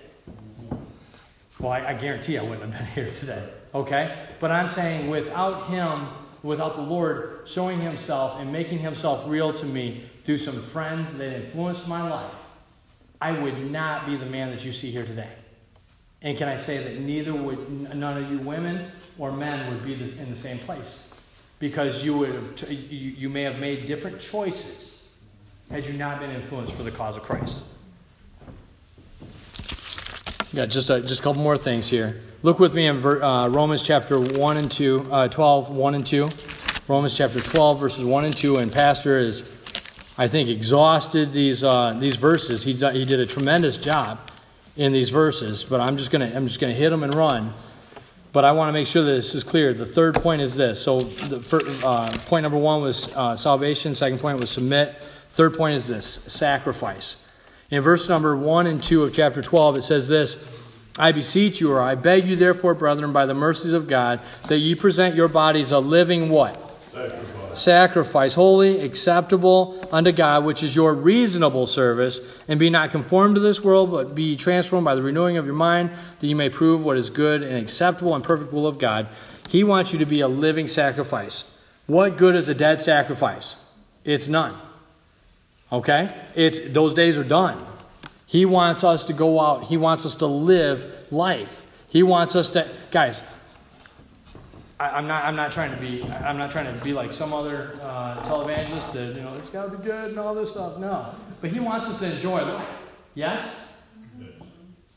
Well, 1.59 1.73
I, 1.73 1.89
I, 1.89 1.95
guarantee 1.95 2.39
I 2.39 2.43
wouldn't 2.43 2.75
have 2.75 2.85
been 2.85 2.95
here 3.05 3.13
today. 3.13 3.49
Okay? 3.75 4.17
But 4.41 4.51
I'm 4.51 4.69
saying 4.69 5.09
without 5.09 5.69
Him, 5.69 6.09
without 6.43 6.77
the 6.77 6.83
Lord 6.83 7.41
showing 7.45 7.81
Himself 7.81 8.41
and 8.41 8.53
making 8.53 8.79
Himself 8.79 9.25
real 9.27 9.53
to 9.53 9.67
me 9.67 10.05
through 10.25 10.39
some 10.39 10.61
friends 10.61 11.15
that 11.17 11.33
influenced 11.35 11.89
my 11.89 12.09
life, 12.09 12.35
I 13.21 13.33
would 13.33 13.71
not 13.71 14.07
be 14.07 14.17
the 14.17 14.27
man 14.27 14.51
that 14.51 14.65
you 14.65 14.73
see 14.73 14.91
here 14.91 15.05
today. 15.05 15.33
And 16.23 16.37
can 16.37 16.49
I 16.49 16.57
say 16.57 16.83
that 16.83 16.99
neither 17.01 17.33
would 17.33 17.95
none 17.95 18.23
of 18.23 18.31
you 18.31 18.39
women 18.39 18.91
or 19.19 19.33
men 19.33 19.73
would 19.73 19.85
be 19.85 19.95
in 19.95 20.31
the 20.31 20.37
same 20.37 20.59
place? 20.59 21.09
Because 21.59 22.05
you 22.05 22.17
would 22.19 22.31
have 22.31 22.71
you, 22.71 23.29
may 23.29 23.43
have 23.43 23.59
made 23.59 23.87
different 23.87 24.21
choices 24.21 25.03
had 25.71 25.87
you 25.87 25.95
not 25.95 26.21
been 26.21 26.31
influenced 26.31 26.75
for 26.75 26.83
the 26.83 26.91
cause 26.91 27.17
of 27.17 27.23
Christ. 27.23 27.61
Yeah, 30.53 30.67
just 30.67 30.91
a, 30.91 31.01
just 31.01 31.21
a 31.21 31.23
couple 31.23 31.43
more 31.43 31.59
things 31.59 31.89
here. 31.89 32.23
Look 32.47 32.61
with 32.61 32.75
me 32.75 32.87
in 32.87 33.05
uh, 33.05 33.49
Romans 33.49 33.83
chapter 33.83 34.21
1 34.21 34.57
and 34.57 34.71
2, 34.71 35.09
uh, 35.11 35.27
12, 35.27 35.69
1 35.71 35.95
and 35.97 36.07
2. 36.07 36.31
Romans 36.87 37.13
chapter 37.13 37.41
12, 37.41 37.81
verses 37.81 38.05
1 38.05 38.25
and 38.25 38.37
2. 38.37 38.59
And 38.59 38.73
Pastor 38.73 39.19
is, 39.19 39.43
I 40.17 40.29
think, 40.29 40.49
exhausted 40.49 41.33
these, 41.33 41.65
uh, 41.65 41.97
these 41.99 42.15
verses. 42.15 42.63
He's, 42.63 42.83
he 42.83 43.05
did 43.05 43.19
a 43.19 43.27
tremendous 43.27 43.77
job 43.77 44.31
in 44.77 44.93
these 44.93 45.11
verses, 45.11 45.65
but 45.65 45.81
I'm 45.81 45.97
just 45.97 46.13
just 46.13 46.61
gonna 46.61 46.73
hit 46.73 46.91
them 46.91 47.03
and 47.03 47.13
run. 47.17 47.53
But 48.31 48.45
I 48.45 48.53
want 48.53 48.69
to 48.69 48.73
make 48.73 48.87
sure 48.87 49.03
that 49.03 49.11
this 49.11 49.35
is 49.35 49.43
clear. 49.43 49.75
The 49.75 49.85
third 49.85 50.15
point 50.15 50.41
is 50.41 50.55
this. 50.55 50.81
So, 50.81 51.01
the 51.01 51.43
first, 51.43 51.67
uh, 51.85 52.17
point 52.27 52.45
number 52.45 52.59
one 52.59 52.81
was 52.81 53.13
uh, 53.17 53.35
salvation. 53.35 53.93
Second 53.93 54.21
point 54.21 54.39
was 54.39 54.51
submit. 54.51 54.95
Third 55.31 55.55
point 55.57 55.75
is 55.75 55.89
this 55.89 56.21
sacrifice. 56.29 57.17
In 57.71 57.83
verse 57.83 58.09
number 58.09 58.37
one 58.37 58.69
and 58.69 58.81
two 58.81 59.03
of 59.03 59.13
chapter 59.13 59.43
12, 59.43 59.79
it 59.79 59.83
says 59.83 60.07
this 60.07 60.37
I 60.99 61.13
beseech 61.13 61.61
you, 61.61 61.73
or 61.73 61.81
I 61.81 61.95
beg 61.95 62.27
you, 62.27 62.37
therefore, 62.37 62.75
brethren, 62.75 63.13
by 63.13 63.27
the 63.27 63.35
mercies 63.35 63.73
of 63.73 63.89
God, 63.89 64.21
that 64.49 64.59
ye 64.59 64.75
present 64.75 65.15
your 65.15 65.29
bodies 65.29 65.73
a 65.73 65.79
living 65.79 66.31
what? 66.31 66.55
Sacrifice 66.93 67.37
sacrifice, 67.59 68.35
holy, 68.35 68.81
acceptable 68.81 69.83
unto 69.91 70.13
God, 70.13 70.45
which 70.45 70.63
is 70.63 70.75
your 70.75 70.95
reasonable 70.95 71.67
service. 71.67 72.21
And 72.49 72.59
be 72.59 72.71
not 72.71 72.91
conformed 72.91 73.37
to 73.37 73.41
this 73.41 73.63
world, 73.63 73.91
but 73.91 74.15
be 74.15 74.37
transformed 74.37 74.85
by 74.85 74.95
the 74.95 75.03
renewing 75.03 75.37
of 75.37 75.47
your 75.47 75.55
mind, 75.55 75.91
that 76.21 76.27
you 76.27 76.37
may 76.37 76.49
prove 76.49 76.85
what 76.85 76.97
is 76.97 77.11
good 77.11 77.43
and 77.43 77.57
acceptable 77.57 78.15
and 78.15 78.23
perfect 78.23 78.53
will 78.53 78.67
of 78.67 78.79
God. 78.79 79.09
He 79.49 79.65
wants 79.65 79.93
you 79.93 79.99
to 80.01 80.07
be 80.07 80.21
a 80.21 80.29
living 80.29 80.69
sacrifice. 80.69 81.45
What 81.87 82.17
good 82.17 82.35
is 82.35 82.49
a 82.49 82.55
dead 82.55 82.81
sacrifice? 82.81 83.57
It's 84.05 84.29
none. 84.29 84.57
Okay? 85.71 86.15
It's 86.35 86.61
those 86.61 86.95
days 86.95 87.17
are 87.17 87.25
done. 87.25 87.65
He 88.27 88.45
wants 88.45 88.85
us 88.85 89.05
to 89.05 89.13
go 89.13 89.41
out. 89.41 89.65
He 89.65 89.77
wants 89.77 90.05
us 90.05 90.17
to 90.17 90.27
live 90.27 91.07
life. 91.11 91.63
He 91.89 92.03
wants 92.03 92.37
us 92.37 92.51
to 92.51 92.69
guys, 92.91 93.23
I, 94.79 94.99
am 94.99 95.07
not. 95.07 95.25
I'm 95.25 95.37
not 95.37 95.53
trying 95.53 95.71
to 95.71 95.81
be. 95.81 96.03
I'm 96.03 96.37
not 96.37 96.51
trying 96.51 96.67
to 96.67 96.85
be 96.85 96.93
like 96.93 97.13
some 97.13 97.33
other 97.33 97.79
uh, 97.83 98.21
televangelist 98.23 98.93
that 98.93 99.15
you 99.15 99.23
know 99.23 99.35
it's 99.37 99.49
got 99.49 99.71
to 99.71 99.79
be 99.79 99.83
good 99.83 100.11
and 100.11 100.19
all 100.19 100.35
this 100.35 100.51
stuff. 100.51 100.77
No, 100.77 101.15
but 101.41 101.51
he 101.51 101.61
wants 101.61 101.87
us 101.87 101.99
to 102.01 102.13
enjoy 102.13 102.43
life. 102.43 102.69
Yes. 103.15 103.63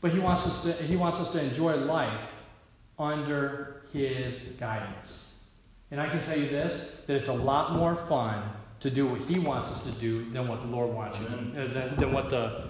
But 0.02 0.12
he 0.12 0.18
wants 0.18 0.46
us 0.46 0.62
to. 0.64 0.72
He 0.84 0.96
wants 0.96 1.18
us 1.18 1.30
to 1.32 1.42
enjoy 1.42 1.76
life 1.76 2.32
under 2.98 3.84
his 3.92 4.52
guidance. 4.58 5.26
And 5.90 6.00
I 6.00 6.08
can 6.08 6.20
tell 6.22 6.38
you 6.38 6.48
this: 6.48 7.00
that 7.06 7.16
it's 7.16 7.28
a 7.28 7.32
lot 7.32 7.72
more 7.72 7.94
fun 7.94 8.42
to 8.80 8.90
do 8.90 9.06
what 9.06 9.20
he 9.22 9.38
wants 9.38 9.70
us 9.70 9.84
to 9.84 9.92
do 9.92 10.30
than 10.30 10.46
what 10.46 10.60
the 10.60 10.66
Lord 10.66 10.92
wants 10.92 11.18
you 11.20 11.26
to, 11.26 11.34
uh, 11.34 11.68
than, 11.68 11.96
than 11.96 12.12
what 12.12 12.28
the. 12.28 12.68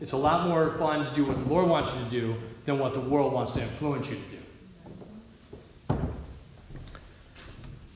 It's 0.00 0.12
a 0.12 0.16
lot 0.16 0.46
more 0.46 0.76
fun 0.78 1.04
to 1.04 1.14
do 1.14 1.24
what 1.24 1.36
the 1.42 1.48
Lord 1.48 1.68
wants 1.68 1.92
you 1.92 1.98
to 2.04 2.10
do 2.10 2.36
than 2.64 2.78
what 2.78 2.92
the 2.92 3.00
world 3.00 3.32
wants 3.32 3.52
to 3.52 3.62
influence 3.62 4.08
you 4.08 4.16
to 4.16 4.22
do. 4.22 5.98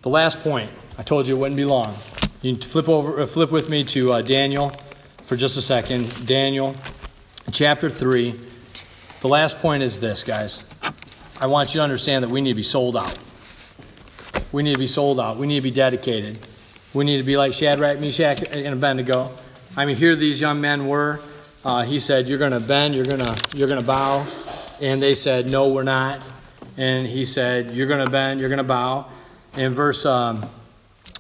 The 0.03 0.09
last 0.09 0.41
point, 0.41 0.73
I 0.99 1.05
told 1.05 1.29
you 1.29 1.37
it 1.37 1.39
wouldn't 1.39 1.57
be 1.57 1.65
long. 1.65 1.95
You 2.41 2.57
flip 2.57 2.89
over, 2.89 3.21
uh, 3.21 3.27
flip 3.27 3.53
with 3.53 3.71
me 3.71 3.85
to 3.85 4.15
uh, 4.15 4.23
Daniel 4.23 4.73
for 5.27 5.37
just 5.37 5.57
a 5.57 5.63
second. 5.63 6.27
Daniel, 6.27 6.75
chapter 7.53 7.89
three. 7.89 8.35
The 9.21 9.29
last 9.29 9.59
point 9.59 9.85
is 9.85 10.01
this, 10.01 10.25
guys. 10.25 10.65
I 11.41 11.47
want 11.47 11.73
you 11.73 11.79
to 11.79 11.85
understand 11.85 12.25
that 12.25 12.31
we 12.31 12.41
need 12.41 12.51
to 12.51 12.57
be 12.57 12.65
sold 12.65 12.97
out. 12.97 13.17
We 14.51 14.65
need 14.65 14.73
to 14.73 14.79
be 14.79 14.89
sold 14.89 15.21
out. 15.21 15.37
We 15.37 15.47
need 15.47 15.57
to 15.57 15.63
be 15.63 15.71
dedicated. 15.71 16.41
We 16.93 17.05
need 17.05 17.19
to 17.19 17.23
be 17.23 17.37
like 17.37 17.55
Shadrach, 17.55 18.01
Meshach, 18.01 18.43
and 18.43 18.75
Abednego. 18.75 19.31
I 19.77 19.85
mean, 19.87 19.95
here 19.95 20.17
these 20.17 20.41
young 20.41 20.61
men 20.61 20.89
were. 20.89 21.21
Uh, 21.65 21.83
he 21.83 22.01
said, 22.01 22.29
"You're 22.29 22.39
going 22.39 22.53
to 22.53 22.61
bend. 22.61 22.95
You're 22.95 23.05
going 23.05 23.21
to 23.21 23.57
you're 23.57 23.69
going 23.69 23.81
to 23.81 23.87
bow," 23.87 24.27
and 24.81 25.03
they 25.03 25.15
said, 25.15 25.47
"No, 25.47 25.69
we're 25.69 25.83
not." 25.83 26.23
and 26.77 27.07
he 27.07 27.25
said, 27.25 27.73
You're 27.73 27.87
going 27.87 28.05
to 28.05 28.11
bend, 28.11 28.41
you're 28.41 28.49
going 28.49 28.59
to 28.59 28.65
bow. 28.65 29.07
In 29.57 29.75
verse, 29.75 30.07
um, 30.07 30.49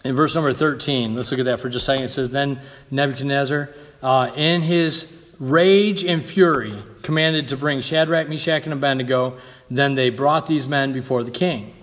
in 0.05 0.15
verse 0.15 0.35
number 0.35 0.53
13, 0.53 1.15
let's 1.15 1.31
look 1.31 1.41
at 1.41 1.47
that 1.47 1.61
for 1.61 1.69
just 1.69 1.85
a 1.85 1.87
second. 1.87 2.05
It 2.05 2.11
says, 2.11 2.31
Then 2.31 2.61
Nebuchadnezzar, 2.91 3.71
uh, 4.03 4.31
in 4.35 4.63
his 4.63 5.13
rage 5.39 6.05
and 6.05 6.25
fury, 6.25 6.75
commanded 7.03 7.49
to 7.49 7.57
bring 7.57 7.81
Shadrach, 7.81 8.29
Meshach, 8.29 8.65
and 8.65 8.73
Abednego. 8.73 9.37
Then 9.71 9.95
they 9.95 10.11
brought 10.11 10.47
these 10.47 10.67
men 10.67 10.93
before 10.93 11.23
the 11.25 11.31
king. 11.31 11.75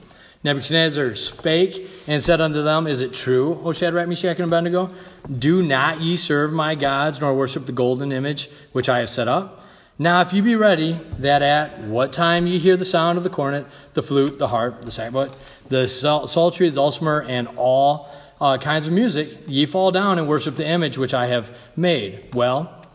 Nebuchadnezzar 0.44 1.16
spake 1.16 1.90
and 2.08 2.24
said 2.24 2.40
unto 2.40 2.64
them, 2.64 2.88
Is 2.88 3.02
it 3.02 3.14
true, 3.14 3.62
O 3.64 3.74
Shadrach, 3.74 4.08
Meshach, 4.08 4.40
and 4.40 4.48
Abednego? 4.48 4.90
Do 5.38 5.62
not 5.62 6.00
ye 6.00 6.16
serve 6.16 6.54
my 6.54 6.76
gods, 6.76 7.20
nor 7.20 7.34
worship 7.34 7.66
the 7.66 7.74
golden 7.74 8.12
image 8.12 8.50
which 8.72 8.88
I 8.88 9.00
have 9.00 9.10
set 9.10 9.28
up? 9.28 9.66
Now, 10.02 10.22
if 10.22 10.32
you 10.32 10.42
be 10.42 10.56
ready, 10.56 10.98
that 11.18 11.42
at 11.42 11.80
what 11.82 12.14
time 12.14 12.48
ye 12.48 12.58
hear 12.58 12.78
the 12.78 12.86
sound 12.86 13.18
of 13.18 13.26
the 13.26 13.30
cornet, 13.30 13.66
the 13.96 14.02
flute, 14.02 14.40
the 14.40 14.48
harp, 14.48 14.82
the 14.82 14.92
sackbut, 14.92 15.34
the 15.68 15.88
psaltery, 15.88 16.70
the 16.70 16.76
dulcimer, 16.76 17.22
and 17.24 17.50
all 17.58 18.10
uh, 18.40 18.58
kinds 18.58 18.88
of 18.88 18.94
music, 18.94 19.40
ye 19.46 19.66
fall 19.66 19.92
down 19.92 20.18
and 20.18 20.26
worship 20.26 20.56
the 20.56 20.66
image 20.66 20.98
which 20.98 21.14
I 21.14 21.28
have 21.28 21.54
made. 21.76 22.34
Well, 22.34 22.86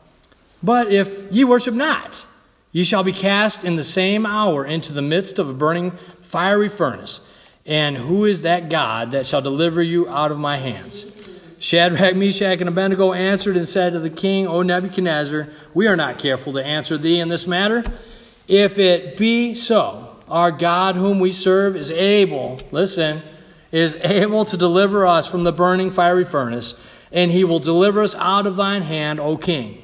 but 0.63 0.91
if 0.91 1.31
ye 1.31 1.45
worship 1.45 1.75
not, 1.75 2.25
ye 2.75 2.83
shall 2.83 3.05
be 3.05 3.13
cast 3.13 3.65
in 3.65 3.77
the 3.77 3.85
same 3.85 4.27
hour 4.27 4.67
into 4.67 4.93
the 4.93 5.01
midst 5.01 5.39
of 5.39 5.49
a 5.49 5.53
burning 5.55 5.93
fiery 6.21 6.69
furnace. 6.69 7.21
And 7.65 7.97
who 7.97 8.25
is 8.25 8.43
that 8.43 8.69
God 8.69 9.13
that 9.13 9.29
shall 9.29 9.41
deliver 9.41 9.81
you 9.81 10.09
out 10.09 10.33
of 10.33 10.39
my 10.39 10.59
hands? 10.59 11.07
Shadrach, 11.61 12.17
Meshach, 12.17 12.61
and 12.61 12.69
Abednego 12.69 13.13
answered 13.13 13.57
and 13.57 13.67
said 13.67 13.93
to 13.93 14.01
the 14.01 14.11
king, 14.11 14.49
O 14.49 14.63
Nebuchadnezzar, 14.63 15.49
we 15.73 15.87
are 15.87 15.95
not 15.95 16.19
careful 16.19 16.53
to 16.55 16.65
answer 16.65 16.99
thee 16.99 17.21
in 17.21 17.29
this 17.29 17.47
matter. 17.47 17.85
If 18.49 18.77
it 18.79 19.17
be 19.17 19.55
so, 19.55 20.17
our 20.29 20.51
God 20.51 20.97
whom 20.97 21.21
we 21.21 21.31
serve 21.31 21.77
is 21.77 21.93
able, 21.93 22.61
listen, 22.73 23.23
is 23.71 23.95
able 24.01 24.45
to 24.47 24.57
deliver 24.57 25.07
us 25.07 25.29
from 25.29 25.45
the 25.45 25.53
burning 25.53 25.93
fiery 25.93 26.25
furnace, 26.25 26.75
and 27.13 27.31
he 27.31 27.45
will 27.45 27.61
deliver 27.61 28.03
us 28.03 28.17
out 28.17 28.49
of 28.49 28.57
thine 28.57 28.83
hand, 28.83 29.21
O 29.21 29.37
king. 29.37 29.81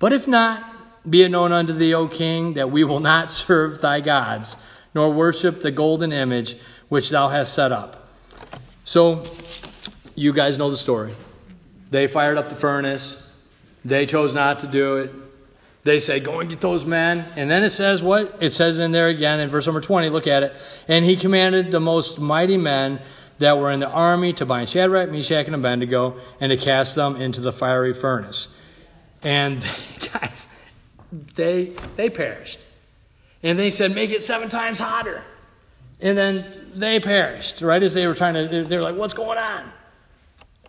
But 0.00 0.12
if 0.12 0.26
not, 0.26 0.69
be 1.08 1.22
it 1.22 1.30
known 1.30 1.52
unto 1.52 1.72
thee, 1.72 1.94
O 1.94 2.08
king, 2.08 2.54
that 2.54 2.70
we 2.70 2.84
will 2.84 3.00
not 3.00 3.30
serve 3.30 3.80
thy 3.80 4.00
gods, 4.00 4.56
nor 4.94 5.10
worship 5.10 5.60
the 5.60 5.70
golden 5.70 6.12
image 6.12 6.56
which 6.88 7.10
thou 7.10 7.28
hast 7.28 7.52
set 7.52 7.72
up. 7.72 8.08
So, 8.84 9.24
you 10.14 10.32
guys 10.32 10.58
know 10.58 10.70
the 10.70 10.76
story. 10.76 11.14
They 11.90 12.06
fired 12.06 12.38
up 12.38 12.48
the 12.48 12.56
furnace. 12.56 13.22
They 13.84 14.06
chose 14.06 14.34
not 14.34 14.60
to 14.60 14.66
do 14.66 14.96
it. 14.96 15.12
They 15.82 15.98
say, 15.98 16.20
Go 16.20 16.40
and 16.40 16.50
get 16.50 16.60
those 16.60 16.84
men. 16.84 17.26
And 17.36 17.50
then 17.50 17.62
it 17.62 17.70
says 17.70 18.02
what? 18.02 18.36
It 18.40 18.52
says 18.52 18.78
in 18.78 18.92
there 18.92 19.08
again 19.08 19.40
in 19.40 19.48
verse 19.48 19.66
number 19.66 19.80
20, 19.80 20.10
look 20.10 20.26
at 20.26 20.42
it. 20.42 20.54
And 20.88 21.04
he 21.04 21.16
commanded 21.16 21.70
the 21.70 21.80
most 21.80 22.18
mighty 22.18 22.56
men 22.56 23.00
that 23.38 23.58
were 23.58 23.70
in 23.70 23.80
the 23.80 23.88
army 23.88 24.34
to 24.34 24.44
bind 24.44 24.68
Shadrach, 24.68 25.10
Meshach, 25.10 25.46
and 25.46 25.54
Abednego 25.54 26.18
and 26.40 26.50
to 26.50 26.58
cast 26.58 26.94
them 26.94 27.16
into 27.16 27.40
the 27.40 27.52
fiery 27.52 27.94
furnace. 27.94 28.48
And 29.22 29.60
guys, 30.12 30.48
they, 31.12 31.72
they 31.96 32.10
perished. 32.10 32.60
And 33.42 33.58
they 33.58 33.70
said, 33.70 33.94
Make 33.94 34.10
it 34.10 34.22
seven 34.22 34.48
times 34.48 34.78
hotter. 34.78 35.22
And 36.00 36.16
then 36.16 36.70
they 36.74 37.00
perished, 37.00 37.60
right 37.60 37.82
as 37.82 37.94
they 37.94 38.06
were 38.06 38.14
trying 38.14 38.34
to, 38.34 38.64
they're 38.64 38.82
like, 38.82 38.96
What's 38.96 39.14
going 39.14 39.38
on? 39.38 39.70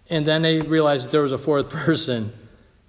And 0.10 0.26
then 0.26 0.42
they 0.42 0.62
realized 0.62 1.08
that 1.08 1.12
there 1.12 1.22
was 1.22 1.32
a 1.32 1.38
fourth 1.38 1.70
person 1.70 2.34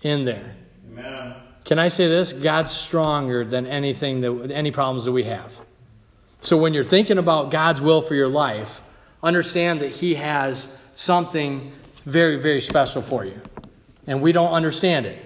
in 0.03 0.25
there. 0.25 0.55
Amen. 0.91 1.35
Can 1.65 1.79
I 1.79 1.89
say 1.89 2.09
this? 2.09 2.33
God's 2.33 2.73
stronger 2.73 3.45
than 3.45 3.67
anything 3.67 4.21
that 4.21 4.51
any 4.51 4.73
problems 4.73 5.05
that 5.05 5.13
we 5.13 5.25
have. 5.25 5.53
So 6.41 6.57
when 6.57 6.75
you're 6.75 6.83
thinking 6.83 7.19
about 7.19 7.53
God's 7.53 7.81
will 7.81 8.03
for 8.03 8.17
your 8.17 8.29
life, 8.29 8.83
understand 9.23 9.81
that 9.81 9.91
He 9.91 10.17
has 10.17 10.77
something 10.97 11.73
very, 12.05 12.37
very 12.37 12.61
special 12.61 13.01
for 13.01 13.25
you. 13.25 13.41
And 14.09 14.21
we 14.21 14.33
don't 14.33 14.53
understand 14.53 15.07
it. 15.07 15.25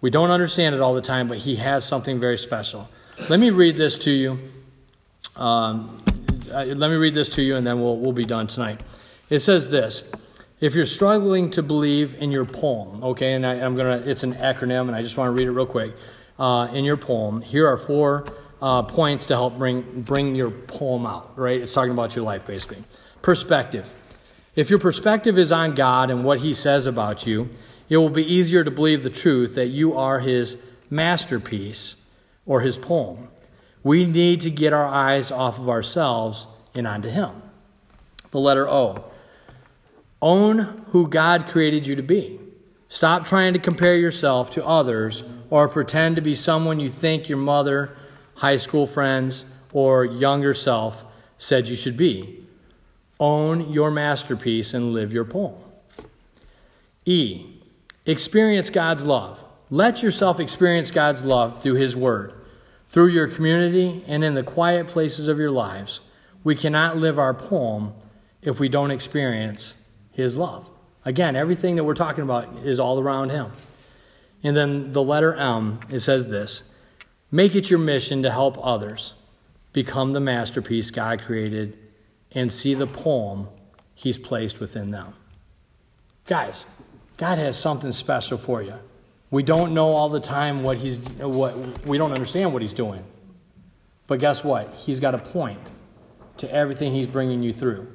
We 0.00 0.10
don't 0.10 0.30
understand 0.30 0.74
it 0.74 0.80
all 0.80 0.94
the 0.94 1.02
time, 1.02 1.28
but 1.28 1.38
He 1.38 1.56
has 1.56 1.84
something 1.84 2.20
very 2.20 2.38
special. 2.38 2.88
Let 3.28 3.40
me 3.40 3.50
read 3.50 3.76
this 3.76 3.98
to 3.98 4.10
you. 4.10 4.38
Um, 5.34 5.98
let 6.46 6.78
me 6.78 6.96
read 6.96 7.14
this 7.14 7.28
to 7.30 7.42
you, 7.42 7.56
and 7.56 7.66
then 7.66 7.80
we'll, 7.80 7.96
we'll 7.96 8.12
be 8.12 8.24
done 8.24 8.46
tonight. 8.46 8.82
It 9.30 9.40
says 9.40 9.68
this 9.68 10.04
if 10.60 10.74
you're 10.74 10.86
struggling 10.86 11.50
to 11.52 11.62
believe 11.62 12.20
in 12.20 12.30
your 12.30 12.44
poem, 12.44 13.02
okay, 13.04 13.34
and 13.34 13.46
I, 13.46 13.56
am 13.56 13.76
gonna, 13.76 14.02
it's 14.04 14.24
an 14.24 14.34
acronym, 14.34 14.82
and 14.82 14.96
I 14.96 15.02
just 15.02 15.16
want 15.16 15.28
to 15.28 15.32
read 15.32 15.46
it 15.46 15.52
real 15.52 15.66
quick. 15.66 15.94
Uh, 16.38 16.68
in 16.72 16.84
your 16.84 16.96
poem, 16.96 17.40
here 17.40 17.66
are 17.66 17.76
four 17.76 18.32
uh, 18.62 18.82
points 18.82 19.26
to 19.26 19.34
help 19.34 19.58
bring 19.58 20.02
bring 20.02 20.34
your 20.34 20.50
poem 20.50 21.06
out. 21.06 21.36
Right, 21.36 21.60
it's 21.60 21.72
talking 21.72 21.92
about 21.92 22.14
your 22.14 22.24
life 22.24 22.46
basically. 22.46 22.84
Perspective. 23.22 23.92
If 24.54 24.70
your 24.70 24.78
perspective 24.78 25.38
is 25.38 25.52
on 25.52 25.74
God 25.74 26.10
and 26.10 26.24
what 26.24 26.40
He 26.40 26.54
says 26.54 26.86
about 26.86 27.26
you, 27.26 27.48
it 27.88 27.96
will 27.96 28.10
be 28.10 28.34
easier 28.34 28.64
to 28.64 28.70
believe 28.70 29.02
the 29.02 29.10
truth 29.10 29.54
that 29.54 29.68
you 29.68 29.96
are 29.96 30.20
His 30.20 30.56
masterpiece 30.90 31.96
or 32.46 32.60
His 32.60 32.78
poem. 32.78 33.28
We 33.82 34.04
need 34.04 34.42
to 34.42 34.50
get 34.50 34.72
our 34.72 34.86
eyes 34.86 35.30
off 35.30 35.58
of 35.58 35.68
ourselves 35.68 36.46
and 36.74 36.86
onto 36.86 37.08
Him. 37.08 37.30
The 38.30 38.40
letter 38.40 38.68
O. 38.68 39.04
Own 40.20 40.84
who 40.90 41.08
God 41.08 41.46
created 41.48 41.86
you 41.86 41.96
to 41.96 42.02
be. 42.02 42.40
Stop 42.88 43.24
trying 43.24 43.52
to 43.52 43.58
compare 43.58 43.96
yourself 43.96 44.50
to 44.52 44.66
others 44.66 45.22
or 45.50 45.68
pretend 45.68 46.16
to 46.16 46.22
be 46.22 46.34
someone 46.34 46.80
you 46.80 46.88
think 46.88 47.28
your 47.28 47.38
mother, 47.38 47.96
high 48.34 48.56
school 48.56 48.86
friends, 48.86 49.44
or 49.72 50.04
younger 50.04 50.54
self 50.54 51.04
said 51.36 51.68
you 51.68 51.76
should 51.76 51.96
be. 51.96 52.44
Own 53.20 53.72
your 53.72 53.90
masterpiece 53.90 54.74
and 54.74 54.92
live 54.92 55.12
your 55.12 55.24
poem. 55.24 55.54
E. 57.04 57.57
Experience 58.08 58.70
God's 58.70 59.04
love. 59.04 59.44
Let 59.70 60.02
yourself 60.02 60.40
experience 60.40 60.90
God's 60.90 61.24
love 61.24 61.62
through 61.62 61.74
His 61.74 61.94
Word, 61.94 62.32
through 62.88 63.08
your 63.08 63.28
community, 63.28 64.02
and 64.08 64.24
in 64.24 64.34
the 64.34 64.42
quiet 64.42 64.88
places 64.88 65.28
of 65.28 65.38
your 65.38 65.52
lives. 65.52 66.00
We 66.42 66.56
cannot 66.56 66.96
live 66.96 67.20
our 67.20 67.34
poem 67.34 67.92
if 68.42 68.58
we 68.58 68.68
don't 68.68 68.90
experience 68.90 69.74
his 70.18 70.36
love. 70.36 70.68
Again, 71.04 71.36
everything 71.36 71.76
that 71.76 71.84
we're 71.84 71.94
talking 71.94 72.24
about 72.24 72.48
is 72.64 72.80
all 72.80 72.98
around 72.98 73.30
Him. 73.30 73.52
And 74.42 74.56
then 74.56 74.92
the 74.92 75.02
letter 75.02 75.32
M, 75.32 75.78
it 75.90 76.00
says 76.00 76.26
this 76.26 76.64
Make 77.30 77.54
it 77.54 77.70
your 77.70 77.78
mission 77.78 78.24
to 78.24 78.30
help 78.32 78.58
others 78.60 79.14
become 79.72 80.10
the 80.10 80.18
masterpiece 80.18 80.90
God 80.90 81.22
created 81.22 81.78
and 82.32 82.52
see 82.52 82.74
the 82.74 82.88
poem 82.88 83.46
He's 83.94 84.18
placed 84.18 84.58
within 84.58 84.90
them. 84.90 85.14
Guys, 86.26 86.66
God 87.18 87.38
has 87.38 87.58
something 87.58 87.92
special 87.92 88.38
for 88.38 88.62
you. 88.62 88.74
We 89.30 89.42
don't 89.42 89.74
know 89.74 89.88
all 89.88 90.08
the 90.08 90.20
time 90.20 90.62
what 90.62 90.78
He's, 90.78 91.00
what, 91.18 91.84
we 91.84 91.98
don't 91.98 92.12
understand 92.12 92.52
what 92.52 92.62
He's 92.62 92.72
doing. 92.72 93.04
But 94.06 94.20
guess 94.20 94.42
what? 94.42 94.72
He's 94.74 95.00
got 95.00 95.14
a 95.14 95.18
point 95.18 95.60
to 96.38 96.50
everything 96.50 96.92
He's 96.92 97.08
bringing 97.08 97.42
you 97.42 97.52
through. 97.52 97.94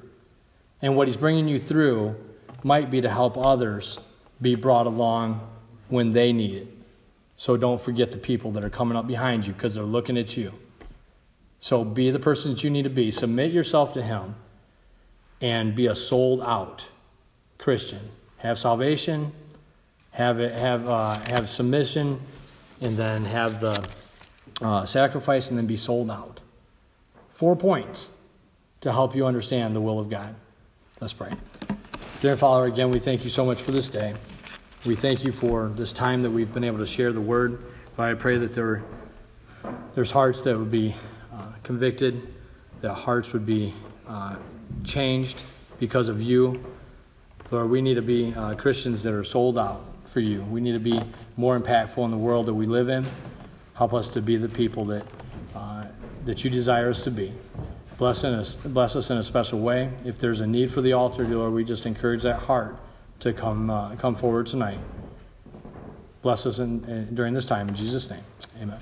And 0.81 0.95
what 0.95 1.07
He's 1.07 1.17
bringing 1.17 1.47
you 1.47 1.57
through 1.57 2.15
might 2.63 2.91
be 2.91 3.01
to 3.01 3.09
help 3.09 3.37
others 3.37 3.99
be 4.41 4.55
brought 4.55 4.85
along 4.85 5.41
when 5.87 6.11
they 6.11 6.33
need 6.33 6.55
it. 6.55 6.67
So 7.37 7.57
don't 7.57 7.81
forget 7.81 8.11
the 8.11 8.17
people 8.17 8.51
that 8.51 8.63
are 8.63 8.69
coming 8.69 8.97
up 8.97 9.07
behind 9.07 9.47
you 9.47 9.53
because 9.53 9.73
they're 9.73 9.83
looking 9.83 10.17
at 10.17 10.37
you. 10.37 10.53
So 11.61 11.85
be 11.85 12.11
the 12.11 12.19
person 12.19 12.51
that 12.51 12.63
you 12.63 12.69
need 12.69 12.83
to 12.83 12.89
be. 12.89 13.09
Submit 13.09 13.53
yourself 13.53 13.93
to 13.93 14.03
Him 14.03 14.35
and 15.39 15.73
be 15.73 15.87
a 15.87 15.95
sold 15.95 16.41
out 16.41 16.89
Christian. 17.57 18.11
Have 18.43 18.59
salvation, 18.59 19.31
have, 20.11 20.41
it, 20.41 20.53
have, 20.53 20.87
uh, 20.87 21.17
have 21.29 21.49
submission, 21.49 22.19
and 22.81 22.97
then 22.97 23.23
have 23.23 23.61
the 23.61 23.87
uh, 24.61 24.85
sacrifice, 24.85 25.49
and 25.49 25.57
then 25.57 25.65
be 25.65 25.77
sold 25.77 26.11
out. 26.11 26.41
Four 27.31 27.55
points 27.55 28.09
to 28.81 28.91
help 28.91 29.15
you 29.15 29.25
understand 29.25 29.73
the 29.73 29.79
will 29.79 29.97
of 29.97 30.09
God. 30.09 30.35
Let's 30.99 31.13
pray. 31.13 31.31
Dear 32.19 32.35
Father, 32.35 32.65
again, 32.65 32.91
we 32.91 32.99
thank 32.99 33.23
you 33.23 33.29
so 33.29 33.45
much 33.45 33.61
for 33.61 33.71
this 33.71 33.87
day. 33.87 34.13
We 34.85 34.95
thank 34.95 35.23
you 35.23 35.31
for 35.31 35.69
this 35.69 35.93
time 35.93 36.21
that 36.23 36.31
we've 36.31 36.53
been 36.53 36.65
able 36.65 36.79
to 36.79 36.85
share 36.85 37.13
the 37.13 37.21
word. 37.21 37.65
But 37.95 38.09
I 38.09 38.13
pray 38.13 38.37
that 38.39 38.53
there, 38.53 38.83
there's 39.95 40.11
hearts 40.11 40.41
that 40.41 40.57
would 40.57 40.71
be 40.71 40.95
uh, 41.33 41.47
convicted, 41.63 42.33
that 42.81 42.93
hearts 42.93 43.31
would 43.31 43.45
be 43.45 43.73
uh, 44.05 44.35
changed 44.83 45.43
because 45.79 46.09
of 46.09 46.21
you. 46.21 46.61
Lord, 47.53 47.69
we 47.69 47.83
need 47.83 47.93
to 47.93 48.01
be 48.01 48.33
uh, 48.33 48.55
Christians 48.55 49.03
that 49.03 49.13
are 49.13 49.23
sold 49.23 49.59
out 49.59 49.85
for 50.07 50.21
you. 50.21 50.41
We 50.45 50.59
need 50.59 50.71
to 50.71 50.79
be 50.79 50.99
more 51.37 51.59
impactful 51.59 52.03
in 52.03 52.09
the 52.09 52.17
world 52.17 52.47
that 52.47 52.53
we 52.55 52.65
live 52.65 52.89
in. 52.89 53.05
Help 53.75 53.93
us 53.93 54.07
to 54.09 54.23
be 54.23 54.37
the 54.37 54.49
people 54.49 54.85
that, 54.85 55.05
uh, 55.53 55.85
that 56.25 56.43
you 56.43 56.49
desire 56.49 56.89
us 56.89 57.03
to 57.03 57.11
be. 57.11 57.31
Bless 57.99 58.23
us, 58.23 58.55
bless 58.55 58.95
us 58.95 59.11
in 59.11 59.17
a 59.17 59.23
special 59.23 59.59
way. 59.59 59.91
If 60.03 60.17
there's 60.17 60.41
a 60.41 60.47
need 60.47 60.71
for 60.71 60.81
the 60.81 60.93
altar, 60.93 61.27
Lord, 61.27 61.53
we 61.53 61.63
just 61.63 61.85
encourage 61.85 62.23
that 62.23 62.39
heart 62.39 62.75
to 63.19 63.31
come, 63.31 63.69
uh, 63.69 63.95
come 63.97 64.15
forward 64.15 64.47
tonight. 64.47 64.79
Bless 66.23 66.47
us 66.47 66.57
in, 66.57 66.83
in, 66.85 67.13
during 67.13 67.35
this 67.35 67.45
time. 67.45 67.69
In 67.69 67.75
Jesus' 67.75 68.09
name, 68.09 68.23
amen. 68.63 68.79